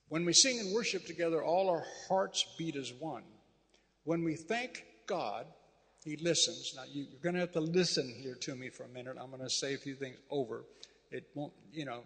When 0.09 0.25
we 0.25 0.33
sing 0.33 0.59
and 0.59 0.73
worship 0.73 1.05
together, 1.05 1.43
all 1.43 1.69
our 1.69 1.85
hearts 2.07 2.45
beat 2.57 2.75
as 2.75 2.91
one. 2.99 3.23
When 4.03 4.23
we 4.23 4.35
thank 4.35 4.83
God, 5.07 5.45
He 6.03 6.17
listens. 6.17 6.73
Now, 6.75 6.83
you, 6.91 7.03
are 7.03 7.23
going 7.23 7.35
to 7.35 7.41
have 7.41 7.53
to 7.53 7.61
listen 7.61 8.13
here 8.21 8.35
to 8.35 8.55
me 8.55 8.69
for 8.69 8.83
a 8.83 8.89
minute. 8.89 9.15
I'm 9.19 9.29
going 9.29 9.41
to 9.41 9.49
say 9.49 9.73
a 9.73 9.77
few 9.77 9.95
things 9.95 10.17
over. 10.29 10.63
It 11.11 11.27
won't, 11.33 11.53
you 11.71 11.85
know, 11.85 12.03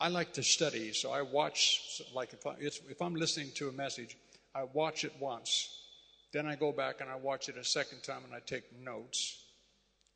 I 0.00 0.08
like 0.08 0.32
to 0.34 0.42
study, 0.42 0.92
so 0.92 1.10
I 1.10 1.22
watch, 1.22 2.00
like 2.14 2.32
if, 2.32 2.46
I, 2.46 2.54
if 2.60 3.02
I'm 3.02 3.16
listening 3.16 3.50
to 3.56 3.68
a 3.68 3.72
message, 3.72 4.16
I 4.54 4.64
watch 4.72 5.04
it 5.04 5.12
once. 5.18 5.76
Then 6.32 6.46
I 6.46 6.54
go 6.54 6.72
back 6.72 7.00
and 7.00 7.10
I 7.10 7.16
watch 7.16 7.48
it 7.48 7.56
a 7.56 7.64
second 7.64 8.02
time 8.02 8.22
and 8.24 8.34
I 8.34 8.40
take 8.44 8.64
notes, 8.80 9.44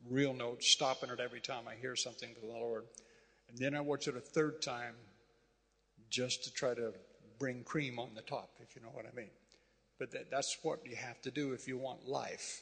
real 0.09 0.33
notes, 0.33 0.67
stopping 0.67 1.09
it 1.09 1.19
every 1.19 1.39
time 1.39 1.67
I 1.67 1.75
hear 1.75 1.95
something 1.95 2.29
from 2.33 2.49
the 2.49 2.55
Lord. 2.55 2.83
And 3.49 3.57
then 3.57 3.75
I 3.75 3.81
watch 3.81 4.07
it 4.07 4.17
a 4.17 4.21
third 4.21 4.61
time 4.61 4.95
just 6.09 6.43
to 6.43 6.53
try 6.53 6.73
to 6.73 6.93
bring 7.39 7.63
cream 7.63 7.99
on 7.99 8.09
the 8.15 8.21
top, 8.21 8.49
if 8.59 8.75
you 8.75 8.81
know 8.81 8.89
what 8.93 9.05
I 9.05 9.15
mean. 9.15 9.29
But 9.99 10.11
that, 10.11 10.31
that's 10.31 10.57
what 10.63 10.85
you 10.85 10.95
have 10.95 11.21
to 11.21 11.31
do 11.31 11.53
if 11.53 11.67
you 11.67 11.77
want 11.77 12.07
life. 12.07 12.61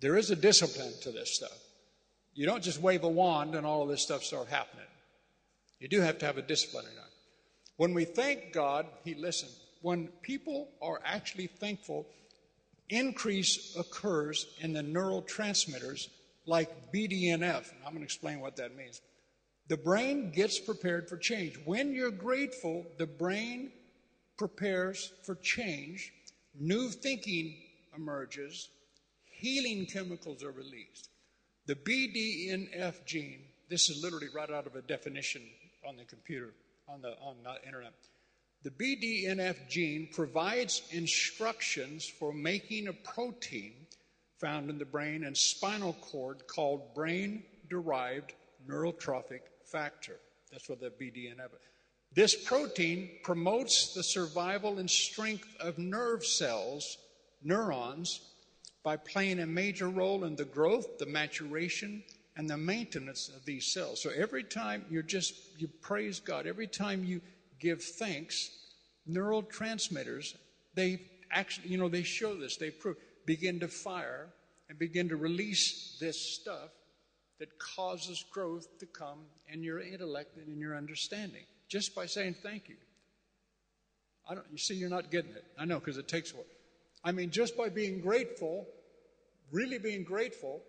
There 0.00 0.16
is 0.16 0.30
a 0.30 0.36
discipline 0.36 0.92
to 1.02 1.10
this 1.10 1.34
stuff. 1.34 1.58
You 2.34 2.46
don't 2.46 2.62
just 2.62 2.80
wave 2.80 3.04
a 3.04 3.08
wand 3.08 3.54
and 3.54 3.64
all 3.64 3.82
of 3.82 3.88
this 3.88 4.02
stuff 4.02 4.24
start 4.24 4.48
happening. 4.48 4.86
You 5.78 5.88
do 5.88 6.00
have 6.00 6.18
to 6.18 6.26
have 6.26 6.38
a 6.38 6.42
discipline 6.42 6.86
in 6.86 6.92
it. 6.92 7.12
When 7.76 7.94
we 7.94 8.04
thank 8.04 8.52
God, 8.52 8.86
He 9.04 9.14
listens. 9.14 9.60
When 9.82 10.08
people 10.22 10.68
are 10.80 11.00
actually 11.04 11.46
thankful, 11.46 12.06
increase 12.88 13.76
occurs 13.76 14.46
in 14.60 14.72
the 14.72 14.82
neurotransmitters 14.82 16.08
like 16.46 16.92
BDNF. 16.92 17.72
I'm 17.84 17.92
going 17.92 17.98
to 17.98 18.04
explain 18.04 18.40
what 18.40 18.56
that 18.56 18.76
means. 18.76 19.00
The 19.68 19.76
brain 19.76 20.30
gets 20.30 20.58
prepared 20.58 21.08
for 21.08 21.16
change. 21.16 21.58
When 21.64 21.94
you're 21.94 22.10
grateful, 22.10 22.84
the 22.98 23.06
brain 23.06 23.72
prepares 24.36 25.12
for 25.24 25.36
change, 25.36 26.12
new 26.58 26.90
thinking 26.90 27.56
emerges, 27.96 28.68
healing 29.24 29.86
chemicals 29.86 30.42
are 30.42 30.50
released. 30.50 31.08
The 31.66 31.76
BDNF 31.76 33.06
gene, 33.06 33.40
this 33.70 33.88
is 33.88 34.02
literally 34.02 34.28
right 34.34 34.50
out 34.50 34.66
of 34.66 34.76
a 34.76 34.82
definition 34.82 35.42
on 35.88 35.96
the 35.96 36.04
computer, 36.04 36.52
on 36.88 37.00
the, 37.00 37.16
on 37.20 37.36
the 37.42 37.66
internet. 37.66 37.94
The 38.64 38.70
BDNF 38.70 39.68
gene 39.68 40.08
provides 40.12 40.82
instructions 40.90 42.06
for 42.06 42.32
making 42.32 42.88
a 42.88 42.92
protein 42.92 43.83
found 44.40 44.70
in 44.70 44.78
the 44.78 44.84
brain 44.84 45.24
and 45.24 45.36
spinal 45.36 45.94
cord 45.94 46.46
called 46.46 46.94
brain 46.94 47.42
derived 47.68 48.34
neurotrophic 48.68 49.40
factor. 49.64 50.16
That's 50.50 50.68
what 50.68 50.80
the 50.80 50.90
BDNF. 50.90 51.50
This 52.14 52.34
protein 52.34 53.10
promotes 53.24 53.92
the 53.92 54.02
survival 54.02 54.78
and 54.78 54.88
strength 54.88 55.48
of 55.58 55.78
nerve 55.78 56.24
cells, 56.24 56.98
neurons, 57.42 58.20
by 58.84 58.96
playing 58.96 59.40
a 59.40 59.46
major 59.46 59.88
role 59.88 60.24
in 60.24 60.36
the 60.36 60.44
growth, 60.44 60.98
the 60.98 61.06
maturation, 61.06 62.04
and 62.36 62.48
the 62.48 62.56
maintenance 62.56 63.30
of 63.34 63.44
these 63.44 63.72
cells. 63.72 64.02
So 64.02 64.10
every 64.10 64.44
time 64.44 64.84
you're 64.90 65.02
just 65.02 65.34
you 65.58 65.68
praise 65.80 66.20
God, 66.20 66.46
every 66.46 66.66
time 66.66 67.04
you 67.04 67.20
give 67.58 67.82
thanks, 67.82 68.50
neurotransmitters, 69.08 70.36
they 70.74 71.00
actually, 71.30 71.68
you 71.68 71.78
know, 71.78 71.88
they 71.88 72.02
show 72.02 72.34
this, 72.34 72.56
they 72.56 72.70
prove, 72.70 72.96
begin 73.26 73.60
to 73.60 73.68
fire 73.68 74.28
and 74.68 74.78
begin 74.78 75.08
to 75.08 75.16
release 75.16 75.96
this 76.00 76.20
stuff 76.20 76.70
that 77.38 77.58
causes 77.58 78.24
growth 78.30 78.78
to 78.78 78.86
come 78.86 79.20
in 79.48 79.62
your 79.62 79.80
intellect 79.80 80.36
and 80.36 80.48
in 80.48 80.58
your 80.58 80.76
understanding 80.76 81.44
just 81.68 81.94
by 81.94 82.06
saying 82.06 82.34
thank 82.42 82.68
you. 82.68 82.76
I 84.28 84.34
don't, 84.34 84.46
you 84.50 84.58
see, 84.58 84.74
you're 84.74 84.88
not 84.88 85.10
getting 85.10 85.32
it. 85.32 85.44
I 85.58 85.64
know 85.64 85.78
because 85.78 85.98
it 85.98 86.08
takes 86.08 86.34
what. 86.34 86.46
I 87.02 87.12
mean, 87.12 87.30
just 87.30 87.56
by 87.56 87.68
being 87.68 88.00
grateful, 88.00 88.66
really 89.50 89.78
being 89.78 90.04
grateful, 90.04 90.62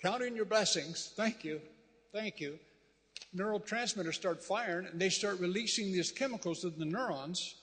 counting 0.00 0.36
your 0.36 0.44
blessings, 0.44 1.12
thank 1.16 1.44
you, 1.44 1.60
thank 2.12 2.40
you, 2.40 2.58
neurotransmitters 3.34 4.14
start 4.14 4.42
firing 4.42 4.86
and 4.86 5.00
they 5.00 5.08
start 5.08 5.40
releasing 5.40 5.92
these 5.92 6.12
chemicals 6.12 6.60
to 6.60 6.70
the 6.70 6.84
neurons 6.84 7.56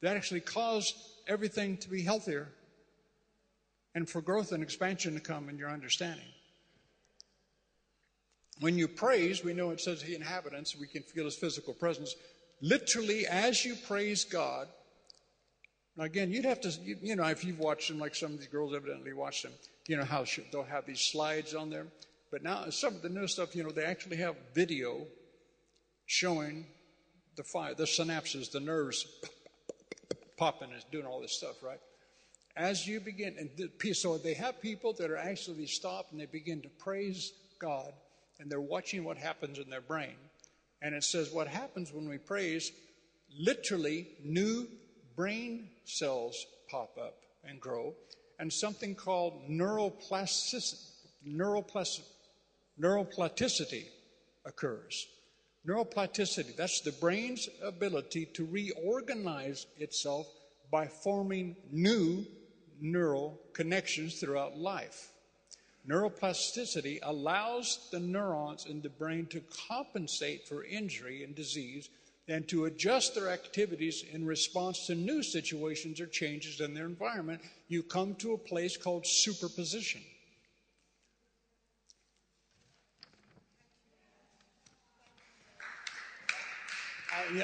that 0.00 0.16
actually 0.16 0.40
cause 0.40 0.94
everything 1.26 1.76
to 1.78 1.88
be 1.88 2.02
healthier 2.02 2.48
and 3.94 4.08
for 4.08 4.20
growth 4.20 4.52
and 4.52 4.62
expansion 4.62 5.14
to 5.14 5.20
come 5.20 5.48
in 5.48 5.58
your 5.58 5.70
understanding. 5.70 6.26
When 8.60 8.78
you 8.78 8.88
praise, 8.88 9.44
we 9.44 9.52
know 9.52 9.70
it 9.70 9.80
says 9.80 10.02
he 10.02 10.14
inhabitants, 10.14 10.76
we 10.76 10.86
can 10.86 11.02
feel 11.02 11.24
his 11.24 11.36
physical 11.36 11.74
presence. 11.74 12.14
Literally, 12.60 13.26
as 13.26 13.64
you 13.64 13.74
praise 13.86 14.24
God, 14.24 14.68
now 15.96 16.04
again, 16.04 16.32
you'd 16.32 16.44
have 16.44 16.60
to, 16.62 16.70
you, 16.82 16.96
you, 17.02 17.16
know, 17.16 17.24
if 17.24 17.44
you've 17.44 17.58
watched 17.58 17.88
them, 17.88 17.98
like 17.98 18.14
some 18.14 18.32
of 18.32 18.38
these 18.38 18.48
girls 18.48 18.74
evidently 18.74 19.12
watched 19.12 19.42
them, 19.42 19.52
you 19.86 19.96
know 19.96 20.04
how 20.04 20.24
they'll 20.50 20.64
have 20.64 20.86
these 20.86 21.00
slides 21.00 21.54
on 21.54 21.70
there. 21.70 21.86
But 22.30 22.42
now, 22.42 22.68
some 22.70 22.94
of 22.94 23.02
the 23.02 23.08
new 23.08 23.28
stuff, 23.28 23.54
you 23.54 23.62
know, 23.62 23.70
they 23.70 23.84
actually 23.84 24.16
have 24.16 24.34
video 24.54 25.06
showing 26.06 26.66
the 27.36 27.44
fire, 27.44 27.74
the 27.74 27.84
synapses, 27.84 28.50
the 28.50 28.60
nerves 28.60 29.06
popping 30.36 30.72
and 30.72 30.82
doing 30.90 31.06
all 31.06 31.20
this 31.20 31.36
stuff, 31.36 31.62
right? 31.62 31.78
As 32.56 32.86
you 32.86 33.00
begin, 33.00 33.34
and 33.38 33.50
so 33.96 34.16
they 34.16 34.34
have 34.34 34.62
people 34.62 34.92
that 34.94 35.10
are 35.10 35.16
actually 35.16 35.66
stopped 35.66 36.12
and 36.12 36.20
they 36.20 36.26
begin 36.26 36.62
to 36.62 36.68
praise 36.68 37.32
God 37.58 37.92
and 38.38 38.50
they're 38.50 38.60
watching 38.60 39.02
what 39.04 39.16
happens 39.16 39.58
in 39.58 39.70
their 39.70 39.80
brain. 39.80 40.14
And 40.82 40.94
it 40.94 41.02
says 41.02 41.32
what 41.32 41.48
happens 41.48 41.92
when 41.92 42.08
we 42.08 42.18
praise, 42.18 42.70
literally, 43.38 44.08
new 44.22 44.68
brain 45.16 45.70
cells 45.84 46.46
pop 46.70 46.96
up 46.98 47.16
and 47.44 47.60
grow, 47.60 47.94
and 48.38 48.52
something 48.52 48.94
called 48.94 49.48
neuroplasticity, 49.48 50.76
neuroplasticity 52.80 53.84
occurs. 54.44 55.06
Neuroplasticity, 55.66 56.54
that's 56.56 56.80
the 56.82 56.92
brain's 56.92 57.48
ability 57.62 58.26
to 58.26 58.44
reorganize 58.46 59.66
itself 59.78 60.26
by 60.70 60.86
forming 60.86 61.56
new 61.70 62.26
neural 62.80 63.40
connections 63.52 64.20
throughout 64.20 64.56
life. 64.56 65.10
Neuroplasticity 65.88 66.98
allows 67.02 67.88
the 67.90 68.00
neurons 68.00 68.66
in 68.66 68.80
the 68.80 68.88
brain 68.88 69.26
to 69.26 69.42
compensate 69.68 70.48
for 70.48 70.64
injury 70.64 71.24
and 71.24 71.34
disease 71.34 71.90
and 72.26 72.48
to 72.48 72.64
adjust 72.64 73.14
their 73.14 73.28
activities 73.28 74.02
in 74.10 74.24
response 74.24 74.86
to 74.86 74.94
new 74.94 75.22
situations 75.22 76.00
or 76.00 76.06
changes 76.06 76.60
in 76.60 76.72
their 76.72 76.86
environment. 76.86 77.42
You 77.68 77.82
come 77.82 78.14
to 78.16 78.32
a 78.32 78.38
place 78.38 78.78
called 78.78 79.06
superposition. 79.06 80.00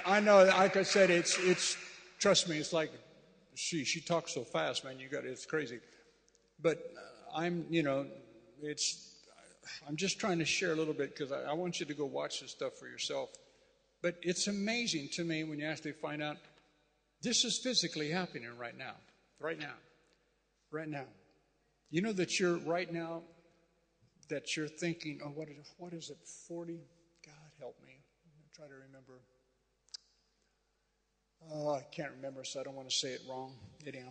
I, 0.05 0.21
know, 0.21 0.45
like 0.45 0.77
I 0.77 0.83
said, 0.83 1.11
it's, 1.11 1.39
it's, 1.39 1.77
trust 2.19 2.49
me, 2.49 2.59
it's 2.59 2.73
like, 2.73 2.91
she, 3.61 3.85
she 3.85 4.01
talks 4.01 4.33
so 4.35 4.43
fast, 4.43 4.85
man, 4.85 4.99
you 4.99 5.09
got, 5.09 5.25
it's 5.25 5.45
crazy. 5.45 5.81
But 6.63 6.79
uh, 6.97 7.39
I'm, 7.39 7.67
you 7.69 7.83
know, 7.83 8.07
it's, 8.63 9.17
I'm 9.87 9.97
just 9.97 10.19
trying 10.19 10.39
to 10.39 10.45
share 10.45 10.73
a 10.73 10.75
little 10.75 10.95
bit 10.95 11.15
because 11.15 11.31
I, 11.31 11.43
I, 11.43 11.53
want 11.53 11.79
you 11.79 11.87
to 11.87 11.95
go 11.95 12.07
watch 12.07 12.41
this 12.41 12.51
stuff 12.51 12.75
for 12.79 12.89
yourself. 12.89 13.31
But 14.03 14.17
it's 14.23 14.47
amazing 14.47 15.11
to 15.13 15.25
me 15.25 15.45
when 15.45 15.59
you 15.59 15.67
actually 15.67 15.93
find 15.93 16.23
out 16.23 16.39
This 17.23 17.45
is 17.45 17.59
physically 17.59 18.11
happening 18.11 18.49
right 18.59 18.77
now. 18.77 18.95
Right 19.39 19.59
now. 19.59 19.75
Right 20.71 20.89
now. 20.89 21.05
You 21.91 22.01
know 22.01 22.13
that 22.13 22.41
you're 22.41 22.59
right 22.59 22.91
now 22.91 23.23
that 24.31 24.57
you're 24.57 24.69
thinking, 24.69 25.21
oh, 25.25 25.29
what 25.29 25.49
is, 25.49 25.75
what 25.77 25.93
is 25.93 26.09
it, 26.09 26.19
40? 26.49 26.79
God 27.27 27.35
help 27.59 27.77
me. 27.85 27.93
I'm 28.25 28.49
try 28.55 28.67
to 28.67 28.75
remember. 28.87 29.21
Oh, 31.53 31.75
I 31.75 31.83
can't 31.91 32.13
remember, 32.17 32.45
so 32.45 32.61
I 32.61 32.63
don't 32.63 32.77
want 32.77 32.89
to 32.89 32.95
say 32.95 33.11
it 33.11 33.23
wrong. 33.29 33.55
Anyhow. 33.87 34.11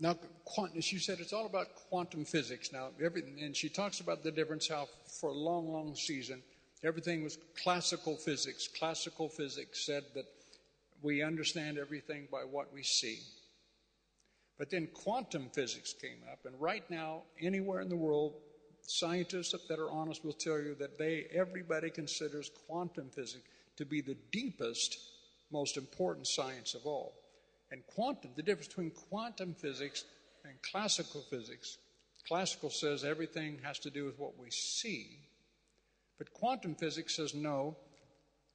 Now, 0.00 0.18
quantum, 0.44 0.80
she 0.80 0.98
said 0.98 1.20
it's 1.20 1.32
all 1.32 1.46
about 1.46 1.74
quantum 1.88 2.24
physics. 2.24 2.72
Now, 2.72 2.88
everything, 3.02 3.38
and 3.40 3.54
she 3.56 3.68
talks 3.68 4.00
about 4.00 4.24
the 4.24 4.32
difference 4.32 4.68
how 4.68 4.88
for 5.20 5.30
a 5.30 5.34
long, 5.34 5.72
long 5.72 5.94
season, 5.94 6.42
everything 6.82 7.22
was 7.22 7.38
classical 7.62 8.16
physics. 8.16 8.68
Classical 8.68 9.28
physics 9.28 9.86
said 9.86 10.04
that 10.14 10.26
we 11.02 11.22
understand 11.22 11.78
everything 11.78 12.26
by 12.30 12.40
what 12.40 12.72
we 12.72 12.82
see. 12.82 13.20
But 14.58 14.70
then 14.70 14.88
quantum 14.94 15.48
physics 15.52 15.92
came 15.92 16.18
up, 16.30 16.40
and 16.44 16.60
right 16.60 16.88
now, 16.90 17.22
anywhere 17.40 17.80
in 17.80 17.88
the 17.88 17.96
world, 17.96 18.34
scientists 18.82 19.54
that 19.68 19.78
are 19.78 19.90
honest 19.90 20.24
will 20.24 20.32
tell 20.32 20.58
you 20.58 20.74
that 20.78 20.98
they 20.98 21.26
everybody 21.32 21.90
considers 21.90 22.50
quantum 22.66 23.08
physics 23.10 23.44
to 23.76 23.84
be 23.84 24.00
the 24.00 24.16
deepest, 24.30 24.98
most 25.50 25.76
important 25.76 26.26
science 26.26 26.74
of 26.74 26.86
all. 26.86 27.14
And 27.70 27.82
quantum, 27.86 28.30
the 28.36 28.42
difference 28.42 28.68
between 28.68 28.90
quantum 28.90 29.54
physics 29.54 30.04
and 30.44 30.54
classical 30.62 31.22
physics. 31.22 31.78
Classical 32.28 32.70
says 32.70 33.04
everything 33.04 33.58
has 33.62 33.78
to 33.80 33.90
do 33.90 34.04
with 34.04 34.18
what 34.18 34.38
we 34.38 34.50
see, 34.50 35.18
but 36.18 36.32
quantum 36.32 36.74
physics 36.74 37.16
says 37.16 37.34
no. 37.34 37.76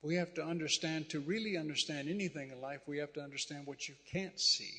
We 0.02 0.16
have 0.16 0.34
to 0.36 0.44
understand, 0.44 1.10
to 1.10 1.20
really 1.20 1.58
understand 1.58 2.08
anything 2.08 2.52
in 2.52 2.62
life, 2.62 2.82
we 2.88 3.00
have 3.00 3.14
to 3.14 3.22
understand 3.22 3.68
what 3.68 3.88
you 3.90 3.96
can't 4.12 4.40
see 4.40 4.74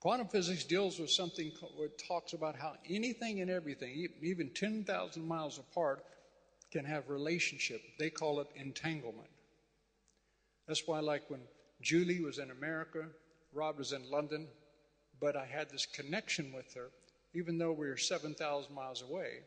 Quantum 0.00 0.28
physics 0.28 0.62
deals 0.62 1.00
with 1.00 1.10
something 1.10 1.50
where 1.76 1.86
it 1.86 2.00
talks 2.06 2.32
about 2.32 2.54
how 2.54 2.74
anything 2.88 3.40
and 3.40 3.50
everything, 3.50 4.08
even 4.22 4.48
10,000 4.50 5.26
miles 5.26 5.58
apart, 5.58 6.04
can 6.70 6.84
have 6.84 7.08
relationship. 7.08 7.80
They 7.98 8.10
call 8.10 8.40
it 8.40 8.48
entanglement. 8.56 9.28
That's 10.66 10.86
why, 10.86 11.00
like 11.00 11.22
when 11.28 11.40
Julie 11.80 12.20
was 12.20 12.38
in 12.38 12.50
America, 12.50 13.06
Rob 13.52 13.78
was 13.78 13.92
in 13.92 14.10
London, 14.10 14.46
but 15.20 15.36
I 15.36 15.46
had 15.46 15.70
this 15.70 15.86
connection 15.86 16.52
with 16.52 16.74
her, 16.74 16.90
even 17.34 17.58
though 17.58 17.72
we 17.72 17.88
were 17.88 17.96
7,000 17.96 18.74
miles 18.74 19.02
away, 19.02 19.40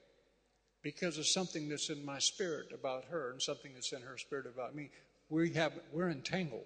because 0.82 1.17
of 1.17 1.28
something 1.28 1.69
that's 1.69 1.89
in 1.89 2.03
my 2.03 2.17
spirit 2.17 2.67
about 2.74 3.05
her 3.05 3.32
and 3.32 3.41
something 3.41 3.72
that's 3.74 3.93
in 3.93 4.01
her 4.01 4.17
spirit 4.17 4.47
about 4.47 4.76
me. 4.76 4.89
We 5.30 5.53
have, 5.53 5.74
we're 5.93 6.09
entangled 6.09 6.65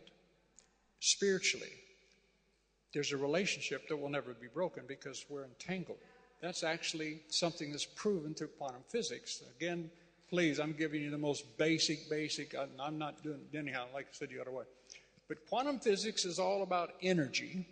spiritually 0.99 1.74
there's 2.95 3.12
a 3.12 3.18
relationship 3.18 3.89
that 3.89 3.97
will 3.97 4.10
never 4.10 4.34
be 4.34 4.47
broken 4.47 4.84
because 4.88 5.26
we're 5.30 5.43
entangled. 5.43 5.97
That's 6.41 6.64
actually 6.64 7.20
something 7.28 7.72
that's 7.72 7.86
proven 7.86 8.34
through 8.34 8.51
quantum 8.58 8.84
physics. 8.88 9.43
Again, 9.58 9.91
please, 10.30 10.59
I'm 10.59 10.73
giving 10.73 11.01
you 11.01 11.11
the 11.11 11.17
most 11.17 11.57
basic, 11.57 12.09
basic. 12.09 12.55
I'm 12.80 12.97
not 12.97 13.23
doing 13.23 13.41
it 13.51 13.57
anyhow, 13.57 13.86
like 13.93 14.05
I 14.05 14.13
said 14.13 14.30
the 14.30 14.39
other 14.39 14.51
way. 14.51 14.65
But 15.28 15.47
quantum 15.49 15.80
physics 15.80 16.26
is 16.26 16.39
all 16.39 16.63
about 16.63 16.93
energy. 17.01 17.67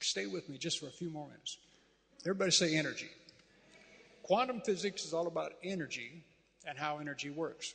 stay 0.00 0.26
with 0.26 0.48
me 0.48 0.58
just 0.58 0.78
for 0.78 0.86
a 0.86 0.90
few 0.90 1.10
more 1.10 1.26
minutes. 1.26 1.58
Everybody 2.22 2.50
say 2.50 2.76
energy. 2.76 3.10
Quantum 4.22 4.60
physics 4.60 5.04
is 5.04 5.12
all 5.12 5.26
about 5.26 5.52
energy 5.62 6.22
and 6.66 6.78
how 6.78 6.98
energy 6.98 7.30
works. 7.30 7.74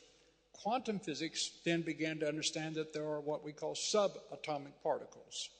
Quantum 0.52 0.98
physics 0.98 1.50
then 1.64 1.82
began 1.82 2.18
to 2.18 2.28
understand 2.28 2.74
that 2.76 2.92
there 2.92 3.04
are 3.04 3.20
what 3.20 3.44
we 3.44 3.52
call 3.52 3.74
subatomic 3.74 4.72
particles. 4.82 5.50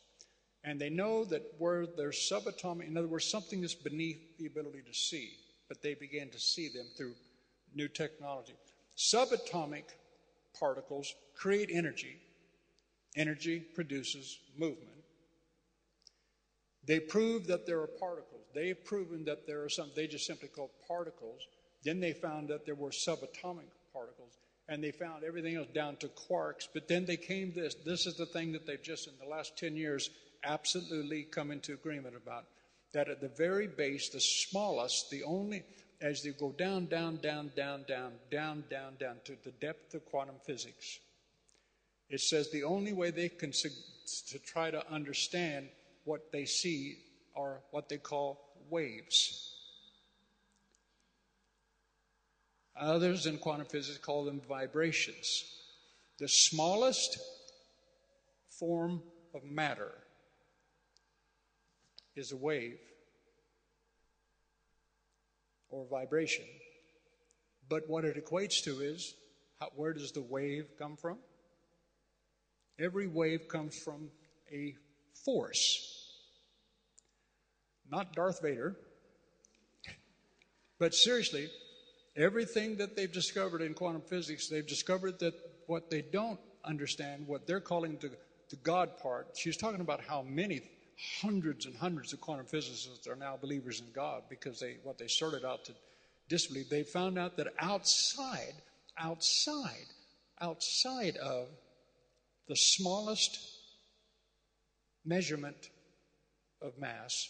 And 0.64 0.80
they 0.80 0.90
know 0.90 1.24
that 1.26 1.42
where 1.58 1.86
there's 1.86 2.16
subatomic, 2.16 2.88
in 2.88 2.96
other 2.96 3.06
words, 3.06 3.24
something 3.24 3.60
that's 3.60 3.74
beneath 3.74 4.38
the 4.38 4.46
ability 4.46 4.82
to 4.86 4.94
see, 4.94 5.34
but 5.68 5.82
they 5.82 5.94
began 5.94 6.28
to 6.30 6.40
see 6.40 6.68
them 6.68 6.86
through 6.96 7.14
new 7.76 7.88
technology. 7.88 8.54
Subatomic 8.96 9.84
particles 10.58 11.14
create 11.34 11.70
energy. 11.72 12.16
Energy 13.16 13.60
produces 13.60 14.38
movement. 14.56 14.90
They 16.86 17.00
prove 17.00 17.46
that 17.48 17.66
there 17.66 17.80
are 17.80 17.86
particles. 17.86 18.42
They've 18.54 18.82
proven 18.84 19.24
that 19.24 19.46
there 19.46 19.62
are 19.64 19.68
some, 19.68 19.90
they 19.94 20.06
just 20.06 20.26
simply 20.26 20.48
call 20.48 20.70
particles. 20.86 21.46
Then 21.84 22.00
they 22.00 22.12
found 22.12 22.48
that 22.48 22.64
there 22.64 22.74
were 22.74 22.90
subatomic 22.90 23.68
particles, 23.92 24.38
and 24.68 24.82
they 24.82 24.92
found 24.92 25.24
everything 25.24 25.56
else 25.56 25.68
down 25.74 25.96
to 25.96 26.08
quarks. 26.08 26.66
But 26.72 26.88
then 26.88 27.04
they 27.04 27.16
came 27.16 27.52
this. 27.52 27.74
This 27.74 28.06
is 28.06 28.16
the 28.16 28.26
thing 28.26 28.52
that 28.52 28.66
they've 28.66 28.82
just, 28.82 29.08
in 29.08 29.14
the 29.20 29.28
last 29.28 29.58
10 29.58 29.76
years, 29.76 30.10
absolutely 30.44 31.24
come 31.24 31.50
into 31.50 31.74
agreement 31.74 32.16
about. 32.16 32.44
That 32.92 33.08
at 33.08 33.20
the 33.20 33.28
very 33.28 33.66
base, 33.66 34.08
the 34.08 34.20
smallest, 34.20 35.10
the 35.10 35.24
only, 35.24 35.64
as 36.00 36.22
they 36.22 36.30
go 36.30 36.52
down, 36.52 36.86
down, 36.86 37.16
down, 37.16 37.50
down, 37.56 37.84
down, 37.88 38.12
down, 38.30 38.64
down, 38.70 38.96
down 38.98 39.16
to 39.24 39.36
the 39.44 39.50
depth 39.52 39.94
of 39.94 40.04
quantum 40.06 40.36
physics, 40.44 40.98
it 42.08 42.20
says 42.20 42.50
the 42.50 42.64
only 42.64 42.92
way 42.92 43.10
they 43.10 43.28
can 43.28 43.52
to 43.52 44.38
try 44.38 44.70
to 44.70 44.92
understand 44.92 45.68
what 46.04 46.30
they 46.32 46.44
see 46.44 46.98
are 47.34 47.60
what 47.70 47.88
they 47.88 47.98
call 47.98 48.38
waves. 48.70 49.52
Others 52.78 53.26
in 53.26 53.38
quantum 53.38 53.66
physics 53.66 53.98
call 53.98 54.24
them 54.24 54.40
vibrations. 54.46 55.44
The 56.18 56.28
smallest 56.28 57.18
form 58.48 59.02
of 59.34 59.44
matter 59.44 59.92
is 62.14 62.32
a 62.32 62.36
wave 62.36 62.78
or 65.76 65.86
vibration. 65.90 66.44
But 67.68 67.82
what 67.88 68.04
it 68.04 68.22
equates 68.22 68.62
to 68.64 68.80
is 68.80 69.14
how, 69.60 69.70
where 69.76 69.92
does 69.92 70.12
the 70.12 70.22
wave 70.22 70.70
come 70.78 70.96
from? 70.96 71.18
Every 72.78 73.06
wave 73.06 73.48
comes 73.48 73.76
from 73.76 74.10
a 74.50 74.74
force. 75.24 75.92
Not 77.90 78.14
Darth 78.14 78.42
Vader, 78.42 78.76
but 80.78 80.94
seriously, 80.94 81.48
everything 82.16 82.76
that 82.76 82.96
they've 82.96 83.12
discovered 83.12 83.62
in 83.62 83.74
quantum 83.74 84.02
physics, 84.02 84.48
they've 84.48 84.66
discovered 84.66 85.18
that 85.20 85.34
what 85.66 85.90
they 85.90 86.02
don't 86.02 86.40
understand, 86.64 87.26
what 87.26 87.46
they're 87.46 87.60
calling 87.60 87.96
the, 88.00 88.10
the 88.50 88.56
God 88.56 88.98
part, 88.98 89.28
she's 89.36 89.56
talking 89.56 89.80
about 89.80 90.00
how 90.00 90.22
many 90.22 90.62
hundreds 91.20 91.66
and 91.66 91.76
hundreds 91.76 92.12
of 92.12 92.20
quantum 92.20 92.46
physicists 92.46 93.06
are 93.06 93.16
now 93.16 93.36
believers 93.36 93.80
in 93.80 93.86
God 93.92 94.22
because 94.28 94.60
they 94.60 94.76
what 94.82 94.98
they 94.98 95.08
started 95.08 95.44
out 95.44 95.64
to 95.66 95.72
disbelieve. 96.28 96.68
They 96.68 96.82
found 96.82 97.18
out 97.18 97.36
that 97.36 97.48
outside, 97.58 98.54
outside, 98.98 99.86
outside 100.40 101.16
of 101.16 101.48
the 102.48 102.56
smallest 102.56 103.38
measurement 105.04 105.70
of 106.62 106.78
mass, 106.78 107.28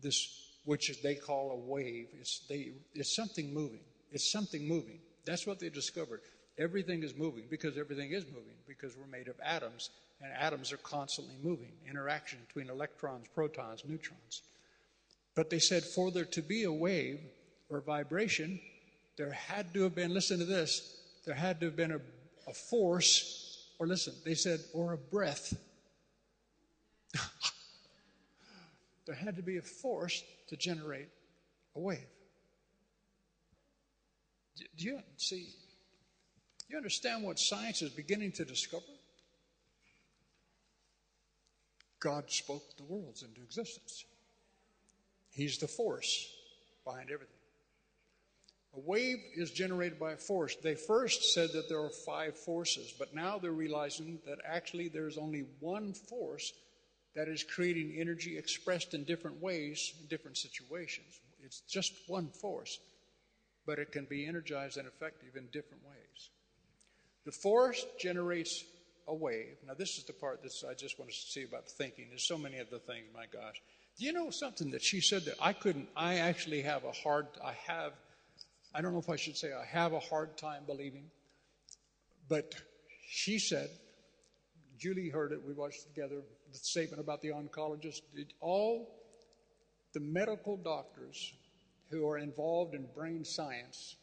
this 0.00 0.46
which 0.64 1.02
they 1.02 1.14
call 1.14 1.52
a 1.52 1.56
wave, 1.56 2.08
it's, 2.20 2.40
they, 2.48 2.72
it's 2.94 3.14
something 3.14 3.52
moving. 3.52 3.80
It's 4.12 4.30
something 4.30 4.68
moving. 4.68 4.98
That's 5.24 5.46
what 5.46 5.58
they 5.58 5.70
discovered. 5.70 6.20
Everything 6.58 7.02
is 7.02 7.14
moving 7.16 7.44
because 7.48 7.78
everything 7.78 8.12
is 8.12 8.26
moving 8.26 8.54
because 8.68 8.96
we're 8.96 9.06
made 9.06 9.28
of 9.28 9.36
atoms 9.42 9.90
and 10.22 10.32
atoms 10.32 10.72
are 10.72 10.78
constantly 10.78 11.34
moving, 11.42 11.72
interaction 11.88 12.38
between 12.46 12.68
electrons, 12.68 13.26
protons, 13.34 13.82
neutrons. 13.86 14.42
But 15.34 15.50
they 15.50 15.58
said 15.58 15.84
for 15.84 16.10
there 16.10 16.24
to 16.26 16.42
be 16.42 16.64
a 16.64 16.72
wave 16.72 17.20
or 17.68 17.80
vibration, 17.80 18.60
there 19.16 19.32
had 19.32 19.72
to 19.74 19.82
have 19.84 19.94
been, 19.94 20.12
listen 20.12 20.38
to 20.38 20.44
this, 20.44 20.96
there 21.24 21.34
had 21.34 21.60
to 21.60 21.66
have 21.66 21.76
been 21.76 21.92
a, 21.92 22.00
a 22.48 22.52
force, 22.52 23.68
or 23.78 23.86
listen, 23.86 24.12
they 24.24 24.34
said, 24.34 24.60
or 24.74 24.92
a 24.92 24.98
breath. 24.98 25.54
there 29.06 29.14
had 29.14 29.36
to 29.36 29.42
be 29.42 29.56
a 29.58 29.62
force 29.62 30.22
to 30.48 30.56
generate 30.56 31.08
a 31.76 31.80
wave. 31.80 31.98
Do 34.76 34.84
you 34.84 35.00
see? 35.16 35.48
You 36.68 36.76
understand 36.76 37.22
what 37.24 37.38
science 37.38 37.82
is 37.82 37.90
beginning 37.90 38.32
to 38.32 38.44
discover? 38.44 38.84
God 42.00 42.30
spoke 42.30 42.76
the 42.76 42.84
worlds 42.84 43.22
into 43.22 43.42
existence. 43.42 44.04
He's 45.30 45.58
the 45.58 45.68
force 45.68 46.32
behind 46.84 47.10
everything. 47.10 47.36
A 48.76 48.80
wave 48.80 49.18
is 49.34 49.50
generated 49.50 49.98
by 49.98 50.12
a 50.12 50.16
force. 50.16 50.56
They 50.56 50.74
first 50.74 51.34
said 51.34 51.52
that 51.52 51.68
there 51.68 51.82
are 51.82 51.90
five 51.90 52.36
forces, 52.36 52.92
but 52.98 53.14
now 53.14 53.38
they're 53.38 53.52
realizing 53.52 54.20
that 54.26 54.38
actually 54.44 54.88
there's 54.88 55.18
only 55.18 55.44
one 55.58 55.92
force 55.92 56.52
that 57.14 57.28
is 57.28 57.42
creating 57.42 57.94
energy 57.98 58.38
expressed 58.38 58.94
in 58.94 59.04
different 59.04 59.42
ways 59.42 59.92
in 60.00 60.06
different 60.06 60.36
situations. 60.36 61.20
It's 61.42 61.60
just 61.60 61.92
one 62.06 62.28
force, 62.28 62.78
but 63.66 63.78
it 63.80 63.90
can 63.90 64.04
be 64.04 64.26
energized 64.26 64.76
and 64.76 64.86
effective 64.86 65.36
in 65.36 65.46
different 65.52 65.84
ways. 65.84 66.30
The 67.24 67.32
force 67.32 67.84
generates 67.98 68.64
a 69.08 69.14
wave. 69.14 69.56
Now, 69.66 69.74
this 69.74 69.98
is 69.98 70.04
the 70.04 70.12
part 70.12 70.42
that 70.42 70.52
I 70.68 70.74
just 70.74 70.98
want 70.98 71.10
to 71.10 71.16
see 71.16 71.44
about 71.44 71.66
thinking. 71.68 72.06
There's 72.08 72.26
so 72.26 72.38
many 72.38 72.58
other 72.58 72.78
things, 72.78 73.06
my 73.14 73.26
gosh. 73.32 73.60
Do 73.98 74.04
you 74.04 74.12
know 74.12 74.30
something 74.30 74.70
that 74.70 74.82
she 74.82 75.00
said 75.00 75.24
that 75.24 75.34
I 75.40 75.52
couldn't, 75.52 75.88
I 75.96 76.16
actually 76.18 76.62
have 76.62 76.84
a 76.84 76.92
hard, 76.92 77.26
I 77.44 77.52
have, 77.66 77.92
I 78.74 78.80
don't 78.80 78.92
know 78.92 78.98
if 78.98 79.10
I 79.10 79.16
should 79.16 79.36
say 79.36 79.52
I 79.52 79.64
have 79.64 79.92
a 79.92 80.00
hard 80.00 80.36
time 80.36 80.62
believing, 80.66 81.10
but 82.28 82.54
she 83.08 83.38
said, 83.38 83.70
Julie 84.78 85.10
heard 85.10 85.32
it, 85.32 85.42
we 85.46 85.52
watched 85.52 85.82
together, 85.82 86.22
the 86.52 86.58
statement 86.58 87.00
about 87.00 87.20
the 87.20 87.28
oncologist. 87.28 88.00
All 88.40 88.88
the 89.92 90.00
medical 90.00 90.56
doctors 90.56 91.32
who 91.90 92.08
are 92.08 92.18
involved 92.18 92.74
in 92.74 92.86
brain 92.94 93.24
science 93.24 93.96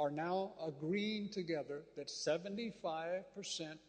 are 0.00 0.10
now 0.10 0.52
agreeing 0.66 1.28
together 1.28 1.82
that 1.96 2.08
75% 2.08 3.22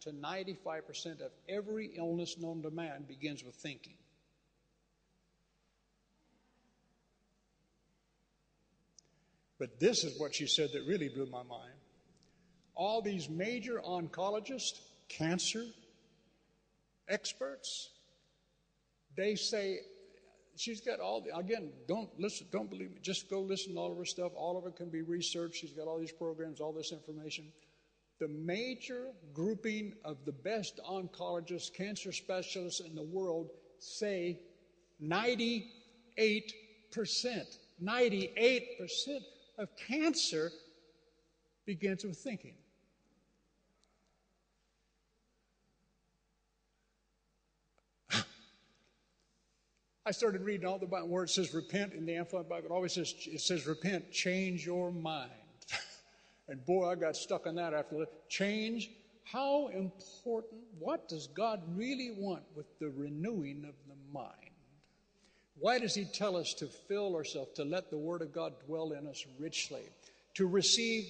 to 0.02 0.12
95% 0.12 1.22
of 1.22 1.32
every 1.50 1.92
illness 1.96 2.38
known 2.38 2.62
to 2.62 2.70
man 2.72 3.04
begins 3.08 3.44
with 3.44 3.56
thinking. 3.56 3.96
But 9.60 9.80
this 9.80 10.04
is 10.04 10.20
what 10.20 10.36
she 10.36 10.46
said 10.46 10.72
that 10.74 10.84
really 10.88 11.10
blew 11.10 11.26
my 11.26 11.44
mind. 11.44 11.74
All 12.76 13.02
these 13.02 13.30
major 13.30 13.82
oncologists, 13.86 14.80
cancer 15.08 15.64
experts, 17.08 17.92
they 19.16 19.36
say 19.36 19.80
she's 20.56 20.82
got 20.82 21.00
all 21.00 21.22
the, 21.22 21.36
again, 21.36 21.72
don't 21.88 22.10
listen, 22.20 22.48
don't 22.52 22.70
believe 22.70 22.92
me. 22.92 22.98
Just 23.02 23.30
go 23.30 23.42
listen 23.42 23.74
to 23.74 23.80
all 23.80 23.92
of 23.92 23.98
her 23.98 24.06
stuff. 24.06 24.32
All 24.36 24.58
of 24.58 24.66
it 24.66 24.76
can 24.76 24.90
be 24.90 25.02
researched. 25.02 25.56
She's 25.56 25.74
got 25.74 25.88
all 25.88 26.00
these 26.00 26.12
programs, 26.12 26.62
all 26.62 26.74
this 26.74 26.92
information. 26.92 27.52
The 28.20 28.28
major 28.28 29.08
grouping 29.34 29.94
of 30.06 30.18
the 30.26 30.32
best 30.32 30.80
oncologists, 30.88 31.74
cancer 31.74 32.12
specialists 32.12 32.80
in 32.80 32.96
the 32.96 33.04
world 33.04 33.50
say 33.80 34.40
98%, 35.04 35.64
98% 37.84 38.64
of 39.58 39.70
cancer 39.88 40.52
begins 41.66 42.04
with 42.04 42.18
thinking. 42.18 42.56
I 50.06 50.12
started 50.12 50.42
reading 50.42 50.68
all 50.68 50.80
the 50.80 50.86
Bible 50.86 51.08
where 51.08 51.24
it 51.24 51.30
says 51.30 51.54
repent 51.54 51.94
in 51.94 52.06
the 52.06 52.16
Amplified 52.16 52.50
Bible. 52.50 52.66
It 52.66 52.72
always 52.74 52.94
says 52.94 53.14
it 53.26 53.40
says 53.40 53.66
repent, 53.66 54.12
change 54.12 54.66
your 54.66 54.92
mind. 54.92 55.32
and 56.50 56.66
boy, 56.66 56.90
I 56.90 56.96
got 56.96 57.16
stuck 57.16 57.48
on 57.48 57.56
that 57.56 57.74
after 57.74 58.00
that. 58.00 58.30
Change. 58.30 58.90
How 59.24 59.68
important? 59.68 60.62
What 60.78 61.08
does 61.08 61.28
God 61.28 61.62
really 61.76 62.12
want 62.18 62.44
with 62.54 62.66
the 62.80 62.90
renewing 62.90 63.64
of 63.64 63.76
the 63.88 63.96
mind? 64.14 64.28
Why 65.58 65.80
does 65.80 65.96
He 65.96 66.04
tell 66.04 66.36
us 66.36 66.54
to 66.56 66.66
fill 66.66 67.16
ourselves, 67.16 67.54
to 67.54 67.64
let 67.64 67.90
the 67.90 67.98
Word 67.98 68.22
of 68.22 68.34
God 68.34 68.54
dwell 68.68 68.92
in 68.92 69.08
us 69.08 69.26
richly, 69.40 69.84
to 70.34 70.46
receive 70.46 71.06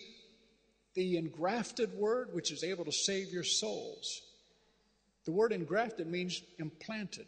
the 0.94 1.18
engrafted 1.18 1.92
Word, 1.96 2.32
which 2.32 2.52
is 2.52 2.64
able 2.64 2.86
to 2.86 2.92
save 2.92 3.34
your 3.34 3.44
souls? 3.44 4.22
The 5.26 5.32
word 5.32 5.54
engrafted 5.54 6.08
means 6.08 6.42
implanted. 6.60 7.28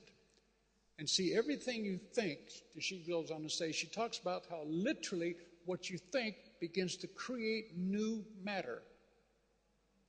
And 0.98 1.10
see, 1.10 1.36
everything 1.36 1.84
you 1.84 2.00
think, 2.14 2.40
she 2.80 3.04
goes 3.08 3.32
on 3.32 3.44
to 3.44 3.50
say, 3.50 3.72
she 3.72 3.88
talks 3.88 4.20
about 4.20 4.44
how 4.50 4.64
literally 4.66 5.36
what 5.66 5.90
you 5.90 5.98
think 5.98 6.36
begins 6.62 6.96
to 6.98 7.08
create 7.08 7.78
new 7.78 8.24
matter 8.44 8.82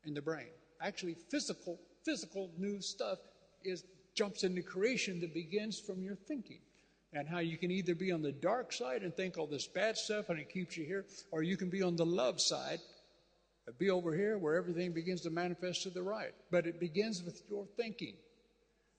in 0.05 0.15
the 0.15 0.23
brain. 0.23 0.49
Actually, 0.81 1.17
physical, 1.31 1.81
physical 2.05 2.51
new 2.57 2.81
stuff 2.81 3.19
is 3.65 3.85
jumps 4.15 4.45
into 4.45 4.63
creation 4.63 5.21
that 5.21 5.35
begins 5.35 5.79
from 5.79 6.03
your 6.03 6.17
thinking. 6.17 6.61
And 7.13 7.29
how 7.29 7.39
you 7.39 7.57
can 7.57 7.71
either 7.71 7.95
be 7.95 8.13
on 8.13 8.23
the 8.23 8.33
dark 8.33 8.73
side 8.73 9.03
and 9.03 9.15
think 9.15 9.39
all 9.39 9.47
this 9.47 9.67
bad 9.67 9.97
stuff 9.97 10.29
and 10.29 10.39
it 10.39 10.51
keeps 10.51 10.77
you 10.77 10.85
here, 10.85 11.05
or 11.31 11.43
you 11.43 11.57
can 11.57 11.71
be 11.71 11.83
on 11.83 11.97
the 11.97 12.07
love 12.07 12.41
side, 12.41 12.81
be 13.79 13.91
over 13.91 14.15
here 14.15 14.39
where 14.39 14.55
everything 14.55 14.93
begins 14.93 15.23
to 15.23 15.31
manifest 15.31 15.83
to 15.85 15.91
the 15.91 16.03
right. 16.03 16.33
But 16.51 16.67
it 16.67 16.81
begins 16.81 17.23
with 17.23 17.43
your 17.49 17.67
thinking. 17.77 18.15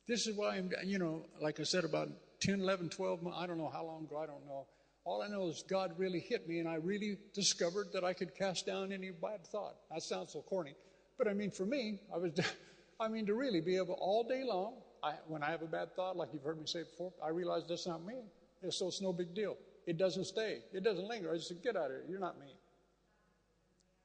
This 0.07 0.25
is 0.25 0.37
why 0.37 0.55
I'm, 0.55 0.71
you 0.85 0.99
know, 0.99 1.25
like 1.41 1.59
I 1.59 1.63
said, 1.63 1.83
about 1.83 2.09
10, 2.39 2.61
11, 2.61 2.89
12 2.89 3.23
months, 3.23 3.37
I 3.41 3.45
don't 3.45 3.57
know 3.57 3.69
how 3.69 3.85
long 3.85 4.05
ago, 4.05 4.17
I 4.17 4.25
don't 4.25 4.45
know. 4.45 4.65
All 5.03 5.21
I 5.21 5.27
know 5.27 5.47
is 5.47 5.63
God 5.69 5.93
really 5.97 6.19
hit 6.19 6.47
me, 6.47 6.59
and 6.59 6.67
I 6.67 6.75
really 6.75 7.17
discovered 7.33 7.87
that 7.93 8.03
I 8.03 8.13
could 8.13 8.35
cast 8.35 8.65
down 8.65 8.91
any 8.91 9.11
bad 9.11 9.45
thought. 9.47 9.75
That 9.91 10.01
sounds 10.03 10.33
so 10.33 10.41
corny. 10.41 10.75
But 11.17 11.27
I 11.27 11.33
mean, 11.33 11.51
for 11.51 11.65
me, 11.65 11.99
I 12.13 12.17
was, 12.17 12.31
I 12.99 13.07
mean, 13.07 13.25
to 13.25 13.33
really 13.33 13.61
be 13.61 13.77
able 13.77 13.97
all 13.99 14.23
day 14.23 14.43
long, 14.43 14.75
I, 15.03 15.13
when 15.27 15.43
I 15.43 15.51
have 15.51 15.61
a 15.61 15.67
bad 15.67 15.95
thought, 15.95 16.17
like 16.17 16.29
you've 16.33 16.43
heard 16.43 16.59
me 16.59 16.65
say 16.65 16.83
before, 16.83 17.13
I 17.23 17.29
realize 17.29 17.63
that's 17.67 17.87
not 17.87 18.05
me. 18.05 18.15
And 18.61 18.73
so 18.73 18.87
it's 18.87 19.01
no 19.01 19.13
big 19.13 19.33
deal. 19.33 19.55
It 19.85 19.97
doesn't 19.97 20.25
stay. 20.25 20.59
It 20.73 20.83
doesn't 20.83 21.07
linger. 21.07 21.31
I 21.31 21.37
just 21.37 21.63
get 21.63 21.75
out 21.75 21.85
of 21.85 21.91
here. 21.91 22.03
You're 22.09 22.19
not 22.19 22.39
me. 22.39 22.47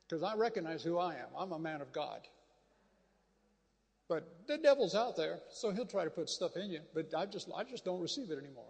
Because 0.08 0.22
I 0.22 0.36
recognize 0.36 0.82
who 0.82 0.98
I 0.98 1.14
am. 1.14 1.28
I'm 1.36 1.52
a 1.52 1.58
man 1.58 1.80
of 1.80 1.92
God. 1.92 2.20
But 4.12 4.46
the 4.46 4.58
devil's 4.58 4.94
out 4.94 5.16
there, 5.16 5.38
so 5.48 5.70
he'll 5.70 5.86
try 5.86 6.04
to 6.04 6.10
put 6.10 6.28
stuff 6.28 6.58
in 6.58 6.70
you. 6.70 6.80
But 6.92 7.14
I 7.16 7.24
just, 7.24 7.48
I 7.56 7.64
just 7.64 7.82
don't 7.82 7.98
receive 7.98 8.30
it 8.30 8.36
anymore. 8.36 8.66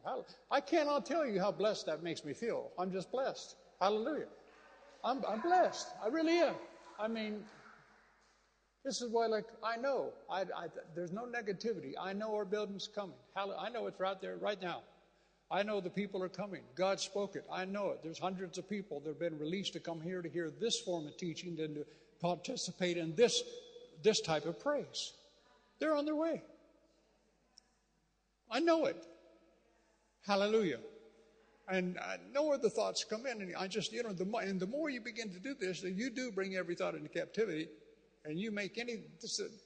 I 0.53 0.61
cannot 0.61 1.05
tell 1.05 1.27
you 1.27 1.41
how 1.41 1.51
blessed 1.51 1.87
that 1.87 2.01
makes 2.01 2.25
me 2.25 2.33
feel. 2.33 2.71
I'm 2.79 2.93
just 2.93 3.11
blessed. 3.11 3.57
Hallelujah. 3.81 4.29
I'm, 5.03 5.25
I'm 5.29 5.41
blessed. 5.41 5.89
I 6.01 6.07
really 6.07 6.39
am. 6.39 6.55
I 6.97 7.09
mean, 7.09 7.41
this 8.85 9.03
is 9.03 9.11
why, 9.11 9.27
like, 9.27 9.47
I 9.65 9.77
know. 9.79 10.13
I, 10.31 10.43
I, 10.43 10.69
there's 10.95 11.11
no 11.11 11.23
negativity. 11.23 11.95
I 12.01 12.13
know 12.13 12.33
our 12.37 12.45
building's 12.45 12.87
coming. 12.87 13.17
I 13.35 13.69
know 13.69 13.89
it's 13.89 13.99
right 13.99 14.21
there, 14.21 14.37
right 14.37 14.63
now. 14.63 14.83
I 15.51 15.65
know 15.65 15.81
the 15.81 15.91
people 15.91 16.23
are 16.23 16.29
coming. 16.29 16.63
God 16.77 17.01
spoke 17.01 17.35
it. 17.35 17.45
I 17.53 17.65
know 17.65 17.91
it. 17.91 17.99
There's 18.05 18.21
hundreds 18.21 18.59
of 18.59 18.71
people 18.71 19.01
that 19.01 19.09
have 19.09 19.19
been 19.19 19.41
released 19.41 19.73
to 19.73 19.81
come 19.81 20.01
here 20.01 20.23
to 20.23 20.29
hear 20.29 20.53
this 20.61 20.79
form 20.79 21.09
of 21.09 21.17
teaching 21.17 21.59
and 21.59 21.75
to 21.75 21.87
participate 22.21 22.97
in 22.97 23.17
this, 23.17 23.43
this 24.05 24.21
type 24.21 24.47
of 24.47 24.61
praise. 24.61 25.15
They're 25.83 25.97
on 25.97 26.05
their 26.05 26.15
way. 26.15 26.41
I 28.49 28.61
know 28.61 28.85
it. 28.87 29.05
Hallelujah. 30.25 30.79
And 31.69 31.99
I 31.99 32.19
know 32.33 32.45
where 32.45 32.59
the 32.59 32.71
thoughts 32.71 33.03
come 33.03 33.27
in. 33.27 33.43
And 33.43 33.57
I 33.57 33.67
just, 33.67 33.93
you 33.93 34.05
know, 34.05 34.13
the 34.13 34.25
more, 34.25 34.43
and 34.43 34.61
the 34.61 34.67
more 34.69 34.91
you 34.91 35.01
begin 35.01 35.33
to 35.33 35.41
do 35.41 35.55
this, 35.59 35.83
you 35.83 36.09
do 36.09 36.31
bring 36.31 36.55
every 36.55 36.77
thought 36.77 36.95
into 36.95 37.09
captivity. 37.09 37.67
And 38.25 38.39
you 38.39 38.53
make 38.53 38.79
any, 38.79 38.99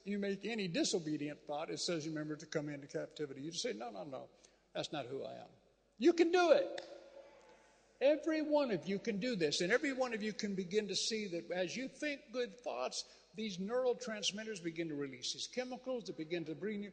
you 0.05 0.17
make 0.17 0.43
any 0.43 0.67
disobedient 0.67 1.37
thought, 1.45 1.69
it 1.69 1.79
says, 1.79 2.07
remember 2.07 2.35
to 2.35 2.47
come 2.47 2.67
into 2.69 2.87
captivity. 2.87 3.41
You 3.41 3.51
just 3.51 3.61
say, 3.61 3.73
no, 3.77 3.91
no, 3.91 4.03
no. 4.03 4.23
That's 4.73 4.91
not 4.91 5.05
who 5.05 5.23
I 5.23 5.33
am. 5.33 5.51
You 5.99 6.13
can 6.13 6.31
do 6.31 6.49
it. 6.49 6.81
Every 8.01 8.41
one 8.41 8.71
of 8.71 8.87
you 8.87 8.97
can 8.97 9.19
do 9.19 9.35
this, 9.35 9.61
and 9.61 9.71
every 9.71 9.93
one 9.93 10.15
of 10.15 10.23
you 10.23 10.33
can 10.33 10.55
begin 10.55 10.87
to 10.87 10.95
see 10.95 11.27
that 11.27 11.51
as 11.51 11.75
you 11.77 11.87
think 11.87 12.21
good 12.33 12.59
thoughts, 12.59 13.03
these 13.37 13.59
neurotransmitters 13.59 14.61
begin 14.61 14.89
to 14.89 14.95
release 14.95 15.31
these 15.33 15.47
chemicals 15.47 16.05
that 16.05 16.17
begin 16.17 16.43
to 16.45 16.55
bring 16.55 16.83
you, 16.83 16.91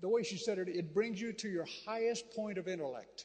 the 0.00 0.08
way 0.08 0.22
she 0.22 0.36
said 0.36 0.58
it, 0.58 0.68
it 0.68 0.92
brings 0.92 1.20
you 1.20 1.32
to 1.32 1.48
your 1.48 1.64
highest 1.86 2.30
point 2.34 2.58
of 2.58 2.68
intellect. 2.68 3.24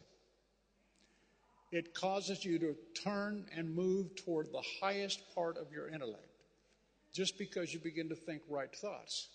It 1.71 1.93
causes 1.93 2.45
you 2.45 2.57
to 2.59 2.75
turn 3.03 3.45
and 3.55 3.75
move 3.75 4.15
toward 4.15 4.51
the 4.51 4.63
highest 4.79 5.19
part 5.35 5.57
of 5.57 5.71
your 5.71 5.89
intellect 5.89 6.23
just 7.13 7.37
because 7.37 7.73
you 7.73 7.79
begin 7.79 8.09
to 8.09 8.15
think 8.15 8.41
right 8.47 8.73
thoughts. 8.73 9.29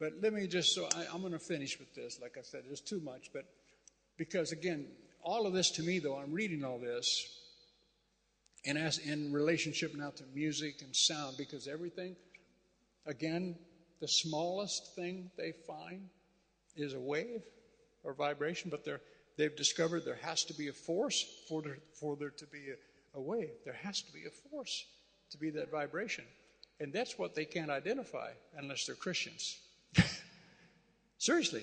But 0.00 0.14
let 0.20 0.32
me 0.32 0.46
just, 0.46 0.74
so 0.74 0.88
I, 0.96 1.14
am 1.14 1.20
going 1.20 1.32
to 1.32 1.38
finish 1.38 1.78
with 1.78 1.94
this. 1.94 2.18
Like 2.20 2.36
I 2.38 2.42
said, 2.42 2.62
there's 2.66 2.80
too 2.80 3.00
much, 3.00 3.30
but 3.32 3.44
because 4.16 4.52
again, 4.52 4.86
all 5.22 5.46
of 5.46 5.52
this 5.52 5.70
to 5.72 5.82
me, 5.82 5.98
though, 5.98 6.16
I'm 6.16 6.32
reading 6.32 6.64
all 6.64 6.78
this, 6.78 7.06
and 8.64 8.78
as 8.78 8.98
in 8.98 9.32
relationship 9.32 9.94
now 9.94 10.10
to 10.10 10.24
music 10.34 10.82
and 10.82 10.94
sound, 10.94 11.36
because 11.36 11.66
everything, 11.66 12.16
again, 13.06 13.56
the 14.00 14.08
smallest 14.08 14.94
thing 14.94 15.30
they 15.36 15.52
find 15.66 16.08
is 16.76 16.94
a 16.94 17.00
wave 17.00 17.42
or 18.04 18.14
vibration, 18.14 18.70
but 18.70 18.84
they're, 18.84 19.00
they've 19.36 19.56
discovered 19.56 20.04
there 20.04 20.18
has 20.22 20.44
to 20.44 20.54
be 20.54 20.68
a 20.68 20.72
force 20.72 21.24
for 21.48 21.62
there, 21.62 21.78
for 21.98 22.16
there 22.16 22.30
to 22.30 22.46
be 22.46 22.68
a, 22.70 23.18
a 23.18 23.20
wave. 23.20 23.50
There 23.64 23.74
has 23.74 24.02
to 24.02 24.12
be 24.12 24.24
a 24.26 24.50
force 24.50 24.86
to 25.30 25.38
be 25.38 25.50
that 25.50 25.70
vibration. 25.70 26.24
And 26.80 26.92
that's 26.92 27.18
what 27.18 27.34
they 27.34 27.44
can't 27.44 27.70
identify 27.70 28.30
unless 28.56 28.86
they're 28.86 28.96
Christians. 28.96 29.58
Seriously, 31.18 31.62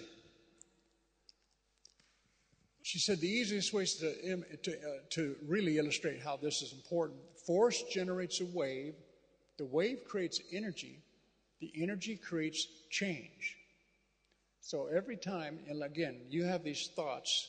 she 2.89 2.97
said 2.97 3.19
the 3.19 3.29
easiest 3.29 3.71
way 3.71 3.85
to, 3.85 4.57
to, 4.63 4.71
uh, 4.71 4.97
to 5.11 5.35
really 5.45 5.77
illustrate 5.77 6.19
how 6.23 6.35
this 6.37 6.63
is 6.63 6.73
important 6.73 7.19
force 7.45 7.83
generates 7.83 8.41
a 8.41 8.45
wave, 8.45 8.95
the 9.59 9.65
wave 9.65 9.99
creates 10.07 10.41
energy, 10.51 11.03
the 11.61 11.71
energy 11.75 12.15
creates 12.15 12.65
change. 12.89 13.57
So 14.61 14.87
every 14.87 15.17
time, 15.17 15.59
and 15.67 15.83
again, 15.83 16.21
you 16.31 16.45
have 16.45 16.63
these 16.63 16.89
thoughts, 16.95 17.47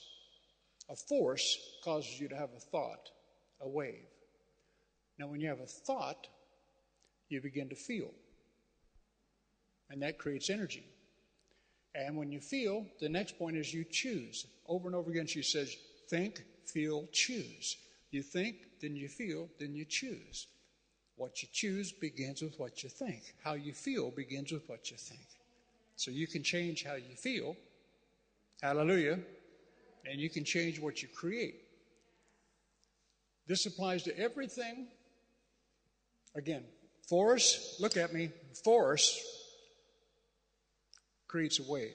a 0.91 0.97
force 0.97 1.59
causes 1.83 2.21
you 2.21 2.29
to 2.29 2.37
have 2.37 2.51
a 2.55 2.61
thought, 2.61 3.09
a 3.63 3.69
wave. 3.69 4.05
Now, 5.19 5.29
when 5.29 5.41
you 5.41 5.49
have 5.49 5.61
a 5.61 5.67
thought, 5.67 6.27
you 7.31 7.41
begin 7.41 7.71
to 7.71 7.77
feel. 7.77 8.11
and 9.89 10.03
that 10.03 10.19
creates 10.19 10.51
energy. 10.51 10.85
And 11.95 12.17
when 12.17 12.31
you 12.31 12.41
feel, 12.41 12.87
the 13.01 13.09
next 13.09 13.39
point 13.39 13.57
is 13.57 13.75
you 13.75 13.85
choose. 13.85 14.47
Over 14.67 14.89
and 14.89 14.95
over 14.95 15.11
again, 15.11 15.27
she 15.27 15.43
says, 15.43 15.77
think, 16.09 16.43
feel, 16.67 17.09
choose. 17.13 17.77
You 18.11 18.23
think, 18.23 18.57
then 18.81 18.95
you 18.95 19.09
feel, 19.09 19.49
then 19.59 19.75
you 19.75 19.85
choose. 19.85 20.47
What 21.17 21.43
you 21.43 21.49
choose 21.53 21.93
begins 21.93 22.43
with 22.43 22.59
what 22.59 22.83
you 22.83 22.89
think. 22.89 23.35
How 23.43 23.55
you 23.55 23.73
feel 23.73 24.11
begins 24.11 24.53
with 24.53 24.69
what 24.69 24.91
you 24.91 24.97
think. 24.97 25.27
So 25.97 26.11
you 26.11 26.27
can 26.27 26.43
change 26.43 26.85
how 26.85 26.95
you 26.95 27.17
feel. 27.17 27.57
Hallelujah. 28.63 29.19
And 30.11 30.21
you 30.21 30.31
can 30.31 30.45
change 30.45 30.81
what 30.81 31.03
you 31.03 31.09
create. 31.09 31.57
This 33.47 33.67
applies 33.67 34.05
to 34.05 34.19
everything. 34.19 34.87
Again, 36.37 36.63
force, 37.09 37.77
look 37.81 37.97
at 37.97 38.15
me, 38.15 38.31
force 38.65 39.40
creates 41.31 41.61
a 41.61 41.71
wave. 41.71 41.95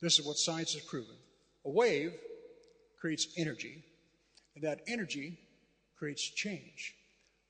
This 0.00 0.18
is 0.18 0.26
what 0.26 0.36
science 0.36 0.72
has 0.74 0.82
proven. 0.82 1.14
A 1.64 1.70
wave 1.70 2.12
creates 2.98 3.28
energy, 3.36 3.84
and 4.56 4.64
that 4.64 4.80
energy 4.88 5.38
creates 5.96 6.22
change. 6.22 6.96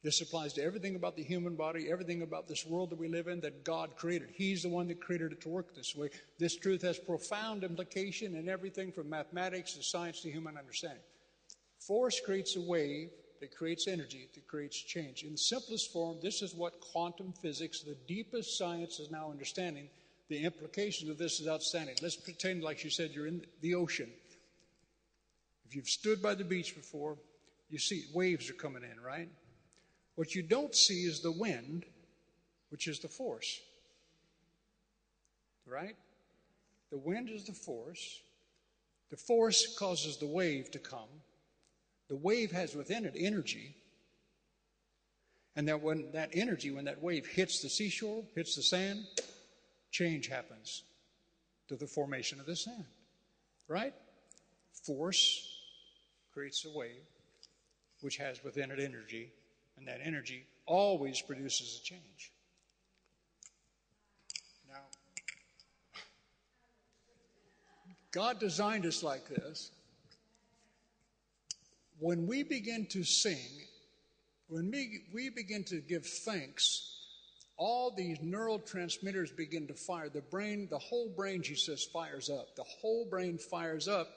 This 0.03 0.21
applies 0.21 0.53
to 0.55 0.63
everything 0.63 0.97
about 0.97 1.17
the 1.17 1.23
human 1.23 1.57
body, 1.57 1.91
everything 1.91 2.21
about 2.21 2.47
this 2.47 2.67
world 2.67 2.91
that 2.91 2.99
we 2.99 3.09
live 3.09 3.29
in 3.29 3.41
that 3.41 3.65
God 3.65 3.97
created. 3.97 4.29
He's 4.35 4.63
the 4.63 4.69
one 4.69 4.89
that 4.89 5.01
created 5.01 5.33
it 5.33 5.41
to 5.43 5.49
work 5.49 5.75
this 5.75 5.97
way. 5.97 6.11
This 6.39 6.57
truth 6.57 6.83
has 6.83 6.99
profound 6.99 7.65
implication 7.65 8.37
in 8.37 8.49
everything 8.49 8.93
from 8.93 9.09
mathematics 9.09 9.75
to 9.75 9.83
science 9.83 10.21
to 10.23 10.31
human 10.31 10.59
understanding. 10.59 11.03
Force 11.79 12.21
creates 12.21 12.57
a 12.57 12.61
wave 12.61 13.11
that 13.41 13.57
creates 13.57 13.89
energy, 13.89 14.29
that 14.35 14.47
creates 14.47 14.79
change. 14.79 15.23
In 15.23 15.37
simplest 15.37 15.91
form, 15.91 16.19
this 16.23 16.43
is 16.43 16.55
what 16.55 16.81
quantum 16.81 17.33
physics, 17.41 17.81
the 17.81 17.97
deepest 18.07 18.59
science, 18.59 19.01
is 19.01 19.11
now 19.11 19.31
understanding. 19.31 19.89
The 20.31 20.45
implications 20.45 21.11
of 21.11 21.19
this 21.19 21.41
is 21.41 21.49
outstanding. 21.49 21.97
Let's 22.01 22.15
pretend, 22.15 22.63
like 22.63 22.85
you 22.85 22.91
said, 22.91 23.11
you're 23.13 23.27
in 23.27 23.45
the 23.63 23.75
ocean. 23.75 24.09
If 25.67 25.75
you've 25.75 25.89
stood 25.89 26.23
by 26.23 26.37
the 26.37 26.45
beach 26.45 26.77
before, 26.77 27.17
you 27.69 27.79
see 27.79 28.05
waves 28.15 28.49
are 28.49 28.55
coming 28.55 28.85
in, 28.85 29.03
right? 29.03 29.29
What 30.15 30.37
you 30.37 30.45
don't 30.45 30.73
see 30.73 31.03
is 31.03 31.21
the 31.21 31.33
wind, 31.33 31.85
which 32.69 32.87
is 32.87 33.01
the 33.01 33.09
force. 33.09 33.61
Right? 35.67 35.97
The 36.93 36.99
wind 36.99 37.29
is 37.29 37.47
the 37.47 37.53
force. 37.53 38.21
The 39.11 39.17
force 39.17 39.77
causes 39.77 40.19
the 40.19 40.29
wave 40.29 40.71
to 40.71 40.79
come. 40.79 41.09
The 42.09 42.15
wave 42.15 42.53
has 42.53 42.77
within 42.77 43.05
it 43.05 43.17
energy. 43.17 43.75
And 45.57 45.67
that 45.67 45.83
when 45.83 46.13
that 46.13 46.31
energy, 46.35 46.71
when 46.71 46.85
that 46.85 47.03
wave 47.03 47.27
hits 47.27 47.63
the 47.63 47.69
seashore, 47.69 48.23
hits 48.37 48.55
the 48.55 48.63
sand, 48.63 49.07
change 49.91 50.29
happens 50.29 50.85
to 51.69 51.77
the 51.77 51.87
formation 51.87 52.41
of 52.41 52.47
the 52.47 52.57
sand. 52.57 52.85
Right? 53.69 53.95
Force 54.85 55.47
creates 56.33 56.65
a 56.65 56.77
wave, 56.77 57.07
which 58.01 58.17
has 58.17 58.43
within 58.43 58.71
it 58.71 58.81
energy, 58.81 59.33
and 59.77 59.87
that 59.87 60.01
energy 60.03 60.47
always 60.67 61.21
produces 61.21 61.81
a 61.81 61.85
change. 61.85 62.33
Now, 64.69 64.81
God 68.11 68.39
designed 68.41 68.87
us 68.87 69.03
like 69.03 69.29
this. 69.29 69.71
When 71.99 72.27
we 72.27 72.43
begin 72.43 72.87
to 72.87 73.05
sing, 73.05 73.37
when 74.49 74.71
we, 74.71 75.03
we 75.13 75.29
begin 75.29 75.65
to 75.65 75.81
give 75.81 76.07
thanks, 76.07 77.00
all 77.61 77.93
these 77.95 78.19
neurotransmitters 78.19 79.37
begin 79.37 79.67
to 79.69 79.75
fire. 79.75 80.09
The 80.09 80.23
brain, 80.23 80.67
the 80.71 80.79
whole 80.79 81.13
brain, 81.15 81.43
she 81.43 81.55
says, 81.55 81.85
fires 81.85 82.31
up. 82.31 82.57
The 82.57 82.65
whole 82.65 83.07
brain 83.09 83.37
fires 83.39 83.87
up 83.87 84.09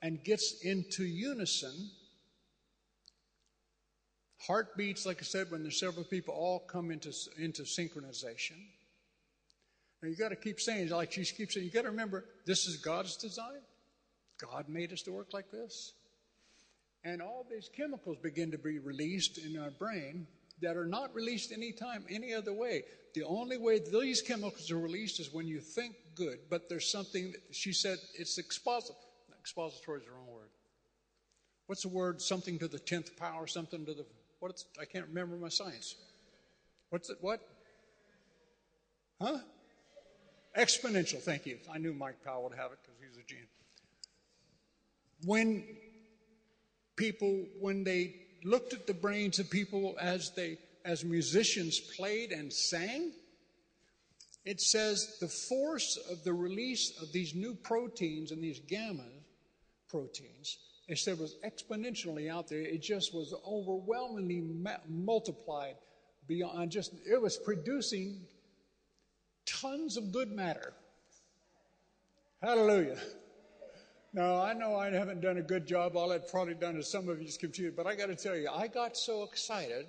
and 0.00 0.22
gets 0.22 0.62
into 0.62 1.04
unison 1.04 1.90
Heartbeats, 4.46 5.06
like 5.06 5.18
I 5.20 5.24
said, 5.24 5.50
when 5.50 5.62
there's 5.62 5.78
several 5.78 6.04
people, 6.04 6.34
all 6.34 6.58
come 6.58 6.90
into, 6.90 7.12
into 7.38 7.62
synchronization. 7.62 8.56
Now 10.02 10.08
you 10.08 10.16
got 10.16 10.30
to 10.30 10.36
keep 10.36 10.58
saying, 10.58 10.88
like 10.88 11.12
she 11.12 11.24
keeps 11.24 11.54
saying, 11.54 11.64
you 11.64 11.70
got 11.70 11.82
to 11.82 11.90
remember, 11.90 12.24
this 12.44 12.66
is 12.66 12.76
God's 12.76 13.16
design. 13.16 13.60
God 14.40 14.68
made 14.68 14.92
us 14.92 15.02
to 15.02 15.12
work 15.12 15.32
like 15.32 15.52
this. 15.52 15.92
And 17.04 17.22
all 17.22 17.46
these 17.48 17.70
chemicals 17.76 18.16
begin 18.20 18.50
to 18.50 18.58
be 18.58 18.80
released 18.80 19.38
in 19.38 19.56
our 19.58 19.70
brain 19.70 20.26
that 20.60 20.76
are 20.76 20.84
not 20.84 21.14
released 21.14 21.52
anytime, 21.52 22.04
any 22.10 22.34
other 22.34 22.52
way. 22.52 22.84
The 23.14 23.24
only 23.24 23.58
way 23.58 23.78
these 23.78 24.22
chemicals 24.22 24.70
are 24.70 24.78
released 24.78 25.20
is 25.20 25.32
when 25.32 25.46
you 25.46 25.60
think 25.60 25.96
good, 26.14 26.38
but 26.50 26.68
there's 26.68 26.90
something, 26.90 27.34
she 27.50 27.72
said, 27.72 27.98
it's 28.14 28.38
expository. 28.38 28.98
Expository 29.40 30.00
is 30.00 30.06
the 30.06 30.12
wrong 30.12 30.30
word. 30.32 30.50
What's 31.66 31.82
the 31.82 31.88
word? 31.88 32.20
Something 32.20 32.58
to 32.58 32.68
the 32.68 32.78
10th 32.78 33.16
power, 33.16 33.46
something 33.46 33.84
to 33.86 33.94
the 33.94 34.04
What's 34.42 34.66
I 34.80 34.84
can't 34.86 35.06
remember 35.06 35.36
my 35.36 35.48
science. 35.48 35.94
What's 36.90 37.10
it? 37.10 37.18
What? 37.20 37.40
Huh? 39.20 39.38
Exponential. 40.58 41.20
Thank 41.20 41.46
you. 41.46 41.58
I 41.72 41.78
knew 41.78 41.92
Mike 41.92 42.16
Powell 42.24 42.42
would 42.42 42.58
have 42.58 42.72
it 42.72 42.78
because 42.82 42.98
he's 42.98 43.16
a 43.16 43.24
genius. 43.24 43.46
When 45.24 45.64
people, 46.96 47.44
when 47.60 47.84
they 47.84 48.16
looked 48.44 48.72
at 48.72 48.86
the 48.86 48.94
brains 48.94 49.38
of 49.38 49.50
people 49.50 49.96
as 50.00 50.30
they, 50.30 50.58
as 50.84 51.04
musicians 51.04 51.78
played 51.78 52.32
and 52.32 52.52
sang, 52.52 53.12
it 54.44 54.60
says 54.60 55.18
the 55.20 55.28
force 55.28 55.98
of 56.10 56.24
the 56.24 56.32
release 56.32 57.00
of 57.00 57.12
these 57.12 57.34
new 57.34 57.54
proteins 57.54 58.32
and 58.32 58.42
these 58.42 58.60
gamma 58.60 59.04
proteins 59.88 60.58
instead 60.88 61.18
was 61.18 61.36
exponentially 61.44 62.30
out 62.30 62.48
there. 62.48 62.60
It 62.60 62.82
just 62.82 63.14
was 63.14 63.34
overwhelmingly 63.46 64.42
multiplied 64.88 65.76
beyond 66.26 66.70
just, 66.70 66.92
it 67.08 67.20
was 67.20 67.36
producing 67.36 68.20
tons 69.46 69.96
of 69.96 70.12
good 70.12 70.30
matter. 70.30 70.72
Hallelujah. 72.42 72.98
Now, 74.14 74.42
I 74.42 74.52
know 74.52 74.76
I 74.76 74.90
haven't 74.90 75.22
done 75.22 75.38
a 75.38 75.42
good 75.42 75.66
job. 75.66 75.96
All 75.96 76.12
I've 76.12 76.28
probably 76.28 76.54
done 76.54 76.76
is 76.76 76.86
some 76.86 77.08
of 77.08 77.22
you's 77.22 77.38
confused, 77.38 77.76
but 77.76 77.86
I 77.86 77.94
got 77.94 78.06
to 78.06 78.14
tell 78.14 78.36
you, 78.36 78.48
I 78.50 78.66
got 78.66 78.94
so 78.94 79.22
excited 79.22 79.86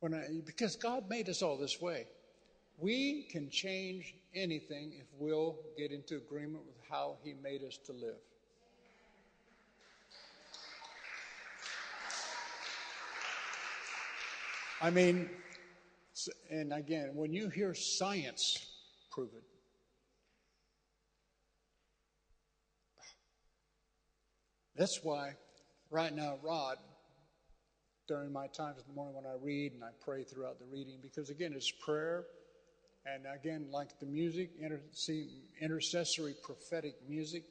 when 0.00 0.14
I, 0.14 0.24
because 0.46 0.74
God 0.74 1.08
made 1.08 1.28
us 1.28 1.42
all 1.42 1.58
this 1.58 1.82
way. 1.82 2.06
We 2.78 3.24
can 3.24 3.50
change 3.50 4.14
anything 4.34 4.92
if 4.98 5.06
we'll 5.18 5.56
get 5.76 5.90
into 5.92 6.16
agreement 6.16 6.64
with 6.64 6.76
how 6.88 7.16
He 7.22 7.34
made 7.42 7.62
us 7.62 7.76
to 7.86 7.92
live. 7.92 8.14
I 14.80 14.90
mean, 14.90 15.28
and 16.50 16.72
again, 16.72 17.10
when 17.14 17.32
you 17.32 17.48
hear 17.48 17.74
science 17.74 18.64
prove 19.10 19.30
it, 19.36 19.47
that's 24.78 25.02
why 25.02 25.32
right 25.90 26.14
now, 26.14 26.38
Rod, 26.42 26.76
during 28.06 28.32
my 28.32 28.46
times 28.46 28.78
in 28.78 28.84
the 28.88 28.94
morning 28.94 29.14
when 29.14 29.26
I 29.26 29.36
read 29.42 29.72
and 29.72 29.84
I 29.84 29.90
pray 30.02 30.24
throughout 30.24 30.58
the 30.58 30.64
reading, 30.64 30.98
because 31.02 31.30
again, 31.30 31.52
it's 31.54 31.70
prayer. 31.70 32.24
And 33.04 33.24
again, 33.34 33.66
like 33.70 33.98
the 34.00 34.06
music, 34.06 34.50
intercessory 35.60 36.34
prophetic 36.42 36.96
music, 37.08 37.44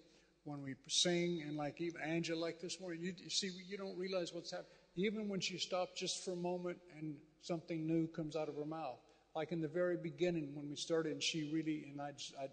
when 0.43 0.63
we 0.63 0.75
sing, 0.87 1.43
and 1.45 1.57
like 1.57 1.81
even 1.81 1.99
Angela, 2.01 2.39
like 2.39 2.61
this 2.61 2.79
morning, 2.79 3.01
you, 3.01 3.13
you 3.17 3.29
see, 3.29 3.51
you 3.67 3.77
don't 3.77 3.97
realize 3.97 4.33
what's 4.33 4.51
happening 4.51 4.71
even 4.97 5.29
when 5.29 5.39
she 5.39 5.57
stops 5.57 5.99
just 5.99 6.25
for 6.25 6.31
a 6.31 6.35
moment 6.35 6.77
and 6.99 7.15
something 7.41 7.85
new 7.85 8.07
comes 8.07 8.35
out 8.35 8.49
of 8.49 8.55
her 8.55 8.65
mouth. 8.65 8.97
Like 9.35 9.51
in 9.51 9.61
the 9.61 9.67
very 9.67 9.95
beginning 9.95 10.55
when 10.55 10.67
we 10.67 10.75
started, 10.75 11.13
and 11.13 11.21
she 11.21 11.51
really, 11.53 11.85
and 11.91 12.01
I'd, 12.01 12.15
I'd 12.41 12.49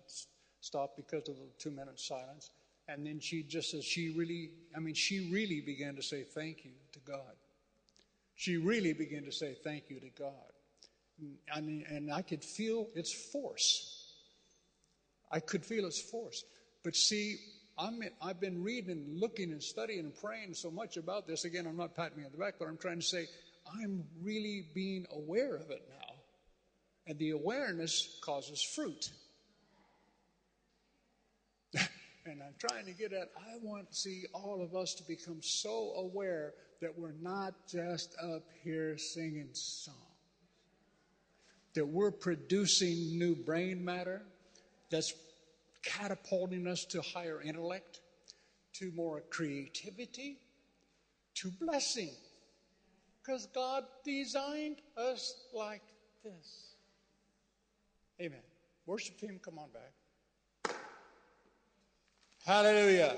stop 0.61 0.97
because 0.97 1.29
of 1.29 1.37
the 1.37 1.49
two 1.59 1.71
minute 1.71 1.99
silence. 1.99 2.51
And 2.89 3.07
then 3.07 3.19
she 3.19 3.43
just 3.43 3.71
says, 3.71 3.85
she 3.85 4.15
really, 4.17 4.51
I 4.77 4.81
mean, 4.81 4.95
she 4.95 5.31
really 5.33 5.61
began 5.61 5.97
to 5.97 6.03
say 6.03 6.23
thank 6.23 6.65
you 6.65 6.73
to 6.93 6.99
God. 7.01 7.35
She 8.35 8.57
really 8.57 8.93
began 8.93 9.25
to 9.25 9.33
say 9.33 9.55
thank 9.65 9.85
you 9.89 10.01
to 10.01 10.11
God. 10.19 10.33
And, 11.55 11.85
and 11.89 12.13
I 12.13 12.23
could 12.23 12.45
feel 12.45 12.89
its 12.95 13.13
force. 13.13 14.13
I 15.31 15.41
could 15.41 15.65
feel 15.65 15.87
its 15.87 16.01
force. 16.01 16.45
But 16.83 16.95
see, 16.95 17.37
I'm, 17.79 18.01
I've 18.21 18.41
been 18.41 18.63
reading 18.63 18.91
and 18.91 19.21
looking 19.21 19.53
and 19.53 19.63
studying 19.63 20.01
and 20.01 20.15
praying 20.15 20.55
so 20.55 20.71
much 20.71 20.97
about 20.97 21.27
this. 21.27 21.45
Again, 21.45 21.67
I'm 21.67 21.77
not 21.77 21.95
patting 21.95 22.19
me 22.19 22.25
on 22.25 22.33
the 22.33 22.39
back, 22.39 22.55
but 22.59 22.69
I'm 22.69 22.77
trying 22.77 23.01
to 23.01 23.07
say 23.07 23.27
I'm 23.81 24.05
really 24.23 24.67
being 24.75 25.07
aware 25.13 25.57
of 25.57 25.71
it 25.71 25.83
now. 25.89 26.15
And 27.07 27.19
the 27.19 27.31
awareness 27.31 28.19
causes 28.23 28.63
fruit. 28.63 29.11
And 32.27 32.43
I'm 32.43 32.55
trying 32.59 32.87
to 32.87 32.93
get 32.93 33.13
at, 33.13 33.31
I 33.37 33.57
want 33.63 33.91
to 33.91 33.97
see 33.97 34.25
all 34.33 34.63
of 34.63 34.75
us 34.75 34.95
to 34.95 35.03
become 35.07 35.43
so 35.43 35.93
aware 35.97 36.55
that 36.81 36.99
we're 36.99 37.15
not 37.21 37.55
just 37.69 38.15
up 38.23 38.45
here 38.63 38.97
singing 38.99 39.49
songs. 39.53 39.99
that 41.75 41.87
we're 41.87 42.11
producing 42.11 43.19
new 43.19 43.35
brain 43.35 43.85
matter 43.85 44.23
that's 44.91 45.13
catapulting 45.83 46.67
us 46.67 46.85
to 46.87 47.03
higher 47.03 47.43
intellect, 47.43 48.01
to 48.75 48.93
more 48.93 49.23
creativity, 49.31 50.39
to 51.35 51.51
blessing. 51.61 52.11
Because 53.23 53.47
God 53.55 53.85
designed 54.05 54.77
us 54.97 55.35
like 55.53 55.83
this. 56.23 56.75
Amen. 58.21 58.39
Worship 58.87 59.19
team, 59.19 59.41
come 59.45 59.59
on 59.59 59.71
back. 59.73 59.93
Hallelujah. 62.47 63.17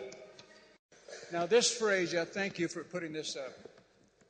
Now, 1.33 1.47
this 1.47 1.69
phrase, 1.77 2.15
I 2.15 2.25
thank 2.25 2.61
you 2.61 2.69
for 2.69 2.85
putting 2.85 3.13
this 3.13 3.37
up. 3.37 3.53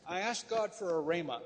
I 0.08 0.20
asked 0.20 0.48
God 0.48 0.72
for 0.72 0.98
a 0.98 1.02
rhema 1.02 1.42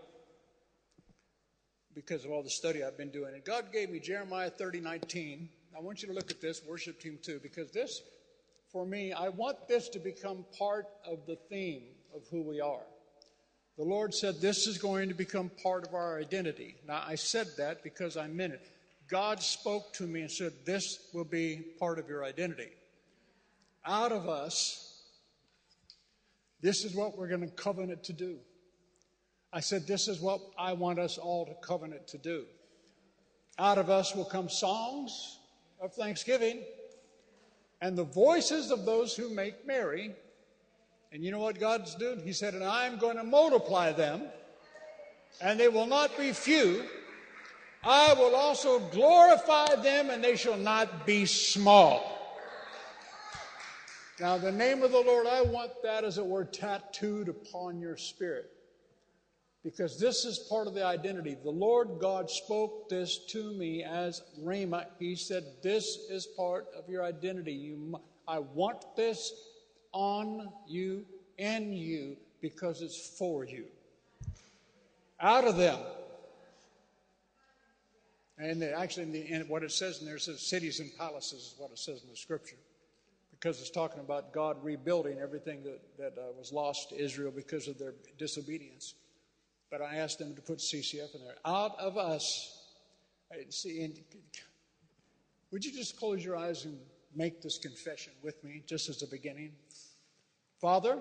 because 1.92 2.24
of 2.24 2.30
all 2.30 2.44
the 2.44 2.51
study 2.51 2.84
I've 2.84 2.96
been 2.96 3.11
doing. 3.11 3.34
And 3.34 3.44
God 3.44 3.72
gave 3.72 3.90
me 3.90 3.98
Jeremiah 3.98 4.51
30, 4.51 4.78
19. 4.78 5.48
I 5.76 5.80
want 5.80 6.01
you 6.01 6.07
to 6.07 6.14
look 6.14 6.30
at 6.30 6.40
this, 6.40 6.62
worship 6.64 7.01
team 7.01 7.18
too, 7.20 7.40
because 7.42 7.72
this, 7.72 8.03
for 8.70 8.86
me, 8.86 9.12
I 9.12 9.30
want 9.30 9.66
this 9.66 9.88
to 9.88 9.98
become 9.98 10.44
part 10.57 10.86
of 11.05 11.26
the 11.26 11.36
theme 11.48 11.82
of 12.14 12.22
who 12.30 12.42
we 12.42 12.61
are. 12.61 12.86
The 13.76 13.84
Lord 13.84 14.14
said 14.14 14.40
this 14.40 14.68
is 14.68 14.78
going 14.78 15.09
to 15.09 15.14
become 15.16 15.51
part 15.61 15.88
of 15.88 15.94
our 15.94 16.20
identity. 16.20 16.76
Now, 16.86 17.03
I 17.05 17.16
said 17.16 17.48
that 17.59 17.82
because 17.82 18.16
I 18.16 18.28
meant 18.28 18.53
it. 18.53 18.70
God 19.09 19.42
spoke 19.42 19.92
to 19.94 20.05
me 20.05 20.20
and 20.20 20.30
said, 20.30 20.53
This 20.64 21.09
will 21.12 21.24
be 21.24 21.64
part 21.80 21.98
of 21.98 22.09
your 22.09 22.24
identity. 22.24 22.68
Out 23.86 24.12
of 24.12 24.28
us, 24.28 25.02
this 26.60 26.84
is 26.84 26.94
what 26.94 27.16
we're 27.16 27.28
going 27.28 27.40
to 27.40 27.48
covenant 27.48 28.04
to 28.04 28.12
do. 28.12 28.38
I 29.52 29.60
said, 29.60 29.86
This 29.86 30.08
is 30.08 30.20
what 30.20 30.40
I 30.58 30.74
want 30.74 30.98
us 30.98 31.18
all 31.18 31.46
to 31.46 31.54
covenant 31.66 32.06
to 32.08 32.18
do. 32.18 32.44
Out 33.58 33.78
of 33.78 33.90
us 33.90 34.14
will 34.14 34.24
come 34.24 34.48
songs 34.48 35.38
of 35.80 35.92
thanksgiving 35.94 36.62
and 37.80 37.96
the 37.96 38.04
voices 38.04 38.70
of 38.70 38.84
those 38.84 39.14
who 39.14 39.34
make 39.34 39.66
merry. 39.66 40.14
And 41.12 41.24
you 41.24 41.30
know 41.30 41.40
what 41.40 41.58
God's 41.58 41.94
doing? 41.94 42.20
He 42.20 42.32
said, 42.32 42.54
And 42.54 42.62
I'm 42.62 42.98
going 42.98 43.16
to 43.16 43.24
multiply 43.24 43.92
them, 43.92 44.22
and 45.40 45.58
they 45.58 45.68
will 45.68 45.86
not 45.86 46.16
be 46.16 46.32
few. 46.32 46.84
I 47.82 48.12
will 48.14 48.36
also 48.36 48.78
glorify 48.78 49.74
them, 49.76 50.10
and 50.10 50.22
they 50.22 50.36
shall 50.36 50.58
not 50.58 51.06
be 51.06 51.24
small. 51.24 52.19
Now, 54.20 54.36
the 54.36 54.52
name 54.52 54.82
of 54.82 54.92
the 54.92 55.00
Lord, 55.00 55.26
I 55.26 55.40
want 55.40 55.70
that, 55.82 56.04
as 56.04 56.18
it 56.18 56.26
were, 56.26 56.44
tattooed 56.44 57.30
upon 57.30 57.80
your 57.80 57.96
spirit 57.96 58.50
because 59.64 59.98
this 59.98 60.26
is 60.26 60.38
part 60.38 60.66
of 60.66 60.74
the 60.74 60.84
identity. 60.84 61.36
The 61.42 61.50
Lord 61.50 61.98
God 62.00 62.30
spoke 62.30 62.90
this 62.90 63.18
to 63.28 63.52
me 63.54 63.82
as 63.82 64.22
Rhema. 64.42 64.86
He 64.98 65.16
said, 65.16 65.44
This 65.62 65.98
is 66.10 66.26
part 66.26 66.66
of 66.76 66.88
your 66.88 67.02
identity. 67.02 67.52
You, 67.52 67.98
I 68.28 68.40
want 68.40 68.84
this 68.94 69.32
on 69.92 70.52
you, 70.66 71.06
in 71.38 71.72
you, 71.72 72.16
because 72.42 72.82
it's 72.82 73.16
for 73.18 73.46
you. 73.46 73.64
Out 75.18 75.44
of 75.44 75.56
them. 75.56 75.78
And 78.38 78.62
actually, 78.62 79.02
in, 79.04 79.12
the, 79.12 79.32
in 79.32 79.48
what 79.48 79.62
it 79.62 79.72
says 79.72 80.00
in 80.00 80.06
there, 80.06 80.18
says 80.18 80.40
cities 80.40 80.80
and 80.80 80.90
palaces, 80.96 81.40
is 81.40 81.54
what 81.58 81.70
it 81.70 81.78
says 81.78 82.02
in 82.02 82.10
the 82.10 82.16
scripture. 82.16 82.56
Because 83.41 83.61
it's 83.61 83.70
talking 83.70 84.01
about 84.01 84.32
God 84.32 84.62
rebuilding 84.62 85.18
everything 85.18 85.62
that, 85.64 85.80
that 85.97 86.20
uh, 86.20 86.32
was 86.38 86.53
lost 86.53 86.91
to 86.91 87.01
Israel 87.01 87.32
because 87.34 87.68
of 87.68 87.78
their 87.78 87.95
disobedience 88.18 88.95
but 89.70 89.80
I 89.80 89.97
asked 89.97 90.18
them 90.18 90.34
to 90.34 90.43
put 90.43 90.59
CCF 90.59 91.14
in 91.14 91.24
there. 91.24 91.36
Out 91.45 91.78
of 91.78 91.97
us, 91.97 92.66
see, 93.51 93.84
and 93.84 93.95
would 95.53 95.64
you 95.64 95.72
just 95.72 95.97
close 95.97 96.24
your 96.24 96.36
eyes 96.36 96.64
and 96.64 96.76
make 97.14 97.41
this 97.41 97.57
confession 97.57 98.12
with 98.22 98.43
me, 98.43 98.62
just 98.66 98.88
as 98.88 99.03
a 99.03 99.07
beginning? 99.07 99.53
Father, 100.61 100.99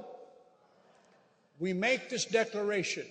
we 1.57 1.73
make 1.73 2.09
this 2.09 2.25
declaration. 2.25 3.05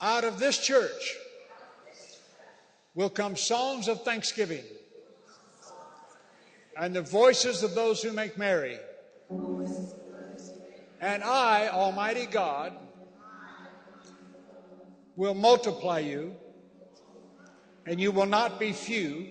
Out 0.00 0.24
of 0.24 0.38
this 0.38 0.58
church 0.58 1.16
will 2.94 3.10
come 3.10 3.36
songs 3.36 3.88
of 3.88 4.04
thanksgiving 4.04 4.64
and 6.80 6.96
the 6.96 7.02
voices 7.02 7.62
of 7.62 7.74
those 7.74 8.02
who 8.02 8.10
make 8.10 8.38
merry. 8.38 8.78
And 10.98 11.22
I, 11.22 11.68
Almighty 11.68 12.24
God, 12.24 12.72
will 15.14 15.34
multiply 15.34 15.98
you, 15.98 16.34
and 17.84 18.00
you 18.00 18.10
will 18.10 18.26
not 18.26 18.58
be 18.58 18.72
few. 18.72 19.28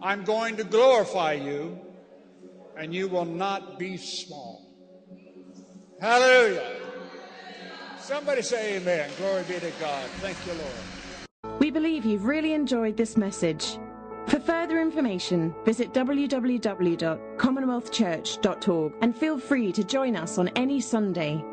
I'm 0.00 0.24
going 0.24 0.56
to 0.56 0.64
glorify 0.64 1.34
you, 1.34 1.78
and 2.74 2.94
you 2.94 3.06
will 3.08 3.26
not 3.26 3.78
be 3.78 3.98
small. 3.98 4.66
Hallelujah. 6.00 6.76
Somebody 7.98 8.40
say 8.40 8.76
amen. 8.76 9.10
Glory 9.18 9.42
be 9.42 9.54
to 9.60 9.72
God. 9.78 10.08
Thank 10.20 10.38
you, 10.46 10.52
Lord. 10.54 11.60
We 11.60 11.70
believe 11.70 12.06
you've 12.06 12.24
really 12.24 12.54
enjoyed 12.54 12.96
this 12.96 13.18
message. 13.18 13.78
For 14.28 14.40
further 14.40 14.80
information, 14.80 15.54
visit 15.64 15.92
www.commonwealthchurch.org 15.92 18.92
and 19.00 19.16
feel 19.16 19.38
free 19.38 19.72
to 19.72 19.84
join 19.84 20.16
us 20.16 20.38
on 20.38 20.48
any 20.48 20.80
Sunday 20.80 21.44